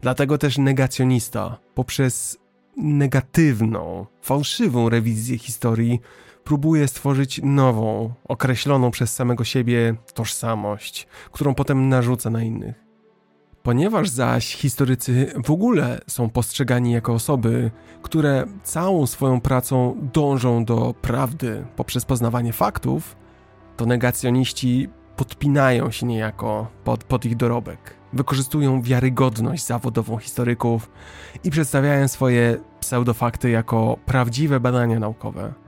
[0.00, 2.38] Dlatego też negacjonista poprzez
[2.76, 6.00] negatywną, fałszywą rewizję historii
[6.48, 12.84] próbuje stworzyć nową, określoną przez samego siebie tożsamość, którą potem narzuca na innych.
[13.62, 17.70] Ponieważ zaś historycy w ogóle są postrzegani jako osoby,
[18.02, 23.16] które całą swoją pracą dążą do prawdy poprzez poznawanie faktów,
[23.76, 27.94] to negacjoniści podpinają się niejako pod, pod ich dorobek.
[28.12, 30.90] Wykorzystują wiarygodność zawodową historyków
[31.44, 35.67] i przedstawiają swoje pseudofakty jako prawdziwe badania naukowe.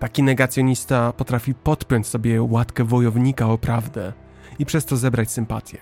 [0.00, 4.12] Taki negacjonista potrafi podpiąć sobie łatkę wojownika o prawdę
[4.58, 5.78] i przez to zebrać sympatię.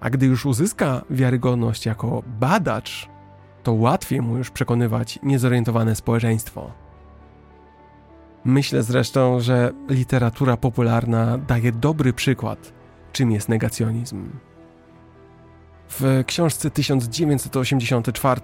[0.00, 3.08] A gdy już uzyska wiarygodność jako badacz,
[3.62, 6.70] to łatwiej mu już przekonywać niezorientowane społeczeństwo.
[8.44, 12.72] Myślę zresztą, że literatura popularna daje dobry przykład,
[13.12, 14.28] czym jest negacjonizm.
[15.88, 18.40] W książce 1984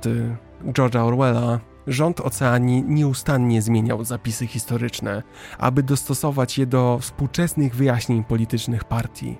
[0.65, 5.23] George'a Orwella rząd Oceanii nieustannie zmieniał zapisy historyczne,
[5.59, 9.39] aby dostosować je do współczesnych wyjaśnień politycznych partii.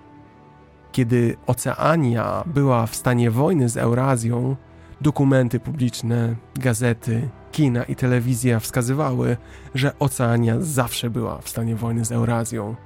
[0.93, 4.57] Kiedy Oceania była w stanie wojny z Eurazją,
[5.01, 9.37] dokumenty publiczne, gazety, kina i telewizja wskazywały,
[9.75, 12.77] że Oceania zawsze była w stanie wojny z Eurazją.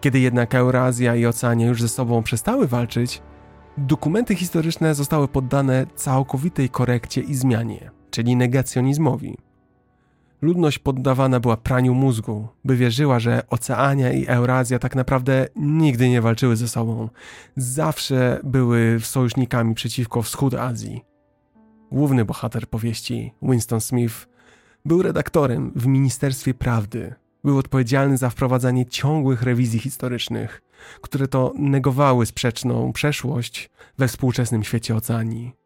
[0.00, 3.22] Kiedy jednak Eurazja i Oceania już ze sobą przestały walczyć,
[3.78, 9.36] dokumenty historyczne zostały poddane całkowitej korekcie i zmianie, czyli negacjonizmowi.
[10.42, 16.20] Ludność poddawana była praniu mózgu, by wierzyła, że Oceania i Eurazja tak naprawdę nigdy nie
[16.20, 17.08] walczyły ze sobą.
[17.56, 21.04] Zawsze były sojusznikami przeciwko wschód Azji.
[21.92, 24.28] Główny bohater powieści, Winston Smith,
[24.84, 27.14] był redaktorem w Ministerstwie Prawdy.
[27.44, 30.62] Był odpowiedzialny za wprowadzanie ciągłych rewizji historycznych,
[31.00, 35.57] które to negowały sprzeczną przeszłość we współczesnym świecie oceanii.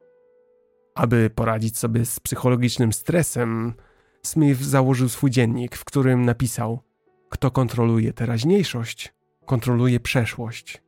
[0.94, 3.74] Aby poradzić sobie z psychologicznym stresem,
[4.23, 6.81] Smith założył swój dziennik, w którym napisał:
[7.28, 9.14] Kto kontroluje teraźniejszość,
[9.47, 10.82] kontroluje przeszłość.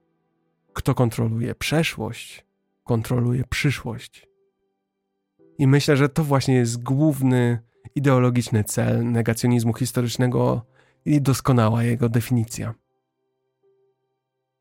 [0.72, 2.46] Kto kontroluje przeszłość,
[2.84, 4.28] kontroluje przyszłość.
[5.58, 7.58] I myślę, że to właśnie jest główny
[7.94, 10.66] ideologiczny cel negacjonizmu historycznego
[11.04, 12.74] i doskonała jego definicja.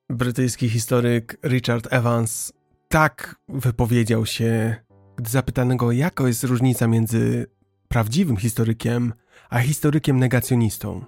[0.10, 2.54] Brytyjski historyk Richard Evans
[2.88, 4.76] tak wypowiedział się,
[5.16, 7.48] gdy zapytano go, jaka jest różnica między
[7.88, 9.14] prawdziwym historykiem
[9.50, 11.06] a historykiem negacjonistą.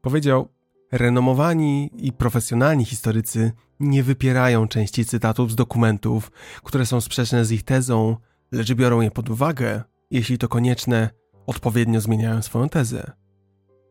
[0.00, 0.48] Powiedział:
[0.92, 6.30] Renomowani i profesjonalni historycy nie wypierają części cytatów z dokumentów,
[6.62, 8.16] które są sprzeczne z ich tezą,
[8.52, 11.10] lecz biorą je pod uwagę, jeśli to konieczne,
[11.46, 13.12] odpowiednio zmieniają swoją tezę.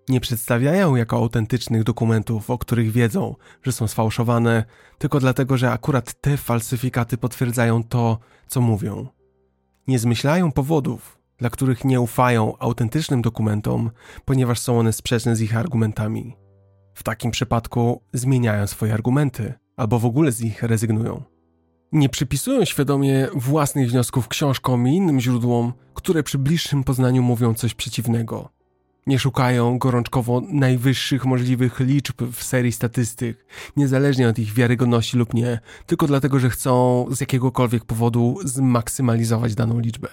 [0.10, 4.66] Nie przedstawiają jako autentycznych dokumentów, o których wiedzą, że są sfałszowane,
[4.98, 9.08] tylko dlatego, że akurat te falsyfikaty potwierdzają to, co mówią.
[9.88, 13.92] Nie zmyślają powodów, dla których nie ufają autentycznym dokumentom,
[14.26, 16.36] ponieważ są one sprzeczne z ich argumentami.
[16.94, 21.24] W takim przypadku zmieniają swoje argumenty, albo w ogóle z nich rezygnują.
[21.92, 27.74] Nie przypisują świadomie własnych wniosków książkom i innym źródłom, które przy bliższym poznaniu mówią coś
[27.74, 28.50] przeciwnego.
[29.08, 33.46] Nie szukają gorączkowo najwyższych możliwych liczb w serii statystyk,
[33.78, 39.80] niezależnie od ich wiarygodności lub nie, tylko dlatego, że chcą z jakiegokolwiek powodu zmaksymalizować daną
[39.80, 40.08] liczbę.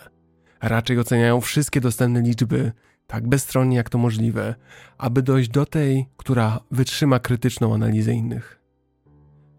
[0.63, 2.73] Raczej oceniają wszystkie dostępne liczby
[3.11, 4.55] tak bezstronnie jak to możliwe,
[4.99, 8.61] aby dojść do tej, która wytrzyma krytyczną analizę innych.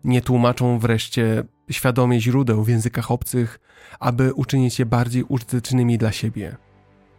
[0.03, 3.59] Nie tłumaczą wreszcie świadomie źródeł w językach obcych,
[3.99, 6.55] aby uczynić je bardziej użytecznymi dla siebie.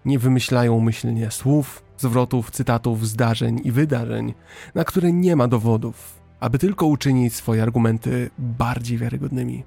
[0.05, 4.35] Nie wymyślają umyślnie słów, zwrotów, cytatów, zdarzeń i wydarzeń,
[4.75, 9.65] na które nie ma dowodów, aby tylko uczynić swoje argumenty bardziej wiarygodnymi.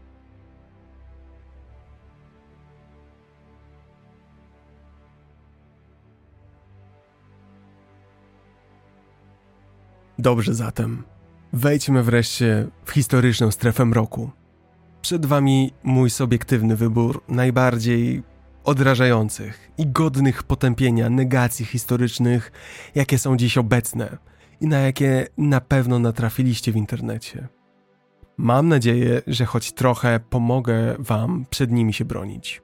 [10.19, 11.03] Dobrze zatem.
[11.53, 14.31] Wejdźmy wreszcie w historyczną strefę mroku.
[15.01, 18.23] Przed wami mój subiektywny wybór najbardziej
[18.65, 22.51] odrażających i godnych potępienia negacji historycznych,
[22.95, 24.17] jakie są dziś obecne
[24.61, 27.47] i na jakie na pewno natrafiliście w internecie.
[28.37, 32.61] Mam nadzieję, że choć trochę pomogę wam przed nimi się bronić.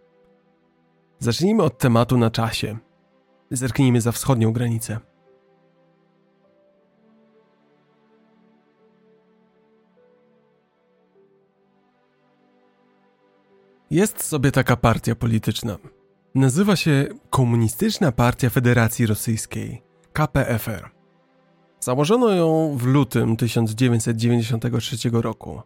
[1.20, 2.78] Zacznijmy od tematu na czasie.
[3.52, 5.00] Zerknijmy za wschodnią granicę.
[13.92, 15.78] Jest sobie taka partia polityczna.
[16.36, 20.90] Nazywa się Komunistyczna Partia Federacji Rosyjskiej KPFR.
[21.80, 25.62] Założono ją w lutym 1993 roku.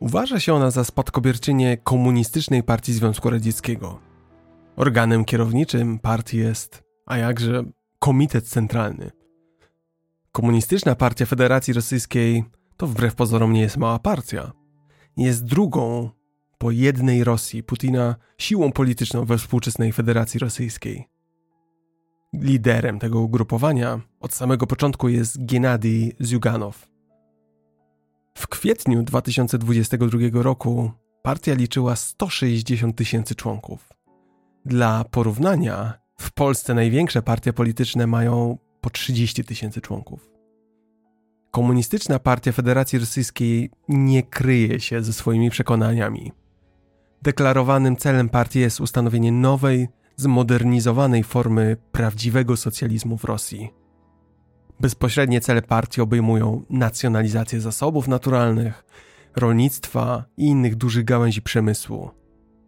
[0.00, 4.00] Uważa się ona za spadkobierczynię Komunistycznej Partii Związku Radzieckiego.
[4.76, 7.64] Organem kierowniczym partii jest, a jakże,
[7.98, 9.10] Komitet Centralny.
[10.32, 12.44] Komunistyczna Partia Federacji Rosyjskiej
[12.76, 14.52] to wbrew pozorom nie jest mała partia.
[15.16, 16.15] Jest drugą
[16.58, 21.08] po jednej Rosji Putina siłą polityczną we współczesnej Federacji Rosyjskiej.
[22.32, 26.88] Liderem tego ugrupowania od samego początku jest Gennady Zyuganow.
[28.38, 30.90] W kwietniu 2022 roku
[31.22, 33.88] partia liczyła 160 tysięcy członków.
[34.64, 40.30] Dla porównania, w Polsce największe partie polityczne mają po 30 tysięcy członków.
[41.50, 46.32] Komunistyczna Partia Federacji Rosyjskiej nie kryje się ze swoimi przekonaniami.
[47.22, 53.70] Deklarowanym celem partii jest ustanowienie nowej, zmodernizowanej formy prawdziwego socjalizmu w Rosji.
[54.80, 58.84] Bezpośrednie cele partii obejmują nacjonalizację zasobów naturalnych,
[59.36, 62.10] rolnictwa i innych dużych gałęzi przemysłu.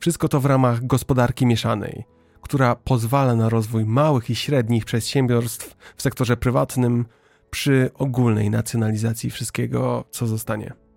[0.00, 2.04] Wszystko to w ramach gospodarki mieszanej,
[2.40, 7.06] która pozwala na rozwój małych i średnich przedsiębiorstw w sektorze prywatnym
[7.50, 10.87] przy ogólnej nacjonalizacji wszystkiego, co zostanie.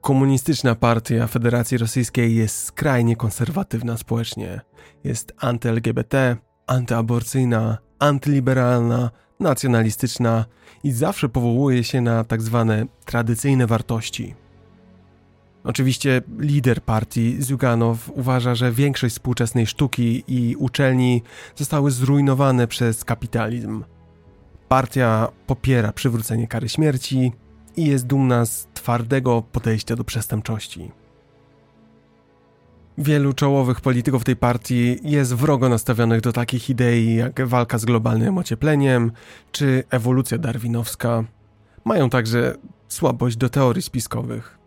[0.00, 4.60] Komunistyczna Partia Federacji Rosyjskiej jest skrajnie konserwatywna społecznie.
[5.04, 9.10] Jest anty-LGBT, antyaborcyjna, antyliberalna,
[9.40, 10.44] nacjonalistyczna
[10.84, 14.34] i zawsze powołuje się na tak zwane tradycyjne wartości.
[15.64, 21.22] Oczywiście lider partii, Ziuganow, uważa, że większość współczesnej sztuki i uczelni
[21.56, 23.84] zostały zrujnowane przez kapitalizm.
[24.68, 27.32] Partia popiera przywrócenie kary śmierci
[27.76, 30.90] i jest dumna z twardego podejścia do przestępczości.
[32.98, 38.38] Wielu czołowych polityków tej partii jest wrogo nastawionych do takich idei jak walka z globalnym
[38.38, 39.12] ociepleniem
[39.52, 41.24] czy ewolucja darwinowska.
[41.84, 42.54] Mają także
[42.88, 44.58] słabość do teorii spiskowych.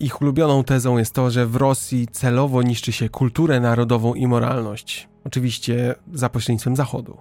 [0.00, 5.08] Ich ulubioną tezą jest to, że w Rosji celowo niszczy się kulturę narodową i moralność,
[5.24, 7.16] oczywiście za pośrednictwem Zachodu.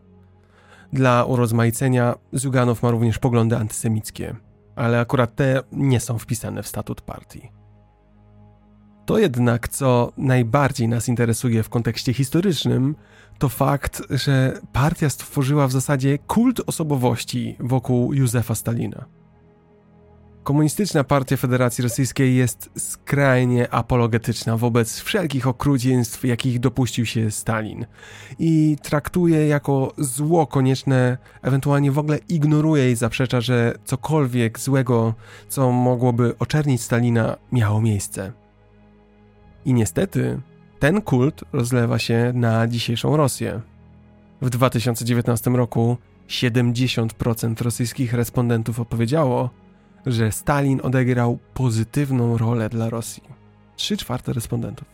[0.94, 4.36] Dla urozmaicenia Zuganow ma również poglądy antysemickie,
[4.76, 7.52] ale akurat te nie są wpisane w statut partii.
[9.06, 12.96] To jednak, co najbardziej nas interesuje w kontekście historycznym,
[13.40, 19.06] to fakt, że partia stworzyła w zasadzie kult osobowości wokół Józefa Stalina.
[20.44, 27.86] Komunistyczna Partia Federacji Rosyjskiej jest skrajnie apologetyczna wobec wszelkich okrucieństw, jakich dopuścił się Stalin
[28.40, 35.14] i traktuje jako zło konieczne, ewentualnie w ogóle ignoruje i zaprzecza, że cokolwiek złego,
[35.50, 38.32] co mogłoby oczernić Stalina, miało miejsce.
[39.66, 40.40] I niestety
[40.80, 43.62] ten kult rozlewa się na dzisiejszą Rosję.
[44.42, 45.98] W 2019 roku
[46.28, 49.63] 70% rosyjskich respondentów opowiedziało,
[50.06, 53.24] że Stalin odegrał pozytywną rolę dla Rosji.
[53.76, 54.88] 3 czwarte respondentów.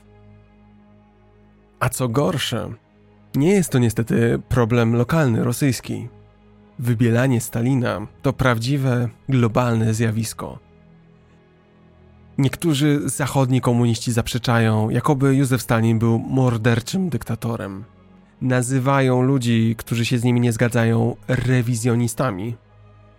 [1.80, 2.70] A co gorsze,
[3.36, 6.08] nie jest to niestety problem lokalny rosyjski.
[6.80, 10.60] Wybielanie Stalina to prawdziwe globalne zjawisko.
[12.38, 17.84] Niektórzy zachodni komuniści zaprzeczają, jakoby Józef Stalin był morderczym dyktatorem.
[18.42, 22.56] Nazywają ludzi, którzy się z nimi nie zgadzają, rewizjonistami.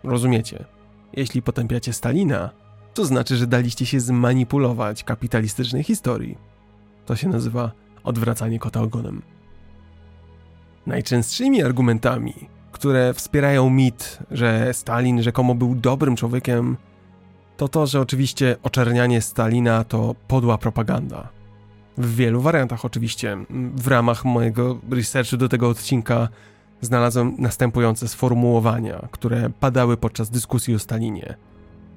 [0.04, 0.64] Rozumiecie?
[1.12, 2.50] Jeśli potępiacie Stalina,
[2.94, 6.38] to znaczy, że daliście się zmanipulować kapitalistycznej historii.
[7.06, 7.70] To się nazywa
[8.04, 9.22] odwracanie kota ogonem.
[10.86, 12.34] Najczęstszymi argumentami,
[12.72, 16.76] które wspierają mit, że Stalin rzekomo był dobrym człowiekiem,
[17.56, 21.28] to to, że oczywiście oczernianie Stalina to podła propaganda.
[21.98, 23.36] W wielu wariantach oczywiście.
[23.76, 26.28] W ramach mojego researchu do tego odcinka
[26.80, 31.34] znalazłem następujące sformułowania, które padały podczas dyskusji o Stalinie.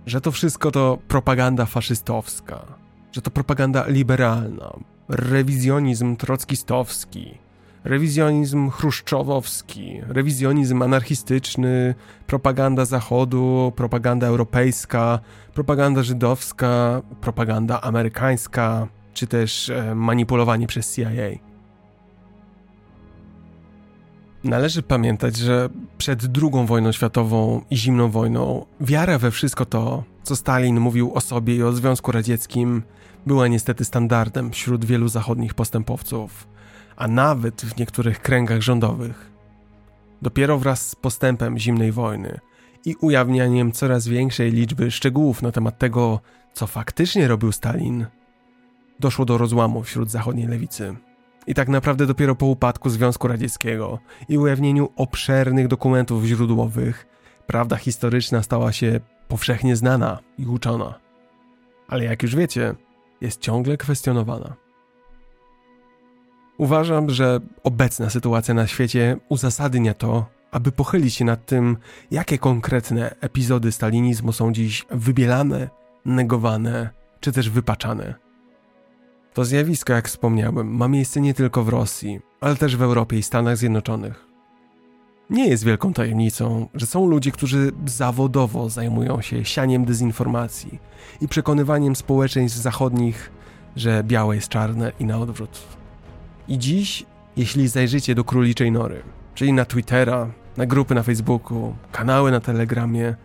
[0.06, 2.66] Że to wszystko to propaganda faszystowska,
[3.12, 4.74] że to propaganda liberalna,
[5.10, 7.38] rewizjonizm trockistowski,
[7.84, 11.96] rewizjonizm chruszczowowski, rewizjonizm anarchistyczny,
[12.28, 15.20] propaganda Zachodu, propaganda europejska,
[15.54, 21.53] propaganda żydowska, propaganda amerykańska, czy też e, manipulowanie przez CIA.
[24.44, 30.36] Należy pamiętać, że przed II wojną światową i zimną wojną wiara we wszystko to, co
[30.36, 32.84] Stalin mówił o sobie i o Związku Radzieckim,
[33.26, 36.48] była niestety standardem wśród wielu zachodnich postępowców,
[36.96, 39.32] a nawet w niektórych kręgach rządowych.
[40.22, 42.40] Dopiero wraz z postępem zimnej wojny
[42.86, 46.20] i ujawnianiem coraz większej liczby szczegółów na temat tego,
[46.54, 48.06] co faktycznie robił Stalin,
[49.00, 50.96] doszło do rozłamu wśród zachodniej lewicy.
[51.48, 54.00] I tak naprawdę dopiero po upadku Związku Radzieckiego
[54.30, 57.08] i ujawnieniu obszernych dokumentów źródłowych,
[57.48, 61.00] prawda historyczna stała się powszechnie znana i uczona.
[61.88, 62.76] Ale jak już wiecie,
[63.22, 64.56] jest ciągle kwestionowana.
[66.58, 71.78] Uważam, że obecna sytuacja na świecie uzasadnia to, aby pochylić się nad tym,
[72.12, 75.70] jakie konkretne epizody stalinizmu są dziś wybielane,
[76.06, 76.90] negowane
[77.20, 78.23] czy też wypaczane.
[79.34, 83.24] To zjawisko, jak wspomniałem, ma miejsce nie tylko w Rosji, ale też w Europie i
[83.24, 84.26] Stanach Zjednoczonych.
[85.30, 90.80] Nie jest wielką tajemnicą, że są ludzie, którzy zawodowo zajmują się sianiem dezinformacji
[91.22, 93.32] i przekonywaniem społeczeństw zachodnich,
[93.76, 95.60] że białe jest czarne i na odwrót.
[96.48, 97.06] I dziś,
[97.38, 99.04] jeśli zajrzycie do króliczej nory,
[99.36, 103.16] czyli na Twittera, na grupy na Facebooku, kanały na Telegramie,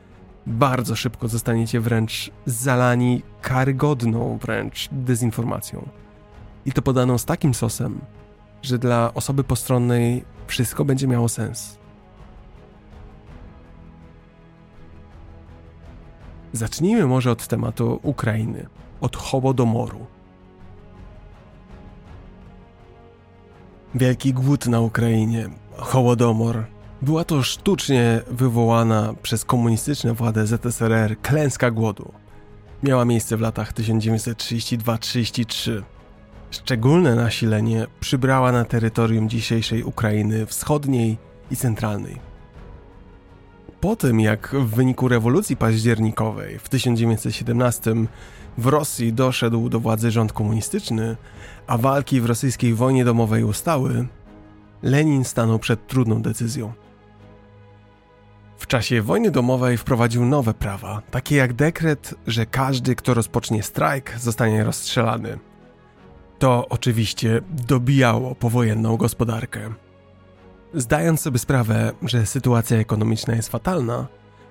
[0.48, 5.88] bardzo szybko zostaniecie wręcz zalani karygodną wręcz dezinformacją.
[6.66, 8.00] I to podaną z takim sosem,
[8.62, 11.78] że dla osoby postronnej wszystko będzie miało sens.
[16.52, 18.66] Zacznijmy może od tematu Ukrainy,
[19.00, 20.06] od Hołodomoru.
[23.94, 26.64] Wielki głód na Ukrainie, Hołodomor,
[27.02, 32.12] była to sztucznie wywołana przez komunistyczne władze ZSRR klęska głodu.
[32.82, 35.82] Miała miejsce w latach 1932-33.
[36.50, 41.18] Szczególne nasilenie przybrała na terytorium dzisiejszej Ukrainy wschodniej
[41.50, 42.20] i centralnej.
[43.80, 47.94] Po tym, jak w wyniku rewolucji październikowej w 1917
[48.58, 51.16] w Rosji doszedł do władzy rząd komunistyczny,
[51.66, 54.06] a walki w rosyjskiej wojnie domowej ustały,
[54.82, 56.72] Lenin stanął przed trudną decyzją.
[58.58, 64.14] W czasie wojny domowej wprowadził nowe prawa, takie jak dekret, że każdy, kto rozpocznie strajk,
[64.18, 65.38] zostanie rozstrzelany.
[66.38, 69.60] To oczywiście dobijało powojenną gospodarkę.
[70.74, 74.06] Zdając sobie sprawę, że sytuacja ekonomiczna jest fatalna,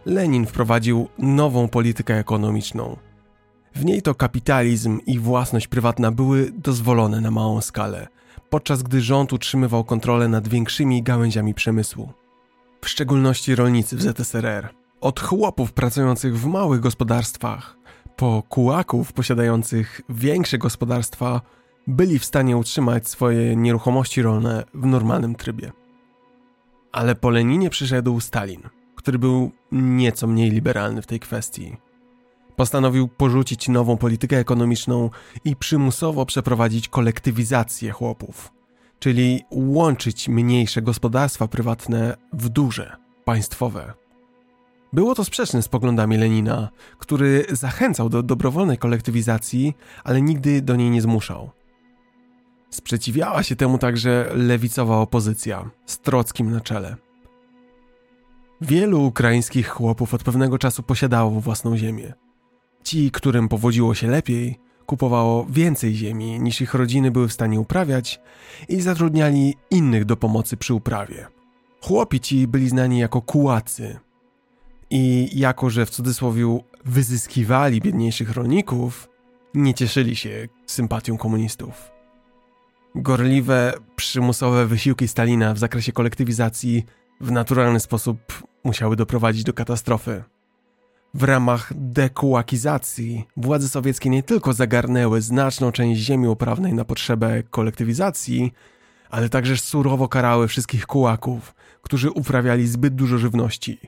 [0.05, 2.97] Lenin wprowadził nową politykę ekonomiczną.
[3.75, 8.07] W niej to kapitalizm i własność prywatna były dozwolone na małą skalę,
[8.49, 12.13] podczas gdy rząd utrzymywał kontrolę nad większymi gałęziami przemysłu.
[12.81, 14.69] W szczególności rolnicy w ZSRR.
[15.01, 17.77] Od chłopów pracujących w małych gospodarstwach,
[18.15, 21.41] po kułaków posiadających większe gospodarstwa,
[21.87, 25.71] byli w stanie utrzymać swoje nieruchomości rolne w normalnym trybie.
[26.91, 28.61] Ale po Leninie przyszedł Stalin,
[28.95, 31.77] który był nieco mniej liberalny w tej kwestii.
[32.55, 35.09] Postanowił porzucić nową politykę ekonomiczną
[35.45, 38.51] i przymusowo przeprowadzić kolektywizację chłopów,
[38.99, 43.93] czyli łączyć mniejsze gospodarstwa prywatne w duże, państwowe.
[44.93, 50.89] Było to sprzeczne z poglądami Lenina, który zachęcał do dobrowolnej kolektywizacji, ale nigdy do niej
[50.89, 51.51] nie zmuszał.
[52.69, 56.95] Sprzeciwiała się temu także lewicowa opozycja, z Trockim na czele.
[58.61, 62.13] Wielu ukraińskich chłopów od pewnego czasu posiadało własną ziemię.
[62.83, 68.19] Ci, którym powodziło się lepiej, kupowało więcej ziemi niż ich rodziny były w stanie uprawiać
[68.69, 71.27] i zatrudniali innych do pomocy przy uprawie.
[71.81, 73.99] Chłopi ci byli znani jako kułacy.
[74.89, 79.09] I jako, że w cudzysłowie wyzyskiwali biedniejszych rolników,
[79.53, 81.91] nie cieszyli się sympatią komunistów.
[82.95, 86.85] Gorliwe, przymusowe wysiłki Stalina w zakresie kolektywizacji
[87.21, 88.17] w naturalny sposób
[88.63, 90.23] musiały doprowadzić do katastrofy.
[91.13, 98.53] W ramach dekułakizacji władze sowieckie nie tylko zagarnęły znaczną część ziemi uprawnej na potrzebę kolektywizacji,
[99.09, 103.79] ale także surowo karały wszystkich kułaków, którzy uprawiali zbyt dużo żywności.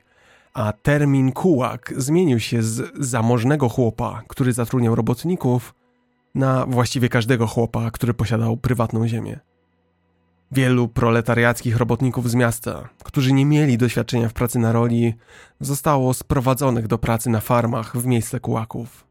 [0.54, 5.74] A termin kułak zmienił się z zamożnego chłopa, który zatrudniał robotników,
[6.34, 9.40] na właściwie każdego chłopa, który posiadał prywatną ziemię.
[10.52, 15.14] Wielu proletariackich robotników z miasta, którzy nie mieli doświadczenia w pracy na roli,
[15.60, 19.06] zostało sprowadzonych do pracy na farmach w miejsce kułaków.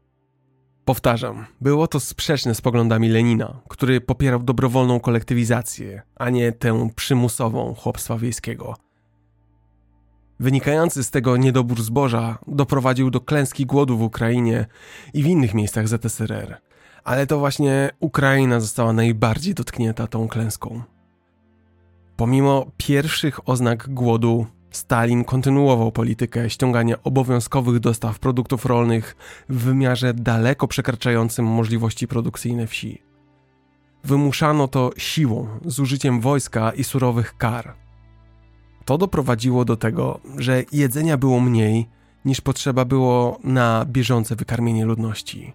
[0.84, 7.74] Powtarzam, było to sprzeczne z poglądami Lenina, który popierał dobrowolną kolektywizację, a nie tę przymusową
[7.74, 8.76] chłopstwa wiejskiego.
[10.40, 14.66] Wynikający z tego niedobór zboża doprowadził do klęski głodu w Ukrainie
[15.14, 16.56] i w innych miejscach ZSRR–
[17.04, 20.82] ale to właśnie Ukraina została najbardziej dotknięta tą klęską.
[22.20, 29.16] Pomimo pierwszych oznak głodu, Stalin kontynuował politykę ściągania obowiązkowych dostaw produktów rolnych
[29.48, 33.02] w wymiarze daleko przekraczającym możliwości produkcyjne wsi.
[34.04, 37.74] Wymuszano to siłą, z użyciem wojska i surowych kar.
[38.84, 41.88] To doprowadziło do tego, że jedzenia było mniej
[42.24, 45.52] niż potrzeba było na bieżące wykarmienie ludności.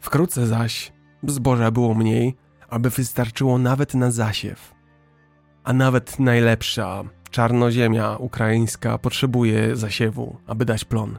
[0.00, 2.36] Wkrótce zaś zboża było mniej,
[2.68, 4.77] aby wystarczyło nawet na zasiew.
[5.68, 11.18] A nawet najlepsza czarnoziemia ukraińska potrzebuje zasiewu, aby dać plon.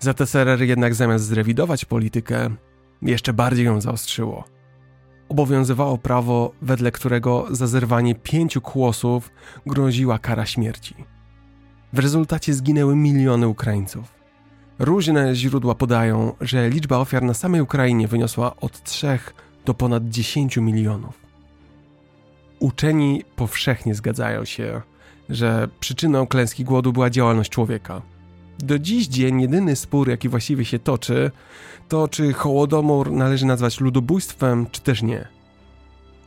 [0.00, 2.50] ZSRR jednak zamiast zrewidować politykę,
[3.02, 4.44] jeszcze bardziej ją zaostrzyło.
[5.28, 9.30] Obowiązywało prawo, wedle którego za zerwanie pięciu kłosów
[9.66, 10.94] groziła kara śmierci.
[11.92, 14.12] W rezultacie zginęły miliony Ukraińców.
[14.78, 19.18] Różne źródła podają, że liczba ofiar na samej Ukrainie wyniosła od 3
[19.64, 21.23] do ponad 10 milionów.
[22.58, 24.82] Uczeni powszechnie zgadzają się,
[25.28, 28.02] że przyczyną klęski głodu była działalność człowieka.
[28.58, 31.30] Do dziś dzień jedyny spór, jaki właściwie się toczy,
[31.88, 35.28] to czy Hołodomor należy nazwać ludobójstwem, czy też nie.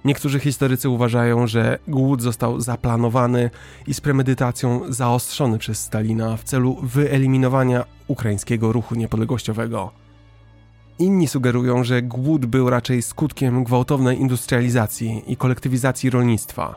[0.06, 3.50] Niektórzy historycy uważają, że głód został zaplanowany
[3.88, 10.07] i z premedytacją zaostrzony przez Stalina w celu wyeliminowania ukraińskiego ruchu niepodległościowego.
[11.00, 16.76] Inni sugerują, że głód był raczej skutkiem gwałtownej industrializacji i kolektywizacji rolnictwa.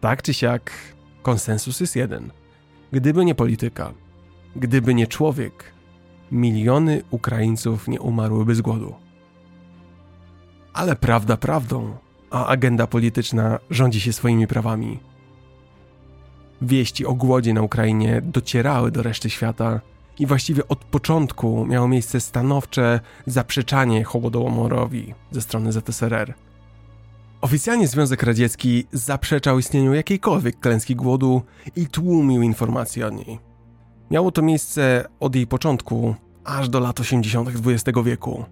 [0.00, 0.70] Tak czy siak,
[1.22, 2.30] konsensus jest jeden.
[2.92, 3.92] Gdyby nie polityka,
[4.56, 5.64] gdyby nie człowiek,
[6.32, 8.94] miliony Ukraińców nie umarłyby z głodu.
[10.72, 11.96] Ale prawda prawdą,
[12.30, 15.00] a agenda polityczna rządzi się swoimi prawami.
[16.62, 19.80] Wieści o głodzie na Ukrainie docierały do reszty świata
[20.18, 26.34] i właściwie od początku miało miejsce stanowcze zaprzeczanie Hołodomorowi ze strony ZSRR.
[27.40, 31.42] Oficjalnie Związek Radziecki zaprzeczał istnieniu jakiejkolwiek klęski głodu
[31.76, 33.38] i tłumił informacje o niej.
[34.10, 36.14] Miało to miejsce od jej początku
[36.44, 37.48] aż do lat 80.
[37.48, 38.44] XX wieku.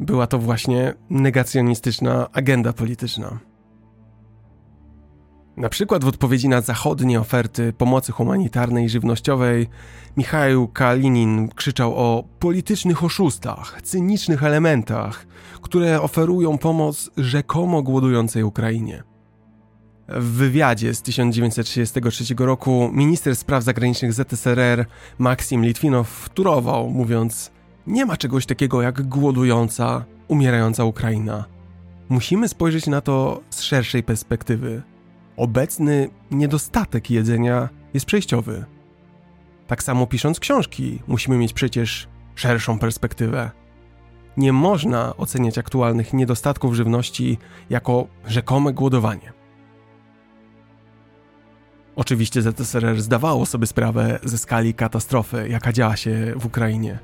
[0.00, 3.38] Była to właśnie negacjonistyczna agenda polityczna.
[5.56, 9.68] Na przykład w odpowiedzi na zachodnie oferty pomocy humanitarnej i żywnościowej,
[10.16, 15.26] Michał Kalinin krzyczał o politycznych oszustach, cynicznych elementach,
[15.62, 19.02] które oferują pomoc rzekomo głodującej Ukrainie.
[20.08, 24.86] W wywiadzie z 1933 roku minister spraw zagranicznych ZSRR
[25.18, 27.50] Maksim Litwinow wturował, mówiąc:
[27.86, 31.44] Nie ma czegoś takiego jak głodująca, umierająca Ukraina.
[32.08, 34.82] Musimy spojrzeć na to z szerszej perspektywy.
[35.36, 38.64] Obecny niedostatek jedzenia jest przejściowy.
[39.66, 43.50] Tak samo pisząc książki, musimy mieć przecież szerszą perspektywę.
[44.36, 47.38] Nie można oceniać aktualnych niedostatków żywności
[47.70, 49.32] jako rzekome głodowanie.
[51.96, 56.98] Oczywiście ZSRR zdawało sobie sprawę ze skali katastrofy, jaka działa się w Ukrainie.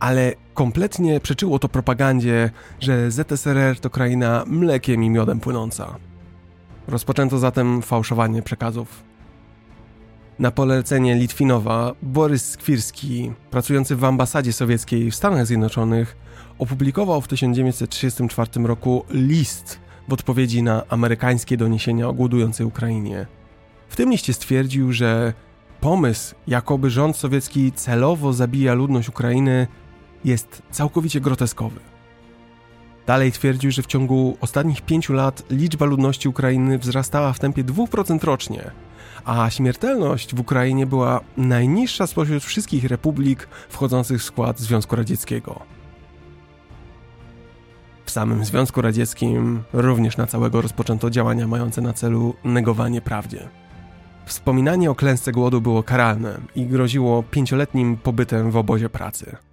[0.00, 5.96] Ale kompletnie przeczyło to propagandzie, że ZSRR to kraina mlekiem i miodem płynąca.
[6.88, 9.02] Rozpoczęto zatem fałszowanie przekazów.
[10.38, 16.16] Na polecenie Litwinowa Borys Skwirski, pracujący w ambasadzie sowieckiej w Stanach Zjednoczonych,
[16.58, 19.78] opublikował w 1934 roku list
[20.08, 23.26] w odpowiedzi na amerykańskie doniesienia o głodującej Ukrainie–
[23.88, 25.32] w tym liście stwierdził, że
[25.80, 29.66] pomysł, jakoby rząd sowiecki celowo zabija ludność Ukrainy,
[30.24, 31.80] jest całkowicie groteskowy.
[33.08, 38.24] Dalej twierdził, że w ciągu ostatnich pięciu lat liczba ludności Ukrainy wzrastała w tempie 2%
[38.24, 38.70] rocznie,
[39.24, 45.60] a śmiertelność w Ukrainie była najniższa spośród wszystkich republik wchodzących w skład Związku Radzieckiego.
[48.04, 53.48] W samym Związku Radzieckim również na całego rozpoczęto działania mające na celu negowanie prawdzie.
[54.26, 59.47] Wspominanie o klęsce głodu było karalne i groziło pięcioletnim pobytem w obozie pracy.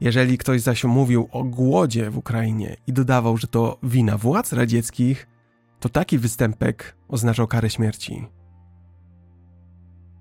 [0.00, 5.26] Jeżeli ktoś zaś mówił o głodzie w Ukrainie i dodawał, że to wina władz radzieckich,
[5.80, 8.26] to taki występek oznaczał karę śmierci.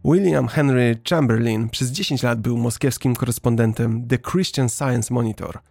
[0.06, 5.60] William Henry Chamberlain przez 10 lat był moskiewskim korespondentem The Christian Science Monitor–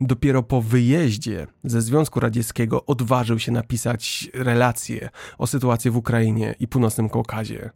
[0.00, 5.08] Dopiero po wyjeździe ze Związku Radzieckiego odważył się napisać relacje
[5.38, 7.70] o sytuacji w Ukrainie i Północnym Kaukazie.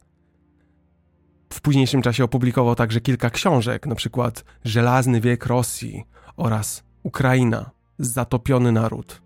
[1.53, 4.31] W późniejszym czasie opublikował także kilka książek, np.
[4.63, 6.03] Żelazny wiek Rosji
[6.37, 9.21] oraz Ukraina, zatopiony naród.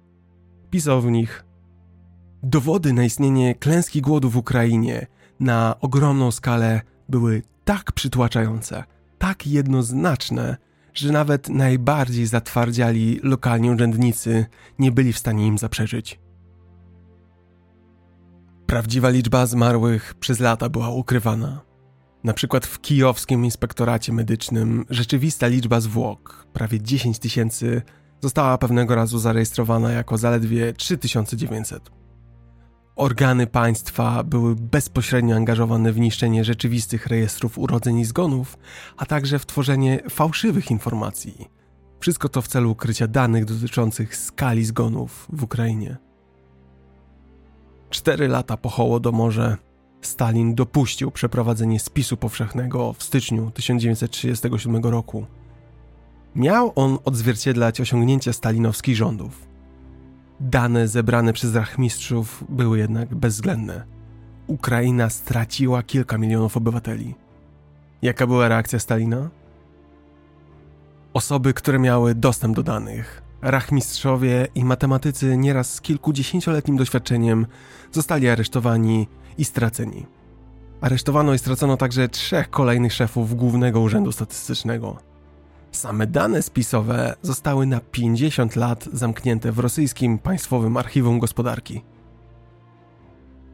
[0.70, 1.46] Pisał w nich
[2.44, 5.08] Dowody na istnienie klęski głodu w Ukrainie
[5.40, 8.84] na ogromną skalę były tak przytłaczające,
[9.18, 10.58] tak jednoznaczne,
[10.94, 14.46] że nawet najbardziej zatwardziali lokalni urzędnicy
[14.80, 16.20] nie byli w stanie im zaprzeczyć.
[18.66, 21.69] Prawdziwa liczba zmarłych przez lata była ukrywana.
[22.24, 27.82] Na przykład w kijowskim inspektoracie medycznym rzeczywista liczba zwłok, prawie 10 tysięcy,
[28.22, 31.92] została pewnego razu zarejestrowana jako zaledwie 3900.
[32.96, 38.58] Organy państwa były bezpośrednio angażowane w niszczenie rzeczywistych rejestrów urodzeń i zgonów,
[38.98, 41.48] a także w tworzenie fałszywych informacji.
[42.00, 45.98] Wszystko to w celu ukrycia danych dotyczących skali zgonów w Ukrainie.
[47.90, 49.58] Cztery lata po Hołodomorze
[50.02, 55.26] Stalin dopuścił przeprowadzenie spisu powszechnego w styczniu 1937 roku.
[56.36, 59.48] Miał on odzwierciedlać osiągnięcia stalinowskich rządów.
[60.40, 63.84] Dane zebrane przez rachmistrzów były jednak bezwzględne.
[64.48, 67.16] Ukraina straciła kilka milionów obywateli.
[68.02, 69.30] Jaka była reakcja Stalina?
[71.14, 77.48] Osoby, które miały dostęp do danych, rachmistrzowie i matematycy nieraz z kilkudziesięcioletnim doświadczeniem
[77.92, 79.08] zostali aresztowani
[79.40, 80.06] i straceni.
[80.82, 84.98] Aresztowano i stracono także trzech kolejnych szefów Głównego Urzędu Statystycznego.
[85.72, 91.82] Same dane spisowe zostały na 50 lat zamknięte w rosyjskim Państwowym Archiwum Gospodarki.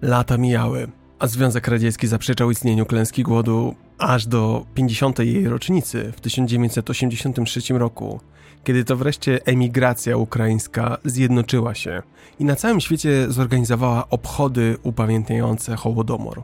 [0.01, 0.87] Lata mijały,
[1.19, 5.19] a Związek Radziecki zaprzeczał istnieniu klęski głodu aż do 50.
[5.19, 8.19] jej rocznicy w 1983 roku,
[8.65, 12.01] kiedy to wreszcie emigracja ukraińska zjednoczyła się
[12.39, 16.43] i na całym świecie zorganizowała obchody upamiętniające Hołodomor.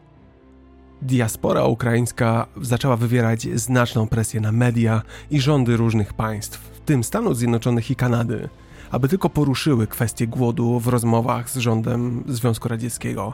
[1.01, 7.37] Diaspora ukraińska zaczęła wywierać znaczną presję na media i rządy różnych państw, w tym Stanów
[7.37, 8.49] Zjednoczonych i Kanady,
[8.91, 13.33] aby tylko poruszyły kwestię głodu w rozmowach z rządem Związku Radzieckiego.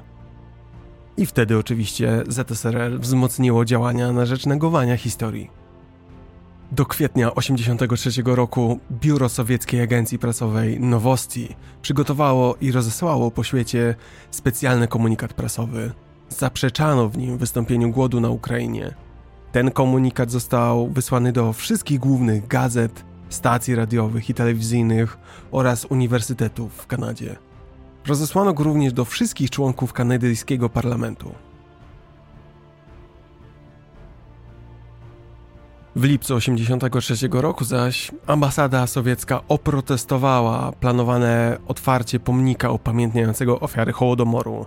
[1.18, 5.67] I wtedy oczywiście ZSRR wzmocniło działania na rzecz negowania historii.
[6.72, 13.96] Do kwietnia 1983 roku biuro sowieckiej agencji prasowej Nowosti przygotowało i rozesłało po świecie
[14.32, 15.92] specjalny komunikat prasowy.
[16.30, 18.94] Zaprzeczano w nim wystąpieniu głodu na Ukrainie.
[19.52, 25.18] Ten komunikat został wysłany do wszystkich głównych gazet, stacji radiowych i telewizyjnych
[25.52, 27.36] oraz uniwersytetów w Kanadzie.
[28.08, 31.32] Rozesłano go również do wszystkich członków kanadyjskiego parlamentu.
[35.98, 44.66] W lipcu 1983 roku zaś ambasada sowiecka oprotestowała planowane otwarcie pomnika upamiętniającego ofiary Hołodomoru.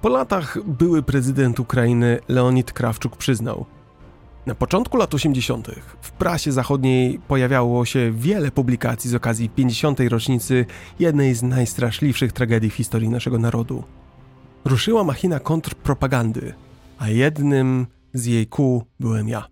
[0.00, 3.66] Po latach były prezydent Ukrainy Leonid Krawczuk przyznał,
[4.46, 5.68] na początku lat 80.
[6.00, 10.00] w prasie zachodniej pojawiało się wiele publikacji z okazji 50.
[10.00, 10.66] rocznicy
[10.98, 13.84] jednej z najstraszliwszych tragedii w historii naszego narodu.
[14.64, 16.54] Ruszyła machina kontrpropagandy,
[16.98, 19.48] a jednym z jej kół byłem ja.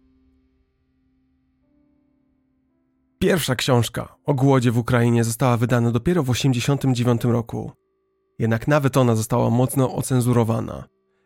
[3.19, 7.73] Pierwsza książka o głodzie w Ukrainie została wydana dopiero w 1989 roku.
[8.39, 10.85] Jednak nawet ona została mocno ocenzurowana.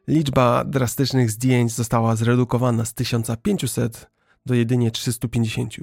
[0.09, 4.11] Liczba drastycznych zdjęć została zredukowana z 1500
[4.47, 5.75] do jedynie 350.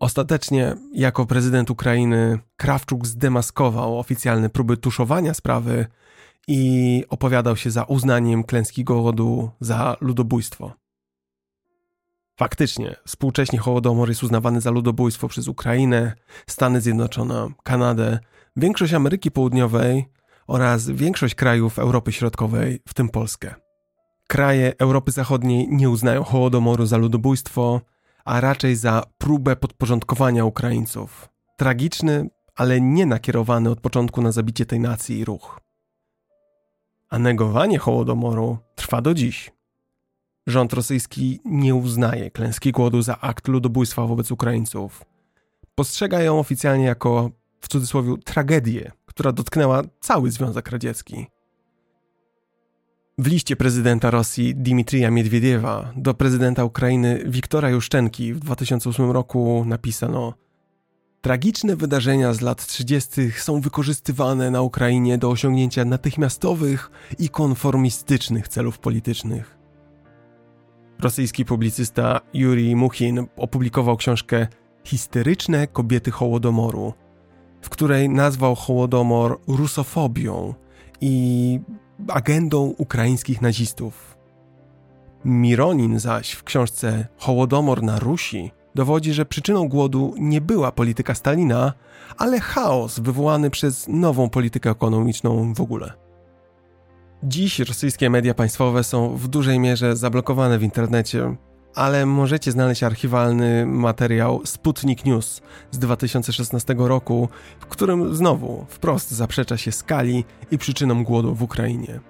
[0.00, 5.86] Ostatecznie, jako prezydent Ukrainy, Krawczuk zdemaskował oficjalne próby tuszowania sprawy
[6.46, 10.72] i opowiadał się za uznaniem klęski głodu za ludobójstwo.
[12.38, 16.12] Faktycznie, współcześnie Hołodomor jest uznawany za ludobójstwo przez Ukrainę,
[16.46, 18.18] Stany Zjednoczone, Kanadę,
[18.56, 20.08] większość Ameryki Południowej
[20.46, 23.54] oraz większość krajów Europy Środkowej, w tym Polskę.
[24.28, 27.80] Kraje Europy Zachodniej nie uznają Hołodomoru za ludobójstwo,
[28.24, 31.28] a raczej za próbę podporządkowania Ukraińców.
[31.56, 35.65] Tragiczny, ale nie nakierowany od początku na zabicie tej nacji ruch.
[37.10, 39.52] A negowanie Hołodomoru trwa do dziś.
[40.46, 45.04] Rząd rosyjski nie uznaje klęski głodu za akt ludobójstwa wobec Ukraińców.
[45.74, 47.30] Postrzega ją oficjalnie jako,
[47.60, 51.26] w cudzysłowie, tragedię, która dotknęła cały Związek Radziecki.
[53.18, 60.34] W liście prezydenta Rosji Dmitrija Miedwiediewa do prezydenta Ukrainy Wiktora Juszczenki w 2008 roku napisano
[61.26, 63.30] Tragiczne wydarzenia z lat 30.
[63.30, 69.58] są wykorzystywane na Ukrainie do osiągnięcia natychmiastowych i konformistycznych celów politycznych.
[71.00, 74.46] Rosyjski publicysta Yuri Muchin opublikował książkę
[74.84, 76.92] Histeryczne kobiety Hołodomoru,
[77.62, 80.54] w której nazwał Hołodomor rusofobią
[81.00, 81.60] i
[82.08, 84.16] agendą ukraińskich nazistów.
[85.24, 91.72] Mironin zaś w książce Hołodomor na Rusi dowodzi, że przyczyną głodu nie była polityka Stalina,
[92.16, 95.92] ale chaos wywołany przez nową politykę ekonomiczną w ogóle.
[97.22, 101.36] Dziś rosyjskie media państwowe są w dużej mierze zablokowane w internecie,
[101.74, 107.28] ale możecie znaleźć archiwalny materiał Sputnik News z 2016 roku,
[107.60, 112.00] w którym znowu wprost zaprzecza się skali i przyczynom głodu w Ukrainie.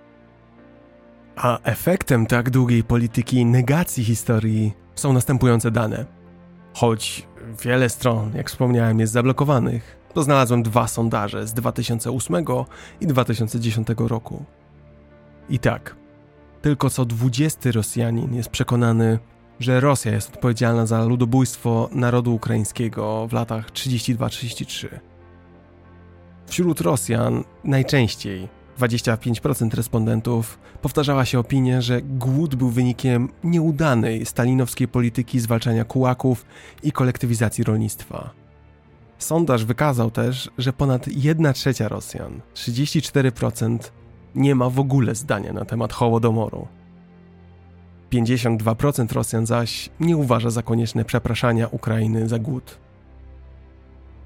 [1.37, 6.16] A efektem tak długiej polityki negacji historii są następujące dane.
[6.77, 7.27] Choć
[7.63, 12.45] wiele stron, jak wspomniałem, jest zablokowanych, to znalazłem dwa sondaże z 2008
[13.01, 14.45] i 2010 roku.
[15.49, 15.97] I tak,
[16.63, 19.19] tylko co 20 Rosjanin jest przekonany,
[19.61, 24.89] że Rosja jest odpowiedzialna za ludobójstwo narodu ukraińskiego w latach 32-33.
[26.47, 28.49] Wśród Rosjan najczęściej
[28.79, 36.47] 25% respondentów powtarzała się opinia, że głód był wynikiem nieudanej stalinowskiej polityki zwalczania kułaków
[36.83, 38.31] i kolektywizacji rolnictwa.
[39.19, 43.79] Sondaż wykazał też, że ponad 1 trzecia Rosjan, 34%,
[44.35, 46.69] nie ma w ogóle zdania na temat Hołodomoru.
[48.13, 52.79] 52% Rosjan zaś nie uważa za konieczne przepraszania Ukrainy za głód.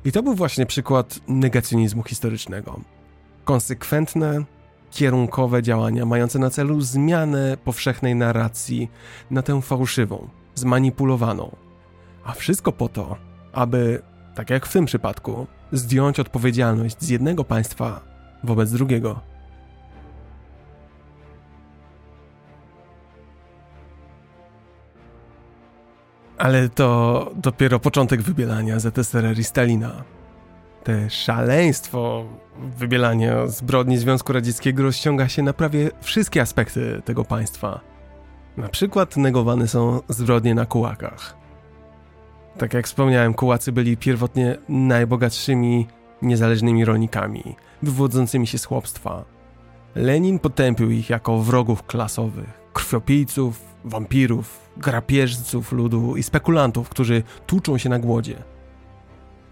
[0.05, 2.81] I to był właśnie przykład negacjonizmu historycznego.
[3.45, 4.45] Konsekwentne,
[4.91, 8.91] kierunkowe działania mające na celu zmianę powszechnej narracji
[9.31, 11.57] na tę fałszywą, zmanipulowaną.
[12.25, 13.17] A wszystko po to,
[13.53, 14.03] aby,
[14.35, 18.01] tak jak w tym przypadku, zdjąć odpowiedzialność z jednego państwa
[18.45, 19.21] wobec drugiego.
[26.39, 30.05] Ale to dopiero początek wybielania ZSRR i Stalina.
[30.85, 32.25] Te szaleństwo
[32.79, 37.81] wybielania zbrodni Związku Radzieckiego rozciąga się na prawie wszystkie aspekty tego państwa.
[38.57, 41.37] Na przykład negowane są zbrodnie na kułakach.
[42.59, 45.87] Tak jak wspomniałem, kułacy byli pierwotnie najbogatszymi,
[46.23, 49.25] niezależnymi rolnikami, wywodzącymi się z chłopstwa.
[49.95, 57.89] Lenin potępił ich jako wrogów klasowych, krwiopijców, wampirów, grapieżców ludu i spekulantów, którzy tłuczą się
[57.89, 58.37] na głodzie.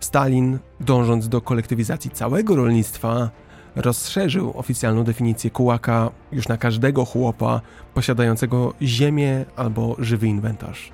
[0.01, 3.31] Stalin, dążąc do kolektywizacji całego rolnictwa,
[3.77, 7.61] rozszerzył oficjalną definicję kułaka już na każdego chłopa
[7.95, 10.93] posiadającego ziemię albo żywy inwentarz.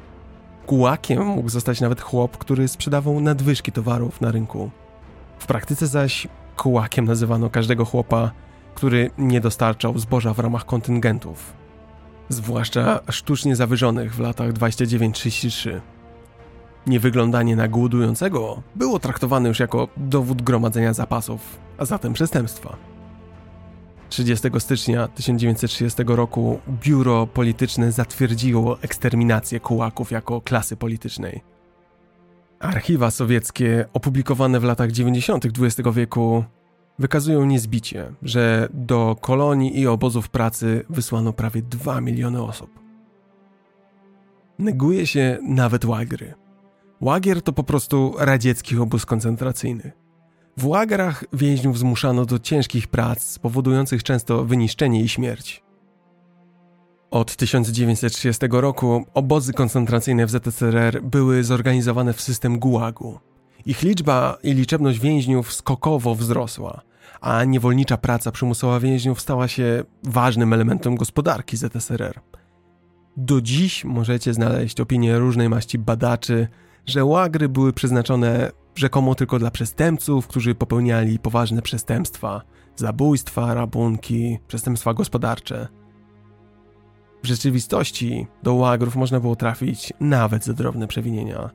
[0.66, 4.70] Kułakiem mógł zostać nawet chłop, który sprzedawał nadwyżki towarów na rynku.
[5.38, 8.30] W praktyce zaś kułakiem nazywano każdego chłopa,
[8.74, 11.52] który nie dostarczał zboża w ramach kontyngentów,
[12.28, 15.80] zwłaszcza sztucznie zawyżonych w latach 29-33.
[16.86, 22.76] Niewyglądanie na głodującego było traktowane już jako dowód gromadzenia zapasów, a zatem przestępstwa.
[24.08, 31.40] 30 stycznia 1930 roku biuro polityczne zatwierdziło eksterminację kułaków jako klasy politycznej.
[32.60, 35.46] Archiwa sowieckie opublikowane w latach 90.
[35.46, 36.44] XX wieku
[36.98, 42.70] wykazują niezbicie, że do kolonii i obozów pracy wysłano prawie 2 miliony osób.
[44.58, 46.34] Neguje się nawet łagry.
[47.04, 49.92] Łagier to po prostu radziecki obóz koncentracyjny.
[50.56, 55.62] W łagrach więźniów zmuszano do ciężkich prac, powodujących często wyniszczenie i śmierć.
[57.10, 63.18] Od 1930 roku obozy koncentracyjne w ZSRR były zorganizowane w system gułagu.
[63.66, 66.80] Ich liczba i liczebność więźniów skokowo wzrosła,
[67.20, 72.20] a niewolnicza praca przymusowa więźniów stała się ważnym elementem gospodarki ZSRR.
[73.16, 76.48] Do dziś możecie znaleźć opinie różnej maści badaczy,
[76.86, 82.42] że łagry były przeznaczone rzekomo tylko dla przestępców, którzy popełniali poważne przestępstwa,
[82.76, 85.68] zabójstwa, rabunki, przestępstwa gospodarcze.
[87.22, 91.50] W rzeczywistości do łagrów można było trafić nawet za drobne przewinienia.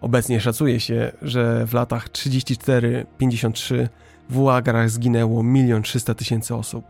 [0.00, 3.88] Obecnie szacuje się, że w latach 34-53
[4.30, 6.84] w łagrach zginęło 1 300 tysięcy osób,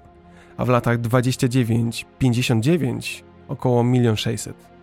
[0.56, 4.77] a w latach 29-59 około 1 600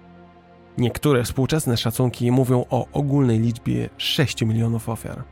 [0.78, 5.24] Niektóre współczesne szacunki mówią o ogólnej liczbie 6 milionów ofiar.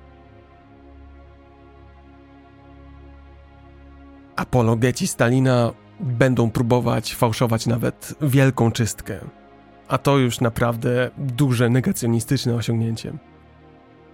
[4.36, 9.20] Apologeci Stalina będą próbować fałszować nawet wielką czystkę,
[9.88, 13.14] a to już naprawdę duże negacjonistyczne osiągnięcie.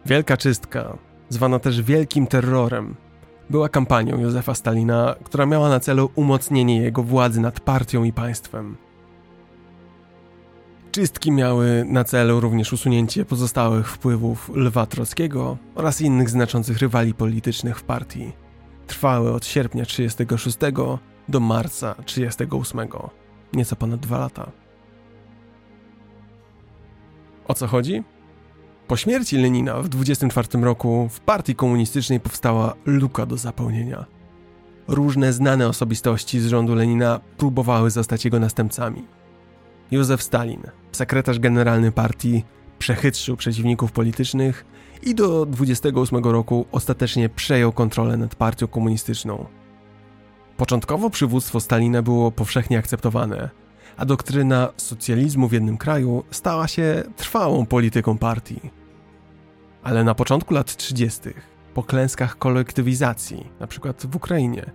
[0.05, 0.97] Wielka czystka,
[1.29, 2.95] zwana też Wielkim Terrorem,
[3.49, 8.75] była kampanią Józefa Stalina, która miała na celu umocnienie jego władzy nad partią i państwem–
[10.99, 17.79] Czystki miały na celu również usunięcie pozostałych wpływów Lwa Trockiego oraz innych znaczących rywali politycznych
[17.79, 18.31] w partii.
[18.87, 20.57] Trwały od sierpnia 36
[21.29, 22.87] do marca 38,
[23.53, 24.51] nieco ponad dwa lata.
[27.47, 28.03] O co chodzi?
[28.87, 34.05] Po śmierci Lenina w 24 roku w partii komunistycznej powstała luka do zapełnienia.
[34.87, 39.18] Różne znane osobistości z rządu Lenina próbowały zostać jego następcami.
[39.91, 40.61] Józef Stalin,
[40.91, 42.43] sekretarz generalny partii,
[42.79, 44.65] przechytrzył przeciwników politycznych
[45.03, 49.45] i do 28 roku ostatecznie przejął kontrolę nad partią komunistyczną.
[50.57, 53.49] Początkowo przywództwo Stalina było powszechnie akceptowane,
[53.97, 58.59] a doktryna socjalizmu w jednym kraju stała się trwałą polityką partii.
[59.83, 61.21] Ale na początku lat 30.,
[61.73, 63.93] po klęskach kolektywizacji, np.
[63.99, 64.71] w Ukrainie,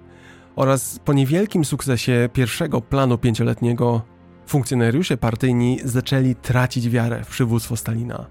[0.57, 4.14] oraz po niewielkim sukcesie pierwszego planu pięcioletniego
[4.47, 8.27] funkcjonariusze partyjni zaczęli tracić wiarę w przywództwo Stalina.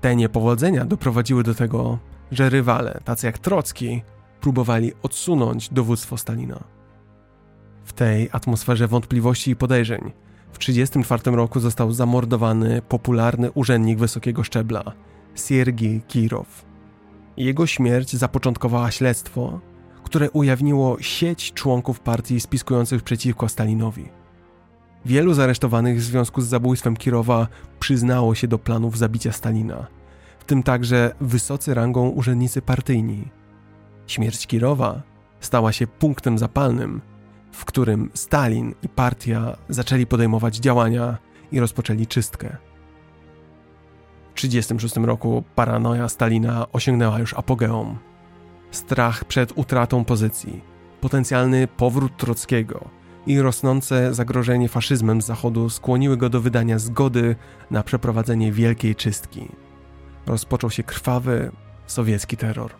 [0.00, 1.98] Te niepowodzenia doprowadziły do tego,
[2.30, 4.02] że rywale, tacy jak Trocki,
[4.40, 6.64] próbowali odsunąć dowództwo Stalina.
[7.84, 10.12] W tej atmosferze wątpliwości i podejrzeń
[10.52, 14.92] w 1934 roku został zamordowany popularny urzędnik wysokiego szczebla,
[15.34, 16.64] Siergiej Kirow.
[17.36, 19.60] Jego śmierć zapoczątkowała śledztwo,
[20.04, 24.17] które ujawniło sieć członków partii spiskujących przeciwko Stalinowi.
[25.04, 27.48] Wielu z aresztowanych w związku z zabójstwem Kirowa
[27.80, 29.86] przyznało się do planów zabicia Stalina,
[30.38, 33.28] w tym także wysocy rangą urzędnicy partyjni.
[34.06, 35.02] Śmierć Kirowa
[35.40, 37.00] stała się punktem zapalnym,
[37.52, 41.18] w którym Stalin i partia zaczęli podejmować działania
[41.52, 42.56] i rozpoczęli czystkę.
[44.34, 47.98] W 1936 roku paranoja Stalina osiągnęła już apogeum.
[48.70, 50.60] Strach przed utratą pozycji,
[51.00, 52.97] potencjalny powrót Trockiego
[53.28, 57.36] i rosnące zagrożenie faszyzmem z zachodu skłoniły go do wydania zgody
[57.70, 59.48] na przeprowadzenie wielkiej czystki.
[60.26, 61.50] Rozpoczął się krwawy
[61.86, 62.70] sowiecki terror.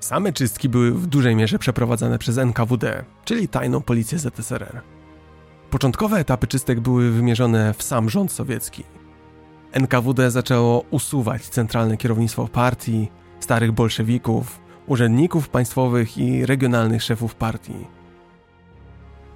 [0.00, 4.82] Same czystki były w dużej mierze przeprowadzane przez NKWD, czyli tajną policję ZSRR.
[5.70, 8.84] Początkowe etapy czystek były wymierzone w sam rząd sowiecki.
[9.72, 13.08] NKWD zaczęło usuwać centralne kierownictwo partii,
[13.40, 17.99] starych bolszewików, urzędników państwowych i regionalnych szefów partii.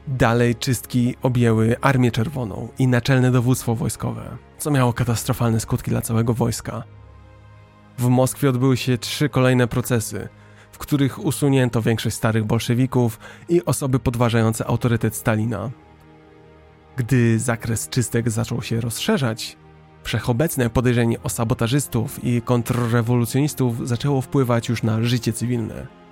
[0.09, 6.35] Dalej czystki objęły Armię Czerwoną i Naczelne Dowództwo Wojskowe, co miało katastrofalne skutki dla całego
[6.35, 6.83] wojska.
[7.99, 10.29] W Moskwie odbyły się trzy kolejne procesy,
[10.73, 13.19] w których usunięto większość starych bolszewików
[13.49, 15.71] i osoby podważające autorytet Stalina.
[16.97, 19.57] Gdy zakres czystek zaczął się rozszerzać,
[20.03, 26.04] wszechobecne podejrzenie o sabotażystów i kontrrewolucjonistów zaczęło wpływać już na życie cywilne.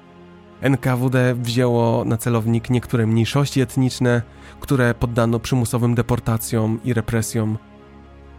[0.63, 4.23] NKWD wzięło na celownik niektóre mniejszości etniczne,
[4.61, 7.59] które poddano przymusowym deportacjom i represjom.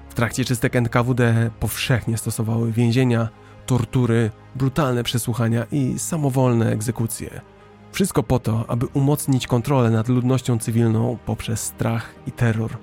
[0.10, 3.30] W trakcie czystek NKWD powszechnie stosowały więzienia,
[3.66, 7.41] tortury, brutalne przesłuchania i samowolne egzekucje.
[7.91, 12.78] Wszystko po to, aby umocnić kontrolę nad ludnością cywilną poprzez strach i terror.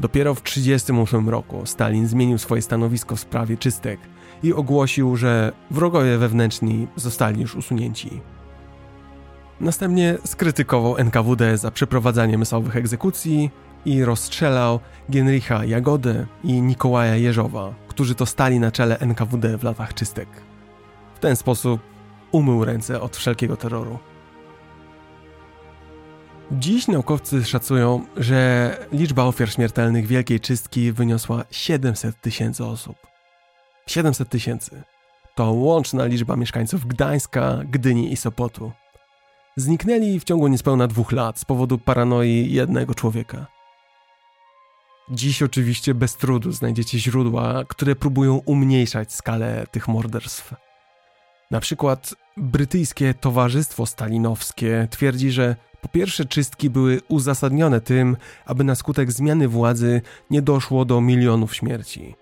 [0.00, 4.00] Dopiero w 1938 roku Stalin zmienił swoje stanowisko w sprawie czystek
[4.42, 8.20] i ogłosił, że wrogowie wewnętrzni zostali już usunięci.
[9.60, 13.50] Następnie skrytykował NKWD za przeprowadzanie masowych egzekucji
[13.84, 19.94] i rozstrzelał Genricha Jagodę i Nikołaja Jeżowa, którzy to stali na czele NKWD w latach
[19.94, 20.28] czystek.
[21.14, 21.80] W ten sposób
[22.32, 23.98] umył ręce od wszelkiego terroru.
[26.52, 33.07] Dziś naukowcy szacują, że liczba ofiar śmiertelnych Wielkiej Czystki wyniosła 700 tysięcy osób.
[33.90, 34.82] 700 tysięcy
[35.34, 38.72] to łączna liczba mieszkańców Gdańska, Gdyni i Sopotu.
[39.56, 43.46] Zniknęli w ciągu niespełna dwóch lat z powodu paranoi jednego człowieka.
[45.10, 50.54] Dziś oczywiście bez trudu znajdziecie źródła, które próbują umniejszać skalę tych morderstw.
[51.50, 58.16] Na przykład brytyjskie Towarzystwo Stalinowskie twierdzi, że po pierwsze czystki były uzasadnione tym,
[58.46, 62.14] aby na skutek zmiany władzy nie doszło do milionów śmierci.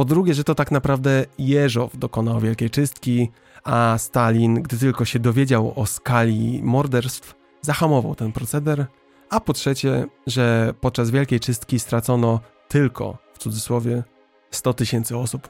[0.00, 3.30] Po drugie, że to tak naprawdę Jeżow dokonał wielkiej czystki,
[3.64, 8.86] a Stalin, gdy tylko się dowiedział o skali morderstw, zahamował ten proceder.
[9.30, 14.02] A po trzecie, że podczas wielkiej czystki stracono tylko, w cudzysłowie,
[14.50, 15.48] 100 tysięcy osób.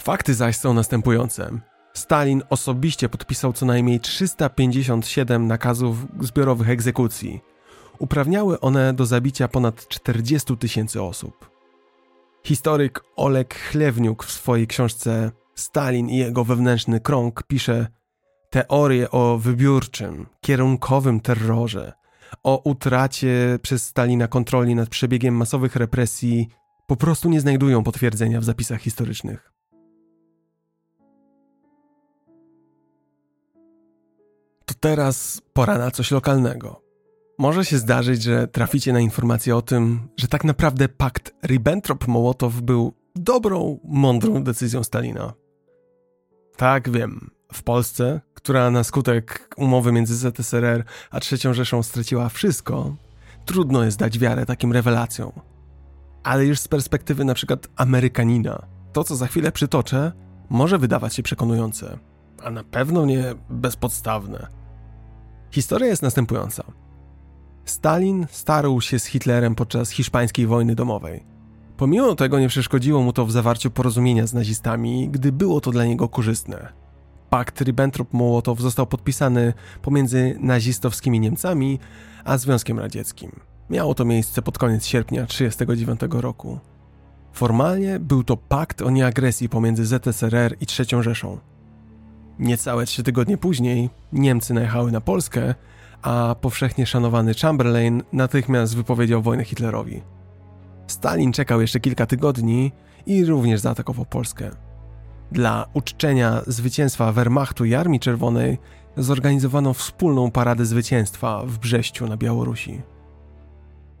[0.00, 1.50] Fakty zaś są następujące.
[1.94, 7.40] Stalin osobiście podpisał co najmniej 357 nakazów zbiorowych egzekucji.
[7.98, 11.53] Uprawniały one do zabicia ponad 40 tysięcy osób.
[12.46, 17.86] Historyk Oleg Chlewniuk w swojej książce Stalin i jego wewnętrzny krąg pisze
[18.50, 21.92] teorię o wybiórczym, kierunkowym terrorze,
[22.42, 26.48] o utracie przez Stalina kontroli nad przebiegiem masowych represji
[26.86, 29.52] po prostu nie znajdują potwierdzenia w zapisach historycznych.
[34.64, 36.83] To teraz pora na coś lokalnego.
[37.38, 42.94] Może się zdarzyć, że traficie na informację o tym, że tak naprawdę pakt Ribbentrop-Mołotow był
[43.16, 45.32] dobrą, mądrą decyzją Stalina.
[46.56, 47.30] Tak, wiem.
[47.52, 52.96] W Polsce, która na skutek umowy między ZSRR a III Rzeszą straciła wszystko,
[53.44, 55.32] trudno jest dać wiarę takim rewelacjom.
[56.22, 60.12] Ale już z perspektywy na przykład Amerykanina, to co za chwilę przytoczę,
[60.50, 61.98] może wydawać się przekonujące,
[62.42, 64.46] a na pewno nie bezpodstawne.
[65.50, 66.64] Historia jest następująca.
[67.64, 71.24] Stalin starł się z Hitlerem podczas hiszpańskiej wojny domowej.
[71.76, 75.84] Pomimo tego nie przeszkodziło mu to w zawarciu porozumienia z nazistami, gdy było to dla
[75.84, 76.72] niego korzystne.
[77.30, 81.78] Pakt Ribbentrop-Mołotow został podpisany pomiędzy nazistowskimi Niemcami
[82.24, 83.30] a Związkiem Radzieckim.
[83.70, 86.58] Miało to miejsce pod koniec sierpnia 1939 roku.
[87.32, 91.38] Formalnie był to pakt o nieagresji pomiędzy ZSRR i III Rzeszą.
[92.38, 95.54] Niecałe trzy tygodnie później Niemcy najechały na Polskę,
[96.04, 100.02] a powszechnie szanowany Chamberlain natychmiast wypowiedział wojnę Hitlerowi.
[100.86, 102.72] Stalin czekał jeszcze kilka tygodni
[103.06, 104.50] i również zaatakował Polskę.
[105.32, 108.58] Dla uczczenia zwycięstwa Wehrmachtu i Armii Czerwonej
[108.96, 112.82] zorganizowano wspólną paradę zwycięstwa w Brześciu na Białorusi.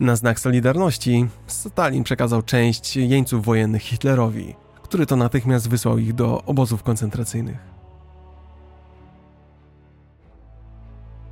[0.00, 6.42] Na znak solidarności Stalin przekazał część jeńców wojennych Hitlerowi, który to natychmiast wysłał ich do
[6.44, 7.73] obozów koncentracyjnych.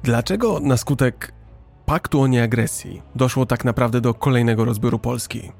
[0.02, 1.32] Dlaczego na skutek
[1.86, 5.52] paktu o nieagresji doszło tak naprawdę do kolejnego rozbioru Polski.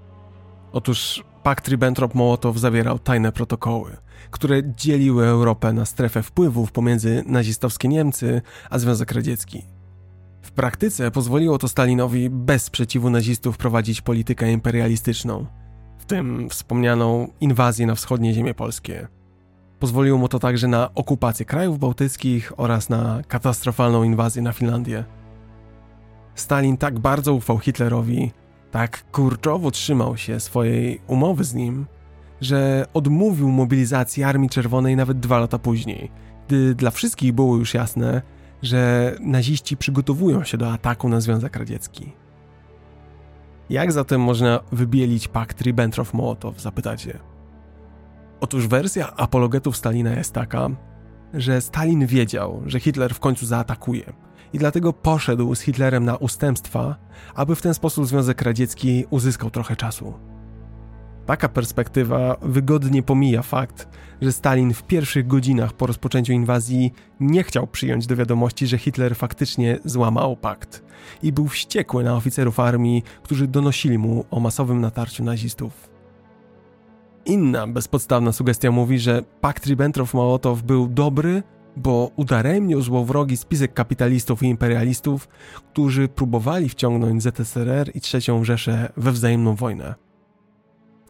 [0.73, 3.97] Otóż pakt Ribbentrop-Mołotow zawierał tajne protokoły,
[4.31, 9.62] które dzieliły Europę na strefę wpływów pomiędzy nazistowskie Niemcy a Związek Radziecki.
[10.43, 15.47] W praktyce pozwoliło to Stalinowi bez sprzeciwu nazistów prowadzić politykę imperialistyczną,
[15.98, 19.09] w tym wspomnianą inwazję na wschodnie ziemie polskie.
[19.82, 25.04] Pozwoliło mu to także na okupację krajów bałtyckich oraz na katastrofalną inwazję na Finlandię.
[26.34, 28.32] Stalin tak bardzo ufał Hitlerowi,
[28.70, 31.86] tak kurczowo trzymał się swojej umowy z nim,
[32.40, 36.10] że odmówił mobilizacji Armii Czerwonej nawet dwa lata później,
[36.46, 38.22] gdy dla wszystkich było już jasne,
[38.62, 42.12] że naziści przygotowują się do ataku na Związek Radziecki.
[43.70, 47.31] Jak zatem można wybielić pakt Ribbentrop-Mołotow, zapytacie?
[48.43, 50.69] Otóż wersja apologetów Stalina jest taka,
[51.35, 54.12] że Stalin wiedział, że Hitler w końcu zaatakuje
[54.52, 56.97] i dlatego poszedł z Hitlerem na ustępstwa,
[57.35, 60.14] aby w ten sposób Związek Radziecki uzyskał trochę czasu.
[61.27, 63.89] Taka perspektywa wygodnie pomija fakt,
[64.23, 69.16] że Stalin w pierwszych godzinach po rozpoczęciu inwazji nie chciał przyjąć do wiadomości, że Hitler
[69.16, 70.85] faktycznie złamał pakt
[71.23, 75.91] i był wściekły na oficerów armii, którzy donosili mu o masowym natarciu nazistów.
[77.24, 81.43] Inna bezpodstawna sugestia mówi, że pakt Ribbentrop-Mołotow był dobry,
[81.77, 85.28] bo udaremnił złowrogi spisek kapitalistów i imperialistów,
[85.73, 89.94] którzy próbowali wciągnąć ZSRR i III Rzeszę we wzajemną wojnę.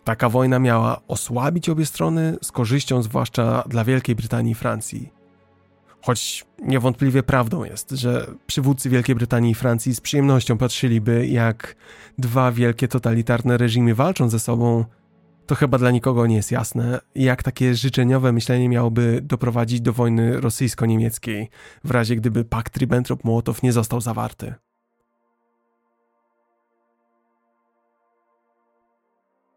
[0.04, 5.12] Taka wojna miała osłabić obie strony, z korzyścią zwłaszcza dla Wielkiej Brytanii i Francji.
[6.02, 11.76] Choć niewątpliwie prawdą jest, że przywódcy Wielkiej Brytanii i Francji z przyjemnością patrzyliby, jak
[12.18, 14.84] dwa wielkie totalitarne reżimy walczą ze sobą,
[15.46, 20.40] to chyba dla nikogo nie jest jasne, jak takie życzeniowe myślenie miałoby doprowadzić do wojny
[20.40, 21.48] rosyjsko-niemieckiej,
[21.84, 24.54] w razie gdyby pakt Ribbentrop-Mołotow nie został zawarty.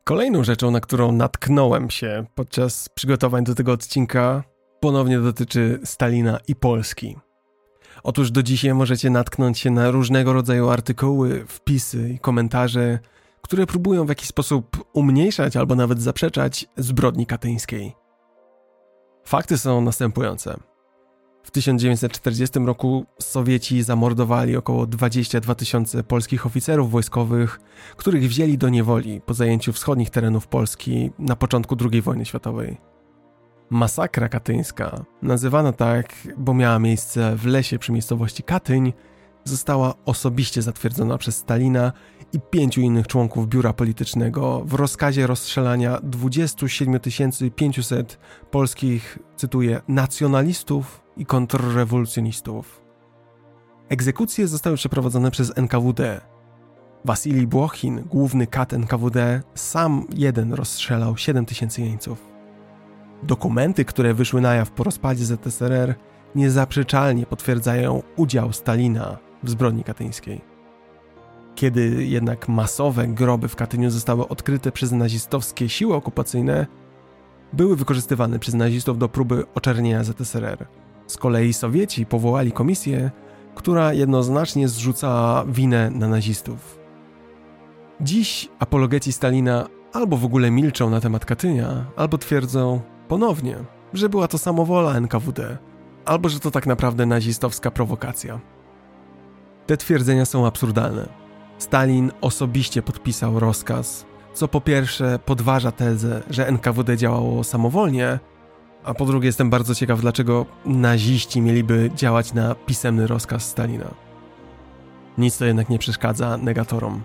[0.03, 4.43] Kolejną rzeczą, na którą natknąłem się podczas przygotowań do tego odcinka,
[4.79, 7.15] ponownie dotyczy Stalina i Polski.
[8.03, 12.99] Otóż do dzisiaj możecie natknąć się na różnego rodzaju artykuły, wpisy i komentarze,
[13.45, 17.95] które próbują w jakiś sposób umniejszać albo nawet zaprzeczać zbrodni katyńskiej.
[19.25, 20.57] Fakty są następujące.
[21.43, 27.59] W 1940 roku Sowieci zamordowali około 22 tysiące polskich oficerów wojskowych,
[27.97, 32.77] których wzięli do niewoli po zajęciu wschodnich terenów Polski na początku II wojny światowej.
[33.69, 38.93] Masakra katyńska, nazywana tak, bo miała miejsce w lesie przy miejscowości Katyń,
[39.43, 41.91] została osobiście zatwierdzona przez Stalina
[42.33, 46.99] i pięciu innych członków biura politycznego w rozkazie rozstrzelania 27
[47.55, 48.19] 500
[48.51, 52.81] polskich, cytuję, nacjonalistów i kontrrewolucjonistów.
[53.89, 56.21] Egzekucje zostały przeprowadzone przez NKWD.
[57.05, 62.27] Wasilij Błochin, główny kat NKWD, sam jeden rozstrzelał 7 tysięcy jeńców.
[63.23, 65.95] Dokumenty, które wyszły na jaw po rozpadzie ZSRR,
[66.35, 70.54] niezaprzeczalnie potwierdzają udział Stalina w zbrodni katyńskiej.
[71.55, 76.67] Kiedy jednak masowe groby w Katyniu zostały odkryte przez nazistowskie siły okupacyjne,
[77.53, 80.67] były wykorzystywane przez nazistów do próby oczernienia ZSRR.
[81.07, 83.11] Z kolei Sowieci powołali komisję,
[83.55, 86.79] która jednoznacznie zrzucała winę na nazistów.
[88.01, 93.57] Dziś apologeci Stalina albo w ogóle milczą na temat Katynia, albo twierdzą ponownie,
[93.93, 95.57] że była to samowola NKWD,
[96.05, 98.39] albo że to tak naprawdę nazistowska prowokacja.
[99.67, 101.24] Te twierdzenia są absurdalne.
[101.57, 108.19] Stalin osobiście podpisał rozkaz, co po pierwsze podważa tezę, że NKWD działało samowolnie,
[108.83, 113.91] a po drugie jestem bardzo ciekaw, dlaczego naziści mieliby działać na pisemny rozkaz Stalina.
[115.17, 117.01] Nic to jednak nie przeszkadza negatorom.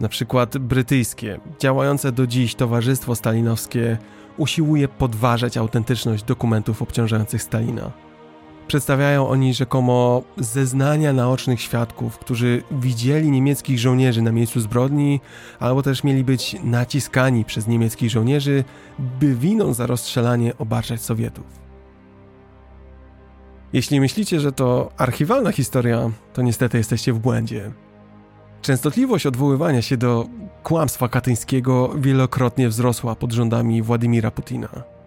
[0.00, 3.98] Na przykład brytyjskie, działające do dziś Towarzystwo Stalinowskie
[4.36, 7.90] usiłuje podważać autentyczność dokumentów obciążających Stalina.
[8.68, 15.20] Przedstawiają oni rzekomo zeznania naocznych świadków, którzy widzieli niemieckich żołnierzy na miejscu zbrodni,
[15.60, 18.64] albo też mieli być naciskani przez niemieckich żołnierzy,
[19.20, 21.46] by winą za rozstrzelanie obarczać Sowietów.
[23.72, 27.72] Jeśli myślicie, że to archiwalna historia, to niestety jesteście w błędzie.
[28.62, 30.26] Częstotliwość odwoływania się do
[30.62, 34.97] kłamstwa katyńskiego wielokrotnie wzrosła pod rządami Władimira Putina.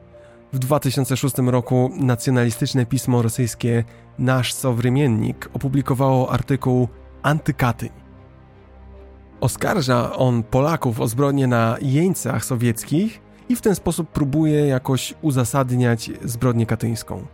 [0.53, 3.83] W 2006 roku nacjonalistyczne pismo rosyjskie
[4.19, 6.87] Nasz Sowrymiennik opublikowało artykuł
[7.23, 7.89] Antykatyń.
[9.41, 16.11] Oskarża on Polaków o zbrodnie na jeńcach sowieckich i w ten sposób próbuje jakoś uzasadniać
[16.23, 17.25] zbrodnię katyńską.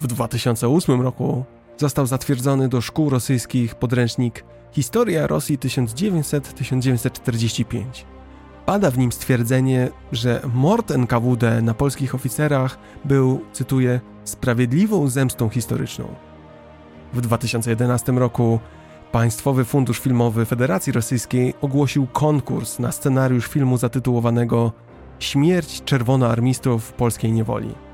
[0.00, 1.44] W 2008 roku
[1.76, 8.15] został zatwierdzony do szkół rosyjskich podręcznik Historia Rosji 1900-1945.
[8.66, 16.14] Pada w nim stwierdzenie, że mord NKWD na polskich oficerach był, cytuję, sprawiedliwą zemstą historyczną.
[17.12, 18.60] W 2011 roku
[19.12, 24.72] Państwowy Fundusz Filmowy Federacji Rosyjskiej ogłosił konkurs na scenariusz filmu zatytułowanego
[25.18, 27.85] Śmierć czerwonoarmistów polskiej niewoli.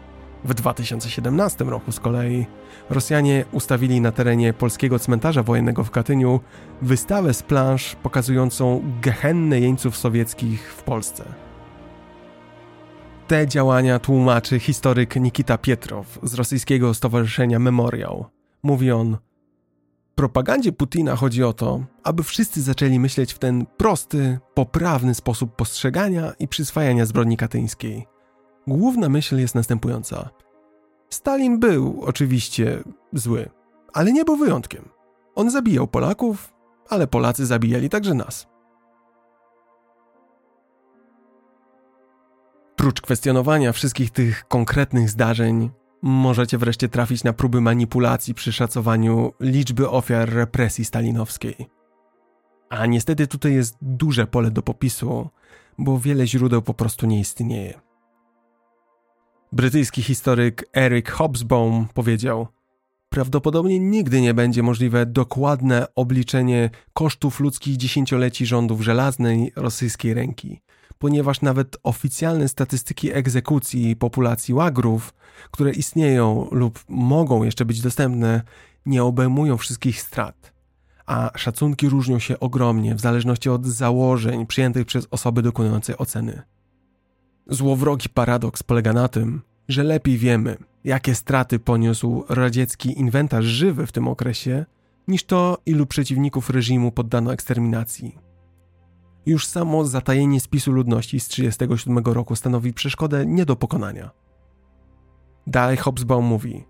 [0.45, 2.47] W 2017 roku z kolei
[2.91, 6.41] Rosjanie ustawili na terenie polskiego cmentarza wojennego w Katyniu
[6.83, 11.25] wystawę z planż pokazującą gehennę jeńców sowieckich w Polsce.
[13.29, 18.27] Te działania tłumaczy historyk Nikita Pietrow z rosyjskiego stowarzyszenia Memoriał.
[18.63, 19.19] Mówi on:
[20.15, 26.33] Propagandzie Putina chodzi o to, aby wszyscy zaczęli myśleć w ten prosty, poprawny sposób postrzegania
[26.39, 28.12] i przyswajania zbrodni katyńskiej.
[28.67, 30.31] Główna myśl jest następująca.
[31.11, 32.83] Stalin był oczywiście
[33.13, 33.51] zły,
[33.93, 34.89] ale nie był wyjątkiem.
[35.35, 36.55] On zabijał Polaków,
[36.89, 38.47] ale Polacy zabijali także nas.
[42.77, 45.71] Prócz kwestionowania wszystkich tych konkretnych zdarzeń,
[46.03, 51.67] możecie wreszcie trafić na próby manipulacji przy szacowaniu liczby ofiar represji stalinowskiej.
[52.71, 55.29] A niestety tutaj jest duże pole do popisu,
[55.79, 57.81] bo wiele źródeł po prostu nie istnieje.
[59.53, 62.49] Brytyjski historyk Eric Hobsbawm powiedział:
[63.09, 70.61] Prawdopodobnie nigdy nie będzie możliwe dokładne obliczenie kosztów ludzkich dziesięcioleci rządów żelaznej rosyjskiej ręki,
[70.99, 75.15] ponieważ nawet oficjalne statystyki egzekucji populacji łagrów,
[75.51, 78.43] które istnieją lub mogą jeszcze być dostępne,
[78.87, 80.53] nie obejmują wszystkich strat.
[81.07, 86.43] A szacunki różnią się ogromnie w zależności od założeń przyjętych przez osoby dokonujące oceny.
[87.47, 93.93] Złowrogi paradoks polega na tym, że lepiej wiemy, jakie straty poniósł radziecki inwentarz żywy w
[93.93, 94.65] tym okresie,
[95.09, 98.19] niż to, ilu przeciwników reżimu poddano eksterminacji.
[99.27, 104.11] Już samo zatajenie spisu ludności z 1937 roku stanowi przeszkodę nie do pokonania.
[105.47, 106.65] Dalej Hobsbawm mówi: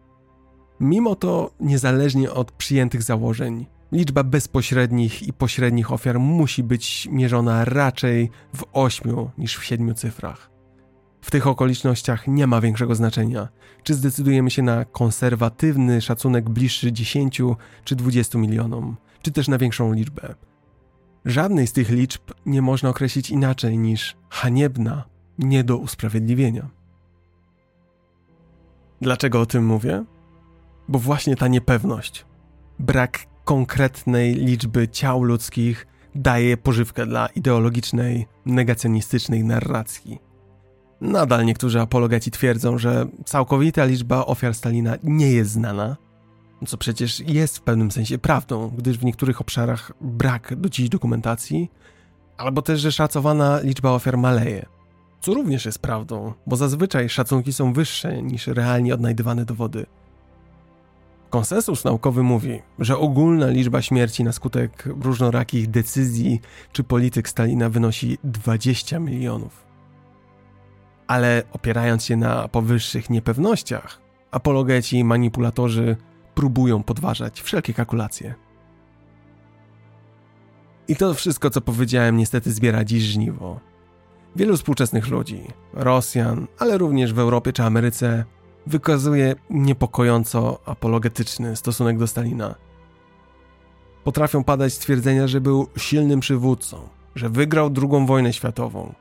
[0.80, 8.30] Mimo to, niezależnie od przyjętych założeń, liczba bezpośrednich i pośrednich ofiar musi być mierzona raczej
[8.56, 10.51] w ośmiu niż w siedmiu cyfrach.
[11.22, 13.48] W tych okolicznościach nie ma większego znaczenia,
[13.82, 17.42] czy zdecydujemy się na konserwatywny szacunek bliższy 10
[17.84, 20.34] czy 20 milionom, czy też na większą liczbę.
[21.24, 25.04] Żadnej z tych liczb nie można określić inaczej niż haniebna,
[25.38, 26.68] nie do usprawiedliwienia.
[29.00, 30.04] Dlaczego o tym mówię?
[30.88, 32.26] Bo właśnie ta niepewność,
[32.78, 40.31] brak konkretnej liczby ciał ludzkich daje pożywkę dla ideologicznej, negacjonistycznej narracji
[41.02, 45.96] Nadal niektórzy apologeci twierdzą, że całkowita liczba ofiar Stalina nie jest znana,
[46.66, 51.70] co przecież jest w pewnym sensie prawdą, gdyż w niektórych obszarach brak do dziś dokumentacji,
[52.36, 54.66] albo też, że szacowana liczba ofiar maleje,
[55.20, 59.86] co również jest prawdą, bo zazwyczaj szacunki są wyższe niż realnie odnajdywane dowody.
[61.30, 66.40] Konsensus naukowy mówi, że ogólna liczba śmierci na skutek różnorakich decyzji
[66.72, 69.71] czy polityk Stalina wynosi 20 milionów
[71.06, 74.00] ale opierając się na powyższych niepewnościach,
[74.30, 75.96] apologeci i manipulatorzy
[76.34, 78.34] próbują podważać wszelkie kalkulacje.
[80.88, 83.60] I to wszystko, co powiedziałem, niestety zbiera dziś żniwo.
[84.36, 85.42] Wielu współczesnych ludzi,
[85.72, 88.24] Rosjan, ale również w Europie czy Ameryce,
[88.66, 92.54] wykazuje niepokojąco apologetyczny stosunek do Stalina.
[94.04, 98.94] Potrafią padać stwierdzenia, że był silnym przywódcą, że wygrał II wojnę światową,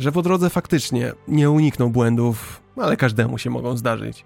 [0.00, 4.24] że po drodze faktycznie nie uniknął błędów, ale każdemu się mogą zdarzyć.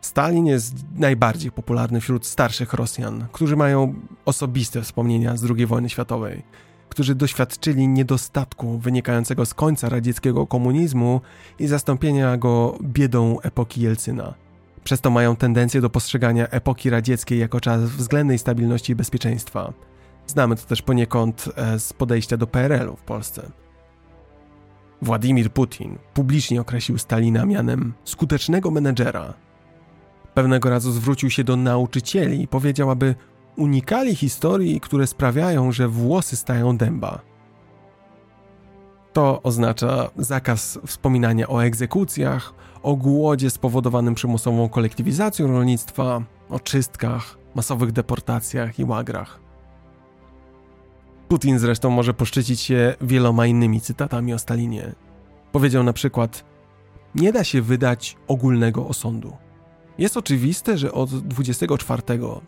[0.00, 3.94] Stalin jest najbardziej popularny wśród starszych Rosjan, którzy mają
[4.24, 6.42] osobiste wspomnienia z II wojny światowej,
[6.88, 11.20] którzy doświadczyli niedostatku wynikającego z końca radzieckiego komunizmu
[11.58, 14.34] i zastąpienia go biedą epoki Jelcyna.
[14.84, 19.72] Przez to mają tendencję do postrzegania epoki radzieckiej jako czas względnej stabilności i bezpieczeństwa.
[20.26, 23.61] Znamy to też poniekąd e, z podejścia do PRL-u w Polsce.
[25.02, 29.34] Władimir Putin publicznie określił Stalina mianem skutecznego menedżera.
[30.34, 33.14] Pewnego razu zwrócił się do nauczycieli i powiedział, aby
[33.56, 37.20] unikali historii, które sprawiają, że włosy stają dęba.
[39.12, 47.92] To oznacza zakaz wspominania o egzekucjach, o głodzie spowodowanym przymusową kolektywizacją rolnictwa, o czystkach, masowych
[47.92, 49.41] deportacjach i łagrach.
[51.32, 54.92] Putin zresztą może poszczycić się wieloma innymi cytatami o Stalinie.
[55.52, 56.44] Powiedział na przykład:
[57.14, 59.36] Nie da się wydać ogólnego osądu.
[59.98, 62.02] Jest oczywiste, że od 24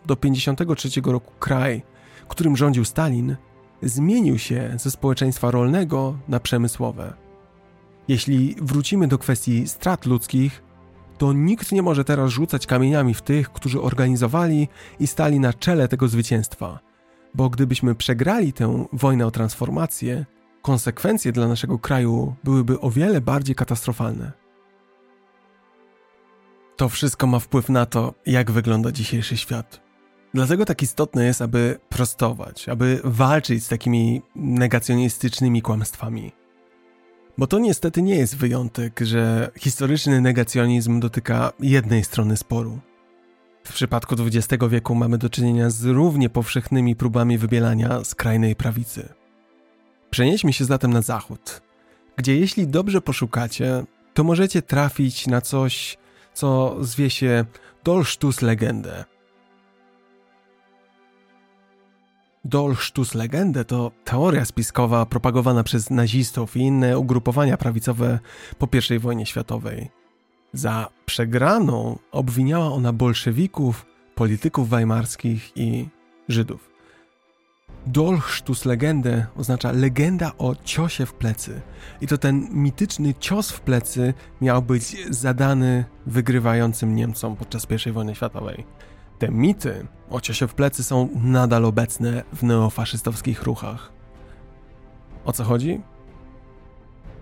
[0.05, 1.83] do 53 roku kraj,
[2.27, 3.35] którym rządził Stalin,
[3.81, 7.13] zmienił się ze społeczeństwa rolnego na przemysłowe.
[8.07, 10.63] Jeśli wrócimy do kwestii strat ludzkich,
[11.17, 14.67] to nikt nie może teraz rzucać kamieniami w tych, którzy organizowali
[14.99, 16.79] i stali na czele tego zwycięstwa,
[17.35, 20.25] bo gdybyśmy przegrali tę wojnę o transformację,
[20.61, 24.31] konsekwencje dla naszego kraju byłyby o wiele bardziej katastrofalne.
[26.75, 29.81] To wszystko ma wpływ na to, jak wygląda dzisiejszy świat.
[30.33, 36.31] Dlatego tak istotne jest, aby prostować, aby walczyć z takimi negacjonistycznymi kłamstwami.
[37.37, 42.79] Bo to niestety nie jest wyjątek, że historyczny negacjonizm dotyka jednej strony sporu.
[43.65, 49.13] W przypadku XX wieku mamy do czynienia z równie powszechnymi próbami wybielania skrajnej prawicy.
[50.09, 51.61] Przenieśmy się zatem na zachód,
[52.15, 53.83] gdzie jeśli dobrze poszukacie,
[54.13, 55.97] to możecie trafić na coś,
[56.33, 57.45] co zwie się
[57.83, 59.05] Dolsztus Legendę.
[62.45, 68.19] Dolsztus Legendę to teoria spiskowa propagowana przez nazistów i inne ugrupowania prawicowe
[68.57, 70.04] po I wojnie światowej.
[70.55, 75.89] Za przegraną obwiniała ona bolszewików, polityków weimarskich i
[76.27, 76.69] Żydów.
[77.87, 81.61] Dolchstus legendę oznacza legenda o ciosie w plecy.
[82.01, 88.15] I to ten mityczny cios w plecy miał być zadany wygrywającym Niemcom podczas I wojny
[88.15, 88.65] światowej.
[89.19, 93.91] Te mity o ciosie w plecy są nadal obecne w neofaszystowskich ruchach.
[95.25, 95.81] O co chodzi?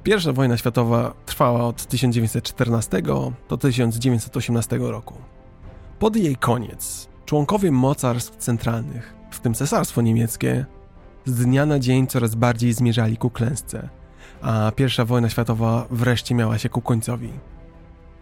[0.04, 3.02] Pierwsza wojna światowa trwała od 1914
[3.50, 5.16] do 1918 roku.
[6.00, 10.66] Pod jej koniec członkowie mocarstw centralnych w tym cesarstwo niemieckie,
[11.26, 13.90] z dnia na dzień coraz bardziej zmierzali ku klęsce,
[14.42, 17.30] a I wojna światowa wreszcie miała się ku końcowi.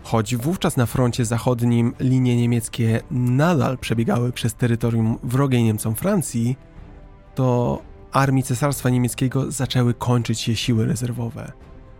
[0.04, 6.58] Choć wówczas na froncie zachodnim linie niemieckie nadal przebiegały przez terytorium wrogiej Niemcom Francji,
[7.36, 7.82] to
[8.12, 11.52] armii Cesarstwa Niemieckiego zaczęły kończyć się siły rezerwowe.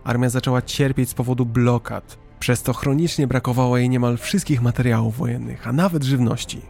[0.04, 5.68] Armia zaczęła cierpieć z powodu blokad, przez to chronicznie brakowało jej niemal wszystkich materiałów wojennych,
[5.68, 6.62] a nawet żywności.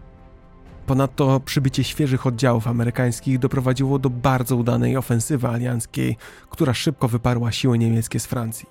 [0.87, 6.17] Ponadto przybycie świeżych oddziałów amerykańskich doprowadziło do bardzo udanej ofensywy alianckiej,
[6.51, 8.69] która szybko wyparła siły niemieckie z Francji.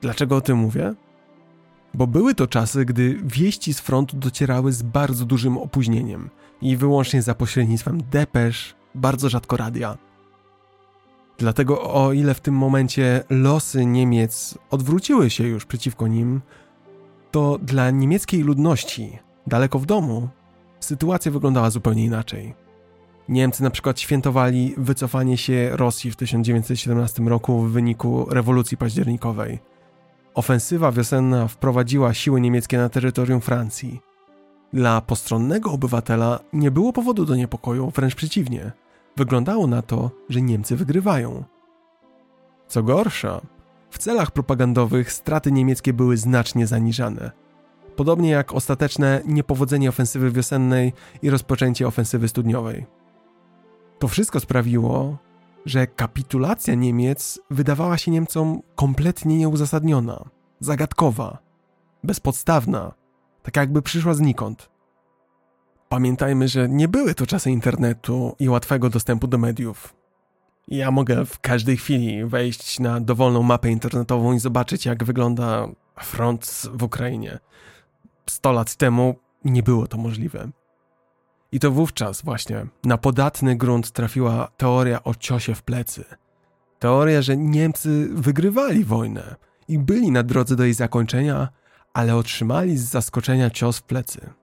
[0.00, 0.94] Dlaczego o tym mówię?
[1.94, 6.30] Bo były to czasy, gdy wieści z frontu docierały z bardzo dużym opóźnieniem
[6.62, 9.98] i wyłącznie za pośrednictwem depesz, bardzo rzadko radia.
[11.40, 16.40] Dlatego o ile w tym momencie losy Niemiec odwróciły się już przeciwko nim,
[17.30, 20.28] to dla niemieckiej ludności, daleko w domu,
[20.80, 22.54] sytuacja wyglądała zupełnie inaczej.
[23.28, 29.58] Niemcy na przykład świętowali wycofanie się Rosji w 1917 roku w wyniku rewolucji październikowej.
[30.34, 34.00] Ofensywa wiosenna wprowadziła siły niemieckie na terytorium Francji.
[34.72, 38.72] Dla postronnego obywatela nie było powodu do niepokoju, wręcz przeciwnie.
[39.20, 41.44] Wyglądało na to, że Niemcy wygrywają.
[42.68, 43.40] Co gorsza,
[43.90, 47.30] w celach propagandowych straty niemieckie były znacznie zaniżane
[48.00, 50.92] podobnie jak ostateczne niepowodzenie ofensywy wiosennej
[51.22, 52.86] i rozpoczęcie ofensywy studniowej.
[53.98, 55.18] To wszystko sprawiło,
[55.66, 60.24] że kapitulacja Niemiec wydawała się Niemcom kompletnie nieuzasadniona,
[60.60, 61.38] zagadkowa,
[62.04, 62.92] bezpodstawna,
[63.42, 64.70] tak jakby przyszła znikąd.
[65.92, 69.94] Pamiętajmy, że nie były to czasy internetu i łatwego dostępu do mediów.
[70.68, 75.68] Ja mogę w każdej chwili wejść na dowolną mapę internetową i zobaczyć, jak wygląda
[76.00, 77.38] front w Ukrainie.
[78.26, 79.14] 100 lat temu
[79.44, 80.48] nie było to możliwe.
[81.52, 86.04] I to wówczas właśnie na podatny grunt trafiła teoria o ciosie w plecy.
[86.78, 89.36] Teoria, że Niemcy wygrywali wojnę
[89.68, 91.48] i byli na drodze do jej zakończenia,
[91.92, 94.39] ale otrzymali z zaskoczenia cios w plecy.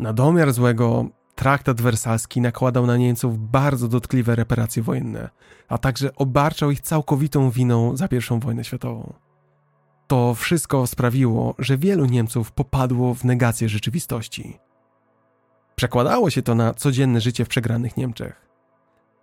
[0.00, 5.28] Na domiar złego traktat wersalski nakładał na Niemców bardzo dotkliwe reparacje wojenne,
[5.68, 9.12] a także obarczał ich całkowitą winą za I wojnę światową.
[10.06, 14.58] To wszystko sprawiło, że wielu Niemców popadło w negację rzeczywistości.
[15.76, 18.48] Przekładało się to na codzienne życie w przegranych Niemczech.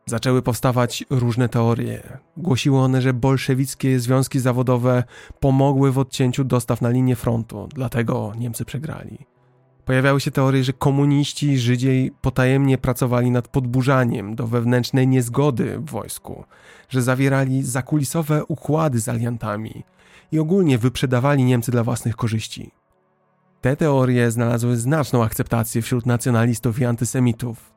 [0.06, 2.18] Zaczęły powstawać różne teorie.
[2.38, 5.04] Głosiły one, że bolszewickie związki zawodowe
[5.40, 9.37] pomogły w odcięciu dostaw na linię frontu, dlatego Niemcy przegrali.
[9.88, 15.90] Pojawiały się teorie, że komuniści i Żydzi potajemnie pracowali nad podburzaniem do wewnętrznej niezgody w
[15.90, 16.44] wojsku,
[16.90, 19.84] że zawierali zakulisowe układy z aliantami–
[20.32, 22.72] i ogólnie wyprzedawali Niemcy dla własnych korzyści.
[23.62, 27.74] Te teorie znalazły znaczną akceptację wśród nacjonalistów i antysemitów.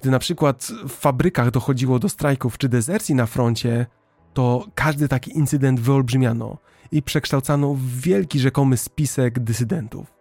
[0.00, 3.86] Gdy na przykład w fabrykach dochodziło do strajków czy dezercji na froncie,
[4.34, 6.58] to każdy taki incydent wyolbrzymiano
[6.92, 10.15] i przekształcano w wielki rzekomy spisek dysydentów.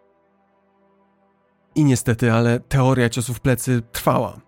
[1.76, 4.42] I niestety, ale teoria ciosów plecy trwała.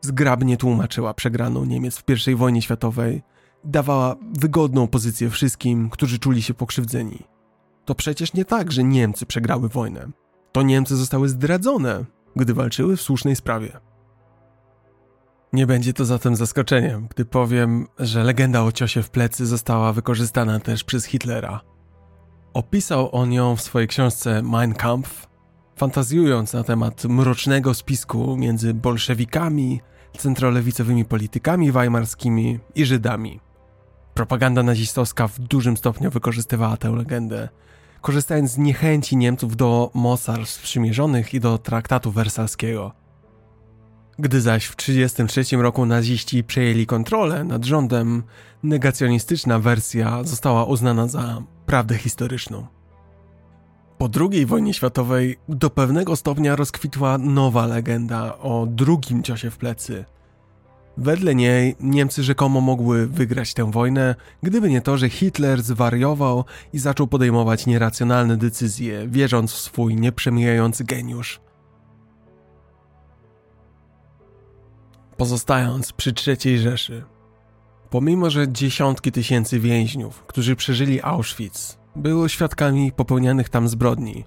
[0.00, 3.22] Zgrabnie tłumaczyła przegraną Niemiec w I wojnie światowej,
[3.64, 7.22] dawała wygodną pozycję wszystkim, którzy czuli się pokrzywdzeni.
[7.84, 10.08] To przecież nie tak, że Niemcy przegrały wojnę.
[10.52, 12.04] To Niemcy zostały zdradzone,
[12.36, 13.80] gdy walczyły w słusznej sprawie.
[15.52, 20.60] Nie będzie to zatem zaskoczeniem, gdy powiem, że legenda o ciosie w plecy została wykorzystana
[20.60, 21.60] też przez Hitlera.
[22.54, 25.26] Opisał on ją w swojej książce Mein Kampf,
[25.76, 29.80] fantazjując na temat mrocznego spisku między bolszewikami,
[30.18, 33.40] centrolewicowymi politykami weimarskimi i Żydami.
[34.14, 37.48] Propaganda nazistowska w dużym stopniu wykorzystywała tę legendę,
[38.00, 42.92] korzystając z niechęci Niemców do mocarstw sprzymierzonych i do traktatu wersalskiego–
[44.18, 48.22] gdy zaś w 1933 roku naziści przejęli kontrolę nad rządem,
[48.62, 52.66] negacjonistyczna wersja została uznana za prawdę historyczną.
[54.02, 60.04] Po II wojnie światowej do pewnego stopnia rozkwitła nowa legenda o drugim ciosie w plecy.
[60.96, 66.78] Wedle niej Niemcy rzekomo mogły wygrać tę wojnę, gdyby nie to, że Hitler zwariował i
[66.78, 71.40] zaczął podejmować nieracjonalne decyzje, wierząc w swój nieprzemijający geniusz–
[75.16, 77.04] Pozostając przy III Rzeszy,
[77.90, 84.24] pomimo że dziesiątki tysięcy więźniów, którzy przeżyli Auschwitz, były świadkami popełnianych tam zbrodni,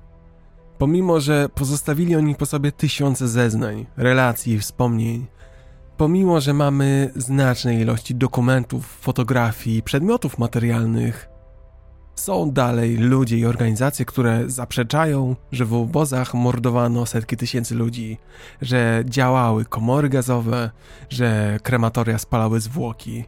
[0.78, 5.26] pomimo że pozostawili oni po sobie tysiące zeznań, relacji i wspomnień,
[5.98, 11.30] pomimo że mamy znaczne ilości dokumentów, fotografii, przedmiotów materialnych,
[12.16, 18.18] są dalej ludzie i organizacje, które zaprzeczają, że w obozach mordowano setki tysięcy ludzi,
[18.62, 20.72] że działały komory gazowe,
[21.10, 23.26] że krematoria spalały zwłoki.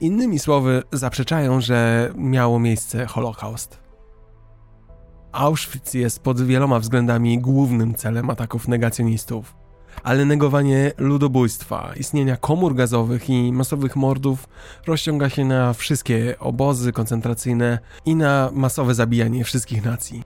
[0.00, 3.79] Innymi słowy, zaprzeczają, że miało miejsce Holokaust.
[5.32, 9.60] Auschwitz jest pod wieloma względami głównym celem ataków negacjonistów
[10.02, 14.48] ale negowanie ludobójstwa, istnienia komór gazowych i masowych mordów
[14.86, 20.22] rozciąga się na wszystkie obozy koncentracyjne i na masowe zabijanie wszystkich nacji.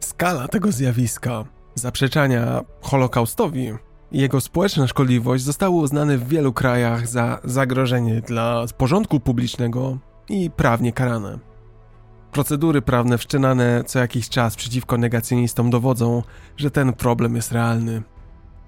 [0.00, 3.72] Skala tego zjawiska, zaprzeczania Holokaustowi
[4.12, 9.98] i jego społeczna szkodliwość zostały uznane w wielu krajach za zagrożenie dla porządku publicznego
[10.28, 11.53] i prawnie karane.
[12.34, 16.22] Procedury prawne wszczynane co jakiś czas przeciwko negacjonistom dowodzą,
[16.56, 18.02] że ten problem jest realny.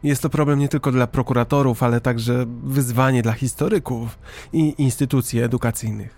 [0.02, 4.18] Jest to problem nie tylko dla prokuratorów, ale także wyzwanie dla historyków
[4.52, 6.14] i instytucji edukacyjnych.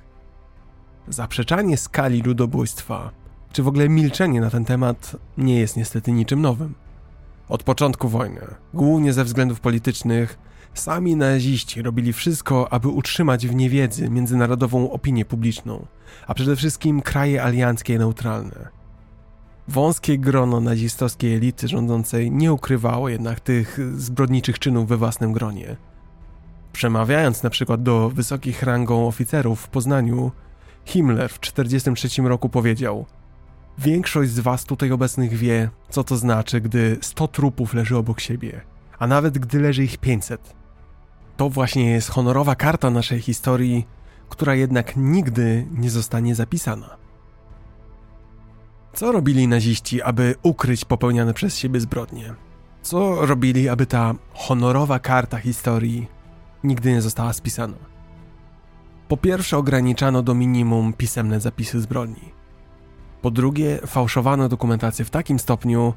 [1.08, 3.10] Zaprzeczanie skali ludobójstwa,
[3.52, 6.74] czy w ogóle milczenie na ten temat, nie jest niestety niczym nowym.
[7.48, 8.40] Od początku wojny,
[8.74, 10.38] głównie ze względów politycznych,
[10.78, 15.86] sami naziści robili wszystko, aby utrzymać w niewiedzy międzynarodową opinię publiczną,
[16.26, 18.68] a przede wszystkim kraje alianckie neutralne.
[19.68, 25.76] Wąskie grono nazistowskiej elity rządzącej nie ukrywało jednak tych zbrodniczych czynów we własnym gronie.
[26.72, 30.32] Przemawiając na przykład do wysokich rangą oficerów w Poznaniu,
[30.84, 33.06] Himmler w 1943 roku powiedział:
[33.78, 38.60] Większość z was tutaj obecnych wie, co to znaczy, gdy 100 trupów leży obok siebie,
[38.98, 40.57] a nawet gdy leży ich 500.
[41.38, 43.86] To właśnie jest honorowa karta naszej historii,
[44.28, 46.96] która jednak nigdy nie zostanie zapisana.
[48.92, 52.34] Co robili naziści, aby ukryć popełniane przez siebie zbrodnie?
[52.82, 56.08] Co robili, aby ta honorowa karta historii
[56.64, 57.76] nigdy nie została spisana?
[59.08, 62.32] Po pierwsze, ograniczano do minimum pisemne zapisy zbrodni.
[63.22, 65.94] Po drugie, fałszowano dokumentację w takim stopniu,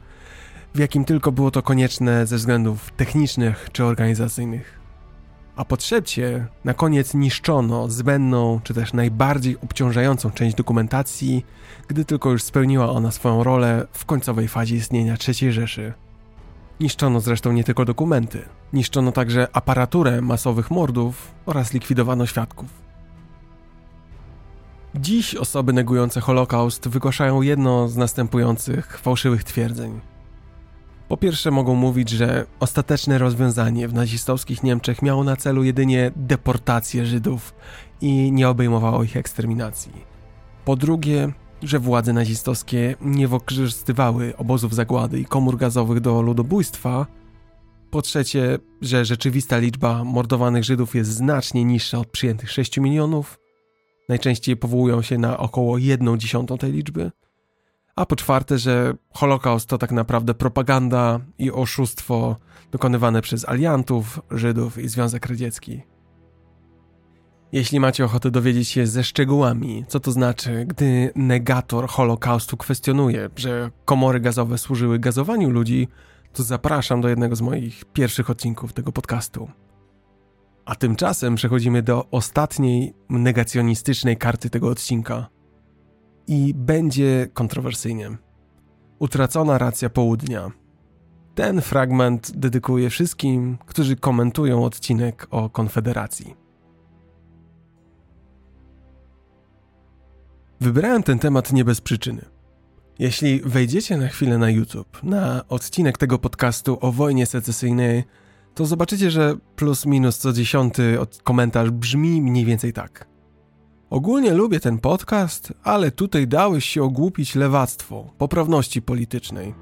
[0.75, 4.80] w jakim tylko było to konieczne ze względów technicznych czy organizacyjnych.
[5.61, 11.45] A po trzecie, na koniec niszczono zbędną czy też najbardziej obciążającą część dokumentacji,
[11.87, 15.93] gdy tylko już spełniła ona swoją rolę w końcowej fazie istnienia III Rzeszy.
[16.79, 22.69] Niszczono zresztą nie tylko dokumenty, niszczono także aparaturę masowych mordów oraz likwidowano świadków.
[24.95, 29.99] Dziś osoby negujące Holokaust wygłaszają jedno z następujących fałszywych twierdzeń–
[31.11, 37.05] po pierwsze mogą mówić, że ostateczne rozwiązanie w nazistowskich Niemczech miało na celu jedynie deportację
[37.05, 37.53] Żydów
[38.01, 39.91] i nie obejmowało ich eksterminacji.
[40.65, 41.31] Po drugie,
[41.63, 47.07] że władze nazistowskie nie wykorzystywały obozów zagłady i komór gazowych do ludobójstwa.
[47.89, 53.39] Po trzecie, że rzeczywista liczba mordowanych Żydów jest znacznie niższa od przyjętych 6 milionów.
[54.09, 57.11] Najczęściej powołują się na około 1 dziesiątą tej liczby
[57.95, 62.35] a po czwarte, że Holokaust to tak naprawdę propaganda i oszustwo
[62.71, 65.81] dokonywane przez aliantów, Żydów i Związek Radziecki.
[67.51, 73.71] Jeśli macie ochotę dowiedzieć się ze szczegółami, co to znaczy, gdy negator Holokaustu kwestionuje, że
[73.85, 75.87] komory gazowe służyły gazowaniu ludzi,
[76.33, 79.49] to zapraszam do jednego z moich pierwszych odcinków tego podcastu.
[80.65, 85.29] A tymczasem przechodzimy do ostatniej negacjonistycznej karty tego odcinka.
[86.33, 88.17] I będzie kontrowersyjnie.
[88.99, 90.51] Utracona racja południa.
[91.35, 96.35] Ten fragment dedykuję wszystkim, którzy komentują odcinek o Konfederacji.
[100.61, 102.25] Wybrałem ten temat nie bez przyczyny.
[102.99, 108.03] Jeśli wejdziecie na chwilę na YouTube, na odcinek tego podcastu o wojnie secesyjnej,
[108.53, 113.10] to zobaczycie, że plus minus co dziesiąty komentarz brzmi mniej więcej tak.
[113.91, 119.53] Ogólnie lubię ten podcast, ale tutaj dałeś się ogłupić lewactwo, poprawności politycznej.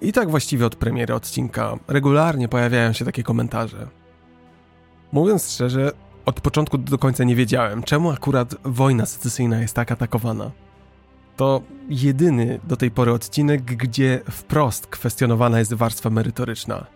[0.00, 3.88] I tak właściwie od premiery odcinka regularnie pojawiają się takie komentarze.
[5.12, 5.92] Mówiąc szczerze,
[6.26, 10.50] od początku do końca nie wiedziałem, czemu akurat wojna secesyjna jest tak atakowana.
[11.36, 16.95] To jedyny do tej pory odcinek, gdzie wprost kwestionowana jest warstwa merytoryczna.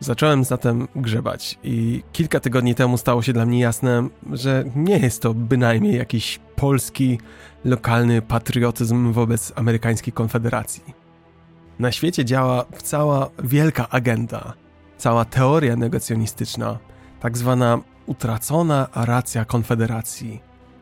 [0.00, 5.22] Zacząłem zatem grzebać i kilka tygodni temu stało się dla mnie jasne, że nie jest
[5.22, 7.18] to bynajmniej jakiś polski,
[7.64, 10.82] lokalny patriotyzm wobec amerykańskiej konfederacji.
[11.78, 14.52] Na świecie działa cała wielka agenda,
[14.96, 16.78] cała teoria negocjonistyczna,
[17.20, 20.40] tak zwana utracona racja konfederacji,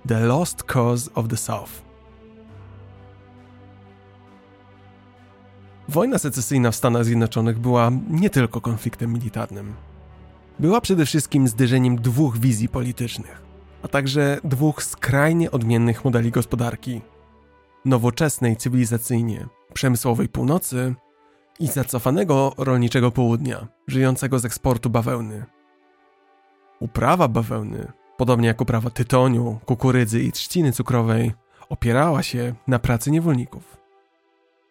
[0.09, 1.86] the lost cause of the South.
[5.89, 9.75] Wojna secesyjna w Stanach Zjednoczonych była nie tylko konfliktem militarnym.
[10.59, 13.43] Była przede wszystkim zderzeniem dwóch wizji politycznych,
[13.83, 17.01] a także dwóch skrajnie odmiennych modeli gospodarki:
[17.85, 20.95] nowoczesnej cywilizacyjnie, przemysłowej północy
[21.61, 25.45] i zacofanego rolniczego południa, żyjącego z eksportu bawełny.
[26.81, 31.33] Uprawa bawełny, podobnie jak uprawa tytoniu, kukurydzy i trzciny cukrowej,
[31.69, 33.76] opierała się na pracy niewolników.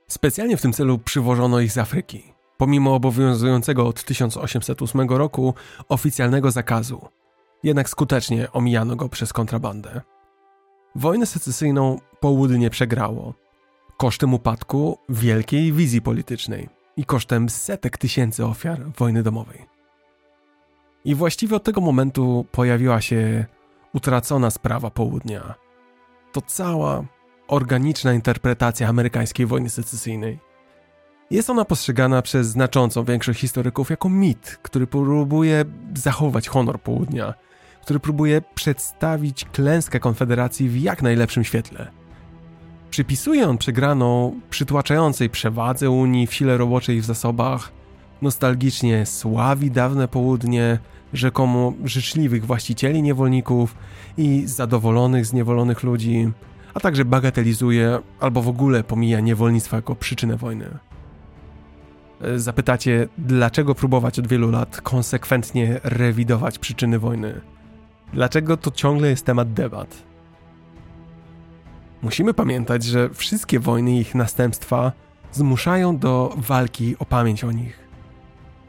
[0.07, 2.23] Specjalnie w tym celu przywożono ich z Afryki,
[2.57, 5.53] pomimo obowiązującego od 1808 roku
[5.89, 7.07] oficjalnego zakazu.
[7.63, 10.01] Jednak skutecznie omijano go przez kontrabandę.
[10.95, 13.33] Wojnę secesyjną południe przegrało.
[13.97, 19.65] Kosztem upadku wielkiej wizji politycznej i kosztem setek tysięcy ofiar wojny domowej.
[21.05, 23.45] I właściwie od tego momentu pojawiła się
[23.93, 25.55] utracona sprawa południa.
[26.31, 27.03] To cała
[27.47, 30.39] organiczna interpretacja amerykańskiej wojny secesyjnej.
[31.31, 35.65] Jest ona postrzegana przez znaczącą większość historyków jako mit, który próbuje
[35.95, 37.33] zachować honor południa,
[37.81, 41.87] który próbuje przedstawić klęskę Konfederacji w jak najlepszym świetle.
[42.89, 47.71] Przypisuje on przegraną przytłaczającej przewadze Unii w sile roboczej i w zasobach,
[48.21, 50.79] nostalgicznie sławi dawne południe,
[51.13, 53.75] rzekomo życzliwych właścicieli niewolników
[54.17, 56.31] i zadowolonych zniewolonych ludzi,
[56.75, 60.77] a także bagatelizuje albo w ogóle pomija niewolnictwo jako przyczynę wojny.
[62.35, 67.41] Zapytacie, dlaczego próbować od wielu lat konsekwentnie rewidować przyczyny wojny?
[68.13, 70.03] Dlaczego to ciągle jest temat debat?
[72.01, 74.91] Musimy pamiętać, że wszystkie wojny i ich następstwa
[75.31, 77.79] zmuszają do walki o pamięć o nich.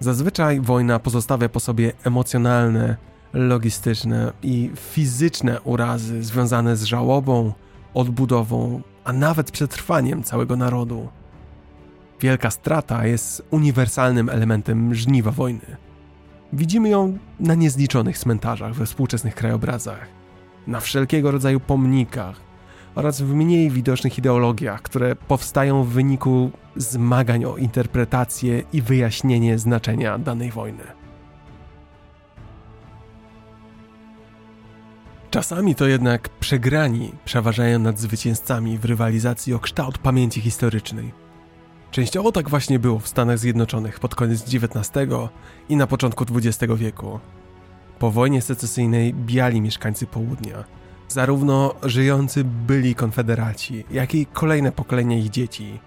[0.00, 2.96] Zazwyczaj wojna pozostawia po sobie emocjonalne,
[3.32, 7.52] logistyczne i fizyczne urazy związane z żałobą,
[7.96, 11.08] odbudową, a nawet przetrwaniem całego narodu.
[12.20, 15.76] Wielka strata jest uniwersalnym elementem żniwa wojny.
[16.52, 20.08] Widzimy ją na niezliczonych cmentarzach we współczesnych krajobrazach,
[20.66, 22.40] na wszelkiego rodzaju pomnikach
[22.94, 30.18] oraz w mniej widocznych ideologiach, które powstają w wyniku zmagań o interpretację i wyjaśnienie znaczenia
[30.18, 30.95] danej wojny.
[35.30, 41.12] Czasami to jednak przegrani przeważają nad zwycięzcami w rywalizacji o kształt pamięci historycznej.
[41.90, 44.90] Częściowo tak właśnie było w Stanach Zjednoczonych pod koniec XIX
[45.68, 47.20] i na początku XX wieku.
[47.98, 50.64] Po wojnie secesyjnej biali mieszkańcy południa,
[51.08, 55.80] zarówno żyjący byli konfederaci, jak i kolejne pokolenia ich dzieci,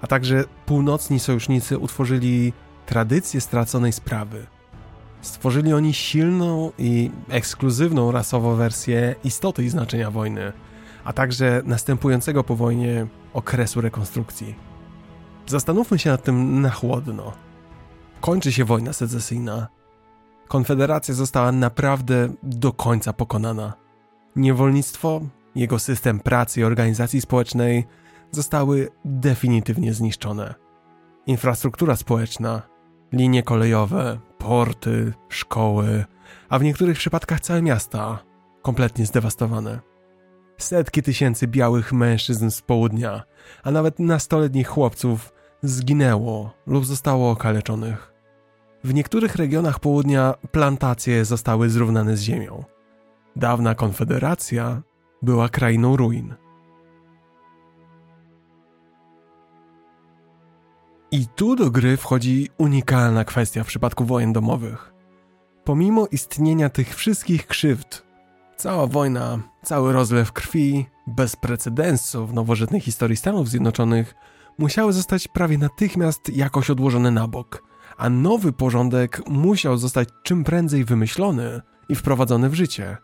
[0.00, 2.52] a także północni sojusznicy utworzyli
[2.86, 4.46] tradycję straconej sprawy–
[5.20, 10.52] Stworzyli oni silną i ekskluzywną rasowo wersję istoty i znaczenia wojny,
[11.04, 14.54] a także następującego po wojnie okresu rekonstrukcji.
[15.46, 17.32] Zastanówmy się nad tym na chłodno.
[18.20, 19.68] Kończy się wojna secesyjna.
[20.48, 23.72] Konfederacja została naprawdę do końca pokonana.
[24.36, 25.20] Niewolnictwo,
[25.54, 27.86] jego system pracy i organizacji społecznej
[28.30, 30.54] zostały definitywnie zniszczone.
[31.26, 32.62] Infrastruktura społeczna,
[33.16, 36.04] linie kolejowe, porty, szkoły,
[36.48, 38.18] a w niektórych przypadkach całe miasta
[38.62, 39.80] kompletnie zdewastowane.
[40.58, 43.22] Setki tysięcy białych mężczyzn z południa,
[43.62, 48.12] a nawet nastoletnich chłopców zginęło lub zostało okaleczonych.
[48.84, 52.64] W niektórych regionach południa plantacje zostały zrównane z ziemią.
[53.36, 54.82] Dawna konfederacja
[55.22, 56.34] była krainą ruin.
[61.16, 64.92] I tu do gry wchodzi unikalna kwestia w przypadku wojen domowych.
[65.64, 68.06] Pomimo istnienia tych wszystkich krzywd,
[68.56, 74.14] cała wojna, cały rozlew krwi, bez precedensu w nowożytnej historii Stanów Zjednoczonych,
[74.58, 77.62] musiały zostać prawie natychmiast jakoś odłożone na bok,
[77.96, 82.96] a nowy porządek musiał zostać czym prędzej wymyślony i wprowadzony w życie.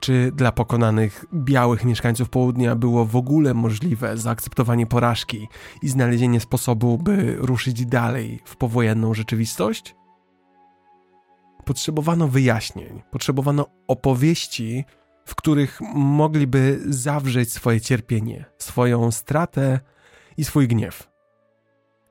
[0.00, 5.48] Czy dla pokonanych białych mieszkańców południa było w ogóle możliwe zaakceptowanie porażki
[5.82, 9.94] i znalezienie sposobu, by ruszyć dalej w powojenną rzeczywistość?
[11.64, 14.84] Potrzebowano wyjaśnień, potrzebowano opowieści,
[15.24, 19.80] w których mogliby zawrzeć swoje cierpienie, swoją stratę
[20.36, 21.08] i swój gniew.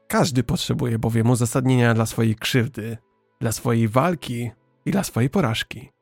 [0.07, 2.97] Każdy potrzebuje bowiem uzasadnienia dla swojej krzywdy,
[3.41, 4.51] dla swojej walki
[4.85, 5.94] i dla swojej porażki.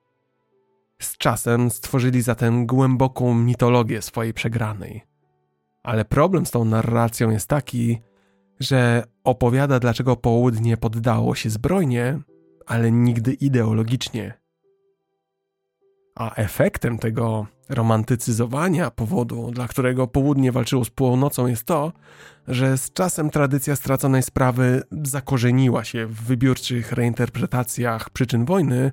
[1.04, 5.02] Z czasem stworzyli zatem głęboką mitologię swojej przegranej.
[5.84, 8.02] Ale problem z tą narracją jest taki,
[8.60, 12.20] że opowiada, dlaczego południe poddało się zbrojnie,
[12.66, 14.34] ale nigdy ideologicznie.
[16.16, 21.92] A efektem tego romantycyzowania powodu, dla którego południe walczyło z północą, jest to,
[22.48, 28.92] że z czasem tradycja straconej sprawy zakorzeniła się w wybiórczych reinterpretacjach przyczyn wojny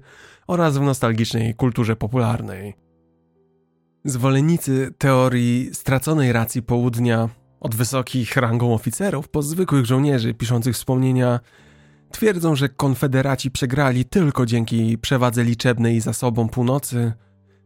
[0.51, 2.75] oraz w nostalgicznej kulturze popularnej.
[4.05, 7.29] Zwolennicy teorii straconej racji południa,
[7.61, 11.41] od wysokich rangą oficerów po zwykłych żołnierzy piszących wspomnienia,
[12.11, 17.13] twierdzą, że konfederaci przegrali tylko dzięki przewadze liczebnej i zasobom północy,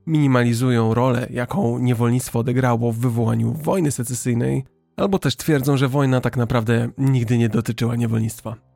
[0.06, 4.64] minimalizują rolę, jaką niewolnictwo odegrało w wywołaniu wojny secesyjnej,
[4.96, 8.73] albo też twierdzą, że wojna tak naprawdę nigdy nie dotyczyła niewolnictwa.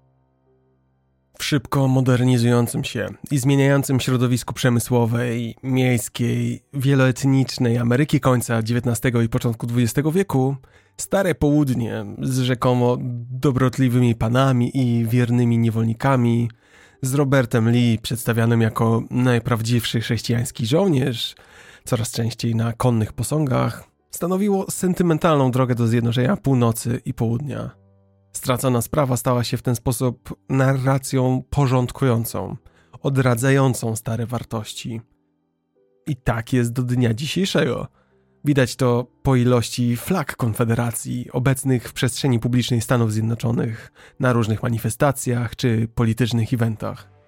[1.39, 9.67] W szybko modernizującym się i zmieniającym środowisku przemysłowej, miejskiej, wieloetnicznej Ameryki końca XIX i początku
[9.76, 10.57] XX wieku,
[10.97, 12.97] stare południe z rzekomo
[13.31, 16.50] dobrotliwymi panami i wiernymi niewolnikami,
[17.02, 21.34] z Robertem Lee przedstawianym jako najprawdziwszy chrześcijański żołnierz,
[21.84, 27.88] coraz częściej na konnych posągach, stanowiło sentymentalną drogę do zjednoczenia północy i południa.
[28.32, 32.57] Stracona sprawa stała się w ten sposób narracją porządkującą,
[33.02, 35.00] odradzającą stare wartości.
[36.07, 37.89] I tak jest do dnia dzisiejszego.
[38.44, 45.57] Widać to po ilości flag Konfederacji obecnych w przestrzeni publicznej Stanów Zjednoczonych na różnych manifestacjach
[45.57, 47.18] czy politycznych eventach.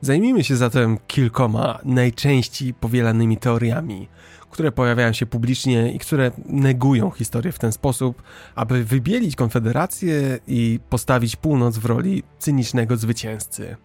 [0.00, 4.08] Zajmijmy się zatem kilkoma najczęściej powielanymi teoriami,
[4.50, 8.22] które pojawiają się publicznie i które negują historię w ten sposób,
[8.54, 13.76] aby wybielić Konfederację i postawić północ w roli cynicznego zwycięzcy.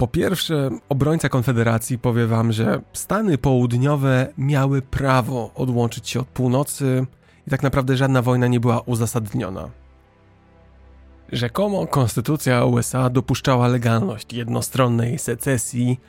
[0.00, 7.06] Po pierwsze, obrońca Konfederacji powie wam, że Stany Południowe miały prawo odłączyć się od północy
[7.46, 9.70] i tak naprawdę żadna wojna nie była uzasadniona.
[11.32, 16.00] Rzekomo konstytucja USA dopuszczała legalność jednostronnej secesji,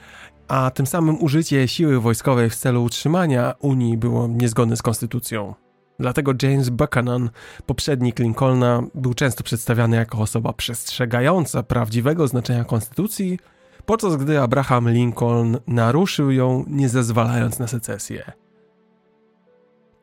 [0.51, 5.55] a tym samym użycie siły wojskowej w celu utrzymania Unii było niezgodne z konstytucją.
[5.99, 7.29] Dlatego James Buchanan,
[7.65, 13.39] poprzednik Lincolna, był często przedstawiany jako osoba przestrzegająca prawdziwego znaczenia konstytucji,
[13.85, 18.31] podczas gdy Abraham Lincoln naruszył ją, nie zezwalając na secesję.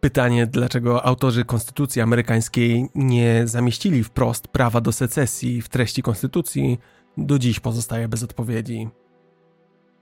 [0.00, 6.78] Pytanie, dlaczego autorzy Konstytucji Amerykańskiej nie zamieścili wprost prawa do secesji w treści Konstytucji,
[7.16, 8.88] do dziś pozostaje bez odpowiedzi.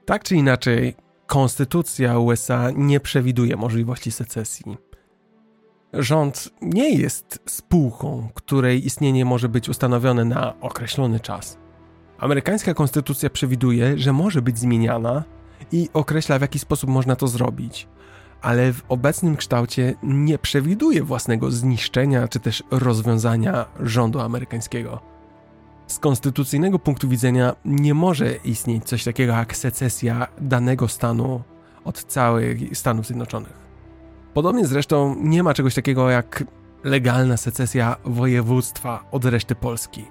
[0.07, 0.95] Tak czy inaczej,
[1.25, 4.77] Konstytucja USA nie przewiduje możliwości secesji.
[5.93, 11.57] Rząd nie jest spółką, której istnienie może być ustanowione na określony czas.
[12.17, 15.23] Amerykańska konstytucja przewiduje, że może być zmieniana
[15.71, 17.87] i określa w jaki sposób można to zrobić,
[18.41, 25.16] ale w obecnym kształcie nie przewiduje własnego zniszczenia czy też rozwiązania rządu amerykańskiego.
[25.87, 31.41] Z konstytucyjnego punktu widzenia nie może istnieć coś takiego jak secesja danego stanu
[31.85, 33.53] od całych Stanów Zjednoczonych.
[34.33, 36.43] Podobnie zresztą nie ma czegoś takiego jak
[36.83, 40.05] legalna secesja województwa od reszty Polski.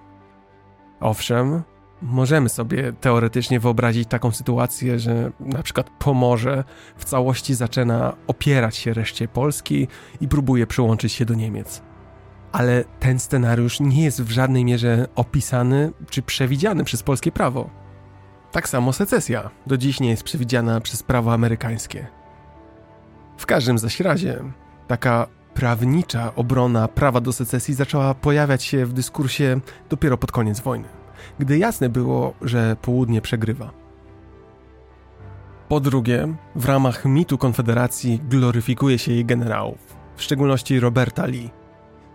[1.00, 1.62] Owszem,
[2.02, 6.64] Możemy sobie teoretycznie wyobrazić taką sytuację, że na przykład Pomorze
[6.96, 9.88] w całości zaczyna opierać się reszcie Polski
[10.20, 11.82] i próbuje przyłączyć się do Niemiec.
[12.56, 17.70] Ale ten scenariusz nie jest w żadnej mierze opisany czy przewidziany przez polskie prawo.
[18.52, 22.06] Tak samo secesja do dziś nie jest przewidziana przez prawo amerykańskie.
[23.36, 24.42] W każdym zaś razie,
[24.86, 29.60] taka prawnicza obrona prawa do secesji zaczęła pojawiać się w dyskursie
[29.90, 30.88] dopiero pod koniec wojny,
[31.38, 33.70] gdy jasne było, że południe przegrywa.
[35.68, 41.65] Po drugie, w ramach mitu Konfederacji gloryfikuje się jej generałów, w szczególności Roberta Lee.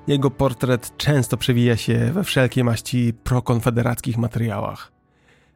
[0.07, 4.91] Jego portret często przewija się we wszelkiej maści prokonfederackich materiałach,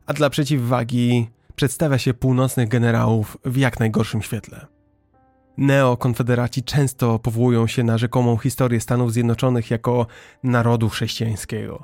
[0.06, 4.66] a dla przeciwwagi przedstawia się północnych generałów w jak najgorszym świetle.
[5.58, 10.08] Neokonfederaci często powołują się na rzekomą historię Stanów Zjednoczonych jako
[10.44, 11.84] narodu chrześcijańskiego.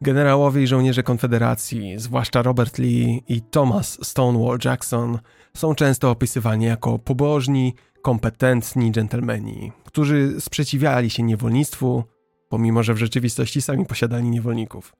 [0.00, 5.18] Generałowie i żołnierze Konfederacji, zwłaszcza Robert Lee i Thomas Stonewall Jackson,
[5.56, 12.04] są często opisywani jako pobożni, kompetentni dżentelmeni, którzy sprzeciwiali się niewolnictwu,
[12.48, 14.92] pomimo że w rzeczywistości sami posiadali niewolników.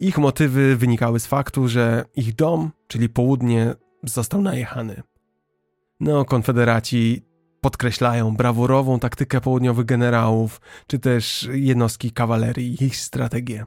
[0.00, 5.02] Ich motywy wynikały z faktu, że ich dom, czyli południe, został najechany.
[6.00, 7.22] Neokonfederaci
[7.60, 13.64] podkreślają brawurową taktykę południowych generałów, czy też jednostki kawalerii ich strategię.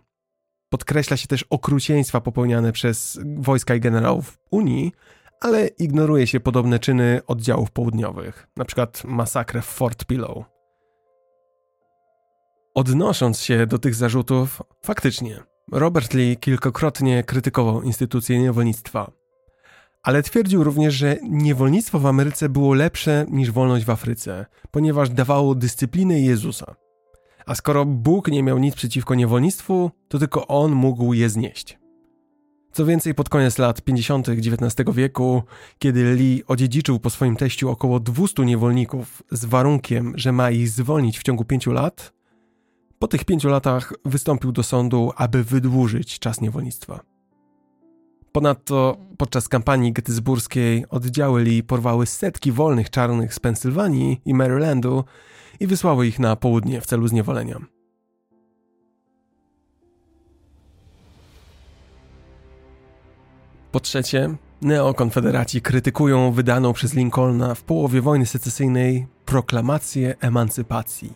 [0.70, 4.92] Podkreśla się też okrucieństwa popełniane przez wojska i generałów Unii,
[5.42, 8.88] ale ignoruje się podobne czyny oddziałów południowych, np.
[9.06, 10.46] masakrę w Fort Pillow.
[12.76, 19.12] Odnosząc się do tych zarzutów, faktycznie, Robert Lee kilkakrotnie krytykował instytucję niewolnictwa,
[20.04, 25.56] ale twierdził również, że niewolnictwo w Ameryce było lepsze niż wolność w Afryce, ponieważ dawało
[25.56, 26.76] dyscyplinę Jezusa.
[27.46, 31.79] A skoro Bóg nie miał nic przeciwko niewolnictwu, to tylko on mógł je znieść.
[32.72, 34.30] Co więcej, pod koniec lat 50.
[34.30, 35.44] XIX wieku,
[35.80, 41.20] kiedy Lee odziedziczył po swoim teściu około 200 niewolników z warunkiem, że ma ich zwolnić
[41.20, 42.14] w ciągu pięciu lat,
[43.00, 47.00] po tych pięciu latach wystąpił do sądu, aby wydłużyć czas niewolnictwa.
[48.32, 55.04] Ponadto podczas kampanii gettysburskiej oddziały Lee porwały setki wolnych czarnych z Pensylwanii i Marylandu
[55.60, 57.79] i wysłały ich na południe w celu zniewolenia.
[63.72, 71.14] Po trzecie, neokonfederaci krytykują wydaną przez Lincolna w połowie wojny secesyjnej proklamację emancypacji.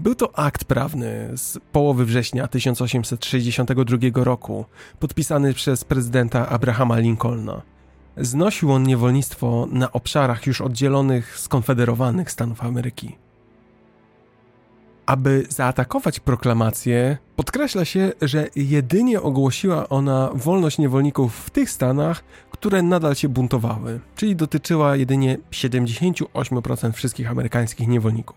[0.00, 4.64] Był to akt prawny z połowy września 1862 roku,
[4.98, 7.62] podpisany przez prezydenta Abrahama Lincolna.
[8.16, 13.25] Znosił on niewolnictwo na obszarach już oddzielonych z konfederowanych Stanów Ameryki.
[15.06, 22.82] Aby zaatakować proklamację, podkreśla się, że jedynie ogłosiła ona wolność niewolników w tych stanach, które
[22.82, 28.36] nadal się buntowały, czyli dotyczyła jedynie 78% wszystkich amerykańskich niewolników.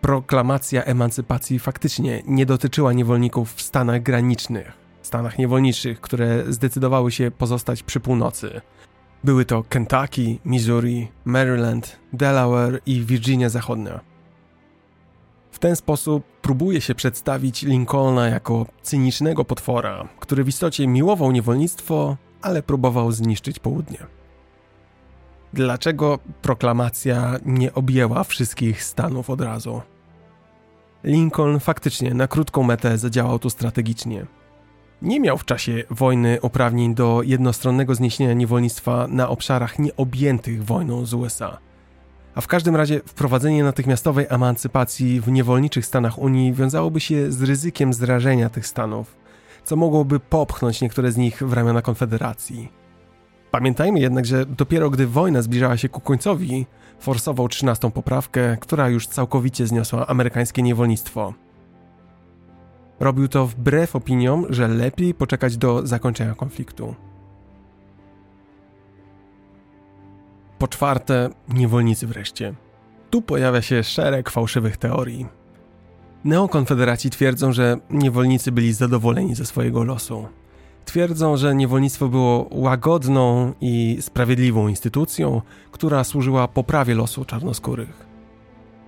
[0.00, 4.72] Proklamacja emancypacji faktycznie nie dotyczyła niewolników w stanach granicznych,
[5.02, 8.60] stanach niewolniczych, które zdecydowały się pozostać przy północy.
[9.24, 14.15] Były to Kentucky, Missouri, Maryland, Delaware i Virginia Zachodnia.
[15.56, 22.16] W ten sposób próbuje się przedstawić Lincolna jako cynicznego potwora, który w istocie miłował niewolnictwo,
[22.42, 23.98] ale próbował zniszczyć południe.
[25.52, 29.82] Dlaczego proklamacja nie objęła wszystkich stanów od razu?
[31.04, 34.26] Lincoln faktycznie na krótką metę zadziałał tu strategicznie.
[35.02, 41.14] Nie miał w czasie wojny uprawnień do jednostronnego zniesienia niewolnictwa na obszarach nieobjętych wojną z
[41.14, 41.58] USA–
[42.36, 47.92] a w każdym razie wprowadzenie natychmiastowej emancypacji w niewolniczych stanach Unii wiązałoby się z ryzykiem
[47.92, 49.16] zrażenia tych stanów,
[49.64, 52.72] co mogłoby popchnąć niektóre z nich w ramiona Konfederacji.
[53.50, 56.66] Pamiętajmy jednak, że dopiero gdy wojna zbliżała się ku końcowi,
[57.00, 61.34] forsował trzynastą poprawkę, która już całkowicie zniosła amerykańskie niewolnictwo.
[63.00, 66.94] Robił to wbrew opiniom, że lepiej poczekać do zakończenia konfliktu.
[70.58, 72.54] Po czwarte, niewolnicy wreszcie.
[73.10, 75.26] Tu pojawia się szereg fałszywych teorii.
[76.24, 80.28] Neokonfederaci twierdzą, że niewolnicy byli zadowoleni ze swojego losu.
[80.84, 88.06] Twierdzą, że niewolnictwo było łagodną i sprawiedliwą instytucją, która służyła poprawie losu czarnoskórych.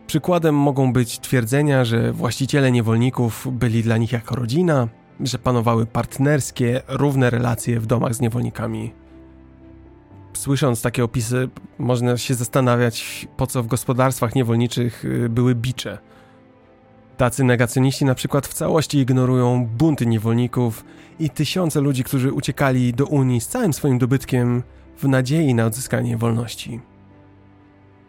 [0.06, 4.88] Przykładem mogą być twierdzenia, że właściciele niewolników byli dla nich jako rodzina,
[5.20, 8.92] że panowały partnerskie, równe relacje w domach z niewolnikami
[10.38, 15.98] słysząc takie opisy, można się zastanawiać, po co w gospodarstwach niewolniczych y, były bicze.
[17.16, 20.84] Tacy negacjoniści na przykład w całości ignorują bunty niewolników
[21.18, 24.62] i tysiące ludzi, którzy uciekali do Unii z całym swoim dobytkiem
[24.98, 26.80] w nadziei na odzyskanie wolności.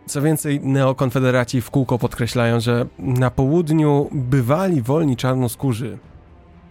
[0.06, 5.98] Co więcej, neokonfederaci w kółko podkreślają, że na południu bywali wolni czarnoskórzy.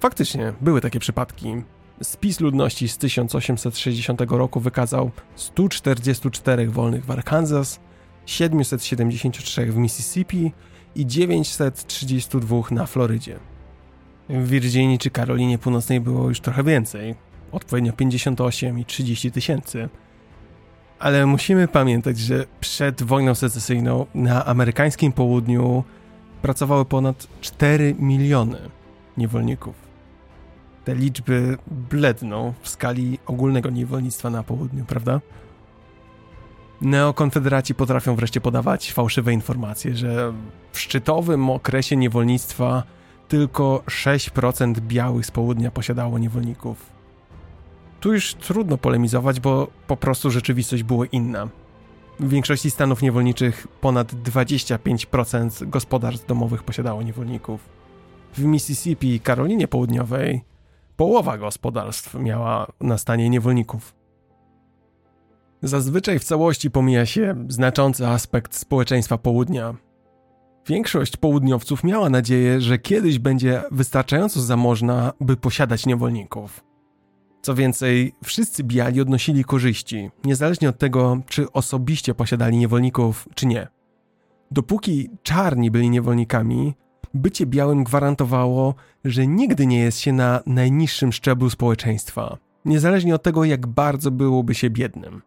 [0.01, 1.63] Faktycznie, były takie przypadki.
[2.03, 7.81] Spis ludności z 1860 roku wykazał 144 wolnych w Arkansas,
[8.27, 10.53] 773 w Mississippi
[10.95, 13.39] i 932 na Florydzie.
[14.29, 17.15] W Virginii czy Karolinie Północnej było już trochę więcej,
[17.53, 19.89] odpowiednio 58 i 30 tysięcy.
[20.99, 25.85] Ale musimy pamiętać, że przed wojną secesyjną na amerykańskim południu
[26.43, 28.59] pracowały ponad 4 miliony
[29.17, 29.88] niewolników.
[30.89, 31.59] Te liczby
[31.91, 35.21] bledną w skali ogólnego niewolnictwa na południu, prawda?
[36.81, 40.33] Neokonfederaci potrafią wreszcie podawać fałszywe informacje, że
[40.73, 42.83] w szczytowym okresie niewolnictwa
[43.29, 46.87] tylko 6% białych z południa posiadało niewolników.
[48.01, 51.49] Tu już trudno polemizować, bo po prostu rzeczywistość była inna.
[52.21, 57.61] W większości stanów niewolniczych ponad 25% gospodarstw domowych posiadało niewolników.
[58.35, 60.49] W Mississippi i Karolinie Południowej
[60.99, 63.95] połowa gospodarstw miała na stanie niewolników.
[65.63, 69.75] Zazwyczaj w całości pomija się znaczący aspekt społeczeństwa południa.
[70.67, 76.65] Większość południowców miała nadzieję, że kiedyś będzie wystarczająco zamożna, by posiadać niewolników.
[77.43, 83.69] Co więcej, wszyscy biali odnosili korzyści, niezależnie od tego, czy osobiście posiadali niewolników, czy nie.
[84.51, 86.75] Dopóki czarni byli niewolnikami,
[87.19, 88.75] bycie białym gwarantowało,
[89.05, 94.55] że nigdy nie jest się na najniższym szczeblu społeczeństwa, niezależnie od tego, jak bardzo byłoby
[94.55, 95.23] się biednym.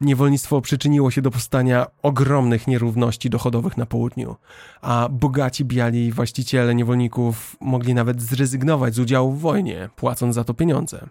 [0.00, 4.36] Niewolnictwo przyczyniło się do powstania ogromnych nierówności dochodowych na południu,
[4.80, 10.54] a bogaci biali właściciele niewolników mogli nawet zrezygnować z udziału w wojnie, płacąc za to
[10.54, 11.08] pieniądze.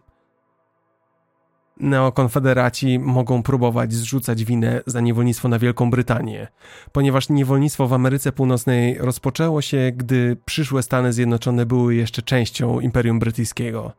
[1.79, 6.47] Neokonfederaci mogą próbować zrzucać winę za niewolnictwo na Wielką Brytanię,
[6.91, 13.19] ponieważ niewolnictwo w Ameryce Północnej rozpoczęło się, gdy przyszłe Stany Zjednoczone były jeszcze częścią Imperium
[13.19, 13.93] Brytyjskiego.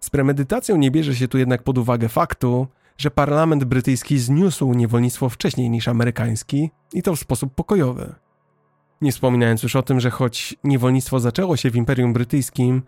[0.00, 2.66] Z premedytacją nie bierze się tu jednak pod uwagę faktu,
[2.98, 8.14] że parlament brytyjski zniósł niewolnictwo wcześniej niż amerykański i to w sposób pokojowy.
[9.00, 12.82] Nie wspominając już o tym, że choć niewolnictwo zaczęło się w Imperium Brytyjskim,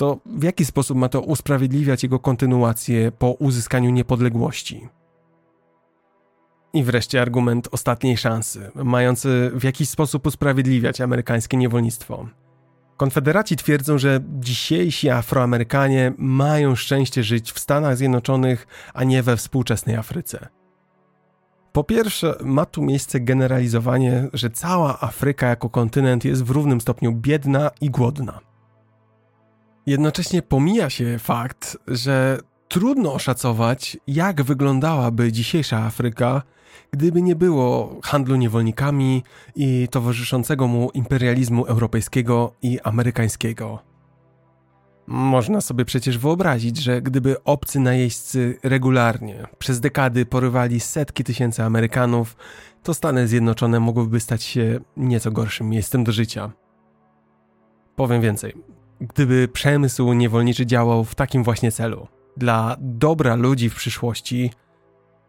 [0.00, 4.88] to w jaki sposób ma to usprawiedliwiać jego kontynuację po uzyskaniu niepodległości?
[6.72, 12.26] I wreszcie argument ostatniej szansy, mający w jakiś sposób usprawiedliwiać amerykańskie niewolnictwo.
[12.96, 19.96] Konfederaci twierdzą, że dzisiejsi Afroamerykanie mają szczęście żyć w Stanach Zjednoczonych, a nie we współczesnej
[19.96, 20.48] Afryce.
[21.72, 27.12] Po pierwsze, ma tu miejsce generalizowanie, że cała Afryka jako kontynent jest w równym stopniu
[27.12, 28.49] biedna i głodna.
[29.86, 36.42] Jednocześnie pomija się fakt, że trudno oszacować, jak wyglądałaby dzisiejsza Afryka,
[36.90, 39.22] gdyby nie było handlu niewolnikami
[39.56, 43.78] i towarzyszącego mu imperializmu europejskiego i amerykańskiego.
[45.06, 52.36] Można sobie przecież wyobrazić, że gdyby obcy najeźdźcy regularnie przez dekady porywali setki tysięcy Amerykanów,
[52.82, 56.50] to Stany Zjednoczone mogłyby stać się nieco gorszym miejscem do życia.
[57.96, 58.79] Powiem więcej.
[59.00, 62.06] Gdyby przemysł niewolniczy działał w takim właśnie celu,
[62.36, 64.50] dla dobra ludzi w przyszłości,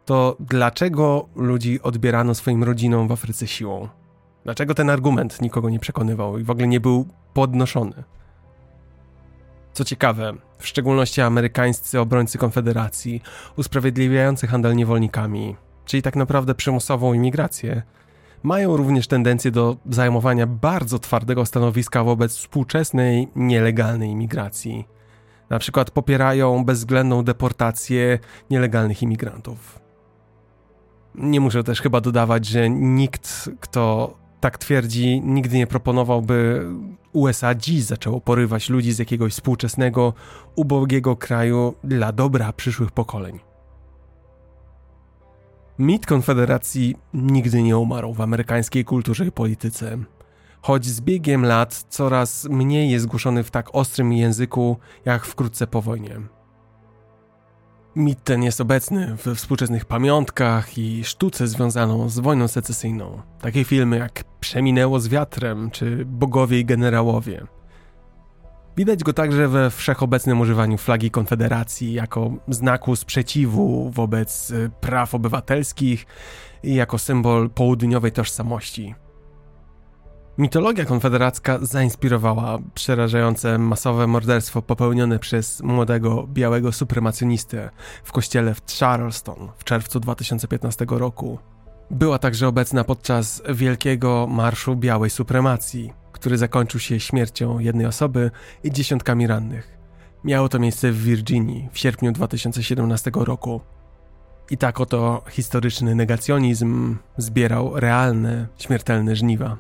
[0.06, 3.88] to dlaczego ludzi odbierano swoim rodzinom w Afryce siłą?
[4.44, 8.04] Dlaczego ten argument nikogo nie przekonywał i w ogóle nie był podnoszony?
[9.74, 13.22] Co ciekawe, w szczególności amerykańscy obrońcy Konfederacji,
[13.58, 17.82] usprawiedliwiający handel niewolnikami, czyli tak naprawdę przymusową imigrację,
[18.44, 24.88] mają również tendencję do zajmowania bardzo twardego stanowiska wobec współczesnej, nielegalnej imigracji.
[25.50, 29.80] Na przykład popierają bezwzględną deportację nielegalnych imigrantów.
[31.16, 36.68] Nie muszę też chyba dodawać, że nikt, kto tak twierdzi, nigdy nie proponowałby
[37.14, 40.14] USA dziś zaczęło porywać ludzi z jakiegoś współczesnego,
[40.56, 43.51] ubogiego kraju dla dobra przyszłych pokoleń.
[45.80, 49.98] Mit Konfederacji nigdy nie umarł w amerykańskiej kulturze i polityce.
[50.62, 55.82] Choć z biegiem lat coraz mniej jest głoszony w tak ostrym języku jak wkrótce po
[55.82, 56.22] wojnie.
[57.96, 63.22] Mit ten jest obecny we współczesnych pamiątkach i sztuce związaną z wojną secesyjną.
[63.42, 67.48] Takie filmy jak Przeminęło z wiatrem czy Bogowie i generałowie.
[68.78, 76.06] Widać go także we wszechobecnym używaniu flagi Konfederacji jako znaku sprzeciwu wobec y, praw obywatelskich
[76.64, 78.96] i jako symbol południowej tożsamości.
[80.38, 87.70] Mitologia konfederacka zainspirowała przerażające masowe morderstwo popełnione przez młodego białego supremacjonistę
[88.04, 91.40] w kościele w Charleston w czerwcu 2015 roku.
[91.92, 98.32] Była także obecna podczas wielkiego marszu białej supremacji, który zakończył się śmiercią jednej osoby
[98.64, 99.78] i dziesiątkami rannych.
[100.24, 103.62] Miało to miejsce w Virginii w sierpniu 2017 roku.
[104.50, 109.58] I tak oto historyczny negacjonizm zbierał realne, śmiertelne żniwa.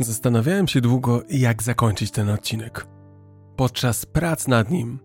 [0.00, 2.86] Zastanawiałem się długo, jak zakończyć ten odcinek.
[3.56, 4.98] Podczas prac nad nim,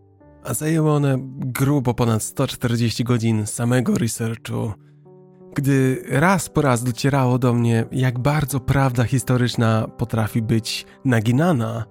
[0.43, 4.73] a zajęły one grubo ponad 140 godzin samego researchu,
[5.55, 11.85] gdy raz po raz docierało do mnie, jak bardzo prawda historyczna potrafi być naginana,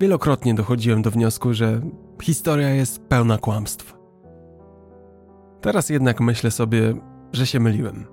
[0.00, 1.80] wielokrotnie dochodziłem do wniosku, że
[2.22, 3.96] historia jest pełna kłamstw.
[5.60, 6.94] Teraz jednak myślę sobie,
[7.32, 8.06] że się myliłem.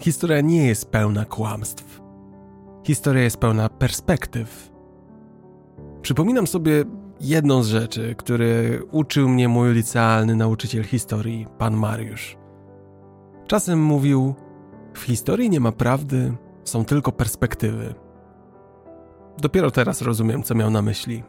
[0.00, 2.00] Historia nie jest pełna kłamstw.
[2.86, 4.70] Historia jest pełna perspektyw.
[6.02, 6.84] Przypominam sobie
[7.20, 8.46] jedną z rzeczy, które
[8.90, 12.39] uczył mnie mój licealny nauczyciel historii, pan Mariusz.
[13.50, 14.34] Czasem mówił:
[14.94, 17.94] W historii nie ma prawdy, są tylko perspektywy.
[19.38, 21.24] Dopiero teraz rozumiem, co miał na myśli.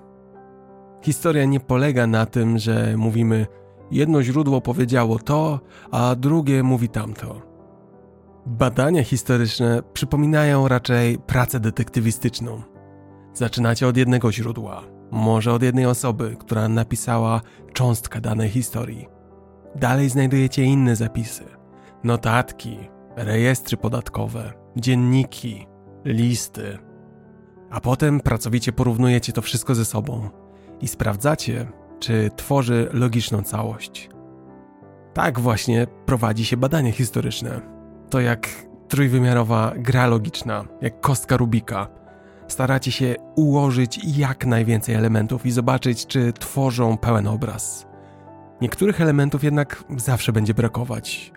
[1.02, 3.48] Historia nie polega na tym, że mówimy:
[3.92, 5.60] Jedno źródło powiedziało to,
[5.92, 7.42] a drugie mówi tamto.
[8.46, 12.62] Badania historyczne przypominają raczej pracę detektywistyczną.
[13.34, 17.42] Zaczynacie od jednego źródła, może od jednej osoby, która napisała
[17.74, 19.08] cząstkę danej historii.
[19.76, 21.61] Dalej znajdujecie inne zapisy,
[22.04, 22.78] notatki,
[23.16, 25.68] rejestry podatkowe, dzienniki,
[26.06, 26.78] listy.
[27.70, 30.30] A potem pracowicie porównujecie to wszystko ze sobą
[30.82, 31.68] i sprawdzacie,
[32.00, 34.10] czy tworzy logiczną całość.
[35.14, 37.62] Tak właśnie prowadzi się badania historyczne.
[38.10, 38.48] To jak
[38.88, 41.88] trójwymiarowa gra logiczna, jak kostka Rubika.
[42.48, 47.88] Staracie się ułożyć jak najwięcej elementów i zobaczyć, czy tworzą pełen obraz.
[48.62, 51.31] Niektórych elementów jednak zawsze będzie brakować.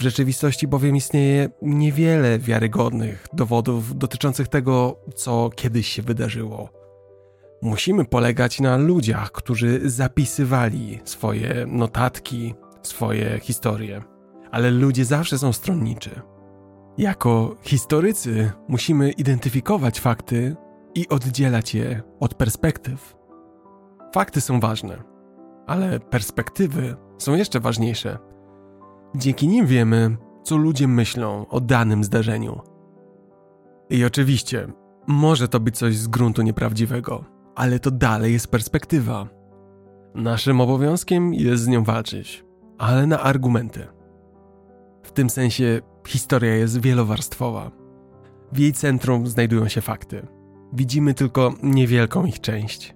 [0.00, 6.68] W rzeczywistości bowiem istnieje niewiele wiarygodnych dowodów dotyczących tego, co kiedyś się wydarzyło.
[7.62, 14.02] Musimy polegać na ludziach, którzy zapisywali swoje notatki, swoje historie,
[14.50, 16.20] ale ludzie zawsze są stronniczy.
[16.98, 20.56] Jako historycy musimy identyfikować fakty
[20.94, 23.16] i oddzielać je od perspektyw.
[24.14, 25.02] Fakty są ważne,
[25.66, 28.29] ale perspektywy są jeszcze ważniejsze.
[29.14, 32.60] Dzięki nim wiemy, co ludzie myślą o danym zdarzeniu.
[33.90, 34.72] I oczywiście,
[35.06, 37.24] może to być coś z gruntu nieprawdziwego,
[37.54, 39.28] ale to dalej jest perspektywa.
[40.14, 42.44] Naszym obowiązkiem jest z nią walczyć,
[42.78, 43.86] ale na argumenty.
[45.02, 47.70] W tym sensie historia jest wielowarstwowa.
[48.52, 50.26] W jej centrum znajdują się fakty.
[50.72, 52.94] Widzimy tylko niewielką ich część.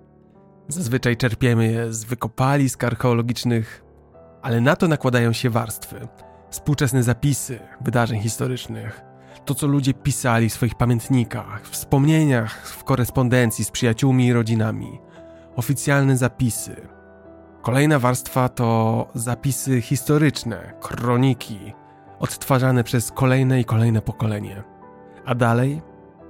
[0.69, 3.84] Zazwyczaj czerpiemy je z wykopalisk archeologicznych,
[4.45, 6.09] ale na to nakładają się warstwy,
[6.51, 9.03] współczesne zapisy wydarzeń historycznych,
[9.45, 15.01] to co ludzie pisali w swoich pamiętnikach, wspomnieniach, w korespondencji z przyjaciółmi i rodzinami,
[15.57, 16.77] oficjalne zapisy.
[17.63, 21.73] Kolejna warstwa to zapisy historyczne, kroniki,
[22.19, 24.63] odtwarzane przez kolejne i kolejne pokolenie.
[25.25, 25.83] A dalej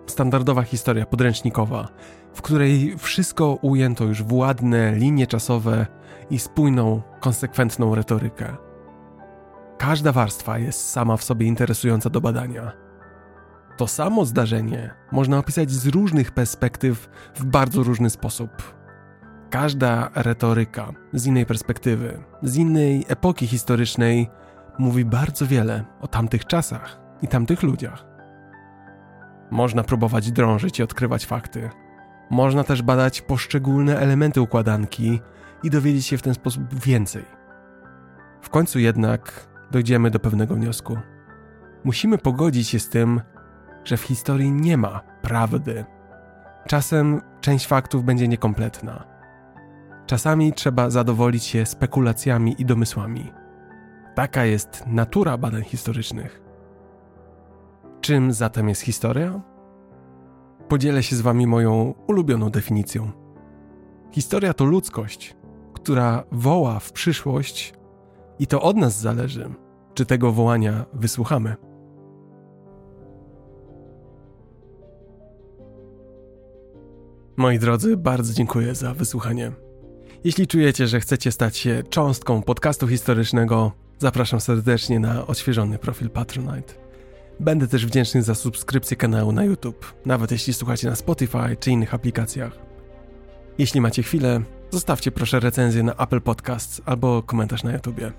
[0.07, 1.89] standardowa historia podręcznikowa,
[2.35, 5.87] w której wszystko ujęto już w ładne linie czasowe
[6.35, 8.57] i spójną, konsekwentną retorykę.
[9.79, 12.73] Każda warstwa jest sama w sobie interesująca do badania.
[13.77, 18.51] To samo zdarzenie można opisać z różnych perspektyw w bardzo różny sposób.
[19.51, 24.31] Każda retoryka z innej perspektywy, z innej epoki historycznej
[24.79, 28.07] mówi bardzo wiele o tamtych czasach i tamtych ludziach.
[29.51, 31.71] Można próbować drążyć i odkrywać fakty.
[32.31, 35.21] Można też badać poszczególne elementy układanki
[35.65, 37.25] i dowiedzieć się w ten sposób więcej.
[38.43, 40.99] W końcu jednak dojdziemy do pewnego wniosku.
[41.85, 43.21] Musimy pogodzić się z tym,
[43.85, 45.85] że w historii nie ma prawdy.
[46.67, 49.05] Czasem część faktów będzie niekompletna.
[50.07, 53.33] Czasami trzeba zadowolić się spekulacjami i domysłami.
[54.15, 56.43] Taka jest natura badań historycznych.
[58.01, 59.41] Czym zatem jest historia?
[60.69, 63.11] Podzielę się z Wami moją ulubioną definicją.
[64.11, 65.37] Historia to ludzkość,
[65.85, 67.75] która woła w przyszłość,
[68.39, 69.51] i to od nas zależy,
[69.95, 71.57] czy tego wołania wysłuchamy.
[77.37, 79.53] Moi drodzy, bardzo dziękuję za wysłuchanie.
[80.25, 86.75] Jeśli czujecie, że chcecie stać się cząstką podcastu historycznego, zapraszam serdecznie na odświeżony profil Patronite.
[87.41, 91.95] Będę też wdzięczny za subskrypcję kanału na YouTube, nawet jeśli słuchacie na Spotify czy innych
[91.95, 92.59] aplikacjach.
[93.59, 94.41] Jeśli macie chwilę,
[94.75, 98.13] zostawcie proszę recenzję na Apple Podcasts albo komentarz na YouTubie.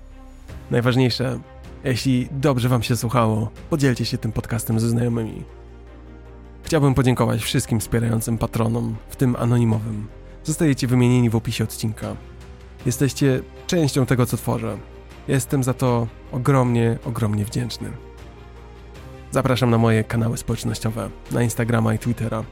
[0.70, 1.38] Najważniejsze,
[1.84, 5.42] jeśli dobrze Wam się słuchało, podzielcie się tym podcastem ze znajomymi.
[6.62, 10.06] Chciałbym podziękować wszystkim wspierającym patronom, w tym anonimowym.
[10.44, 12.16] Zostajecie wymienieni w opisie odcinka.
[12.86, 14.78] Jesteście częścią tego, co tworzę.
[15.28, 17.90] Jestem za to ogromnie, ogromnie wdzięczny.
[19.30, 22.44] Zapraszam na moje kanały społecznościowe, na Instagrama i Twittera.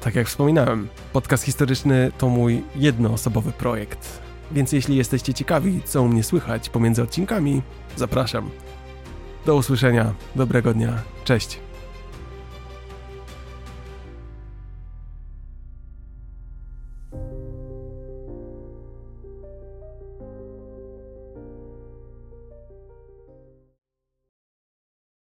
[0.00, 4.20] Tak jak wspominałem, podcast historyczny to mój jednoosobowy projekt,
[4.52, 7.62] więc jeśli jesteście ciekawi, co u mnie słychać pomiędzy odcinkami,
[7.96, 8.50] zapraszam.
[9.46, 11.60] Do usłyszenia, dobrego dnia, cześć.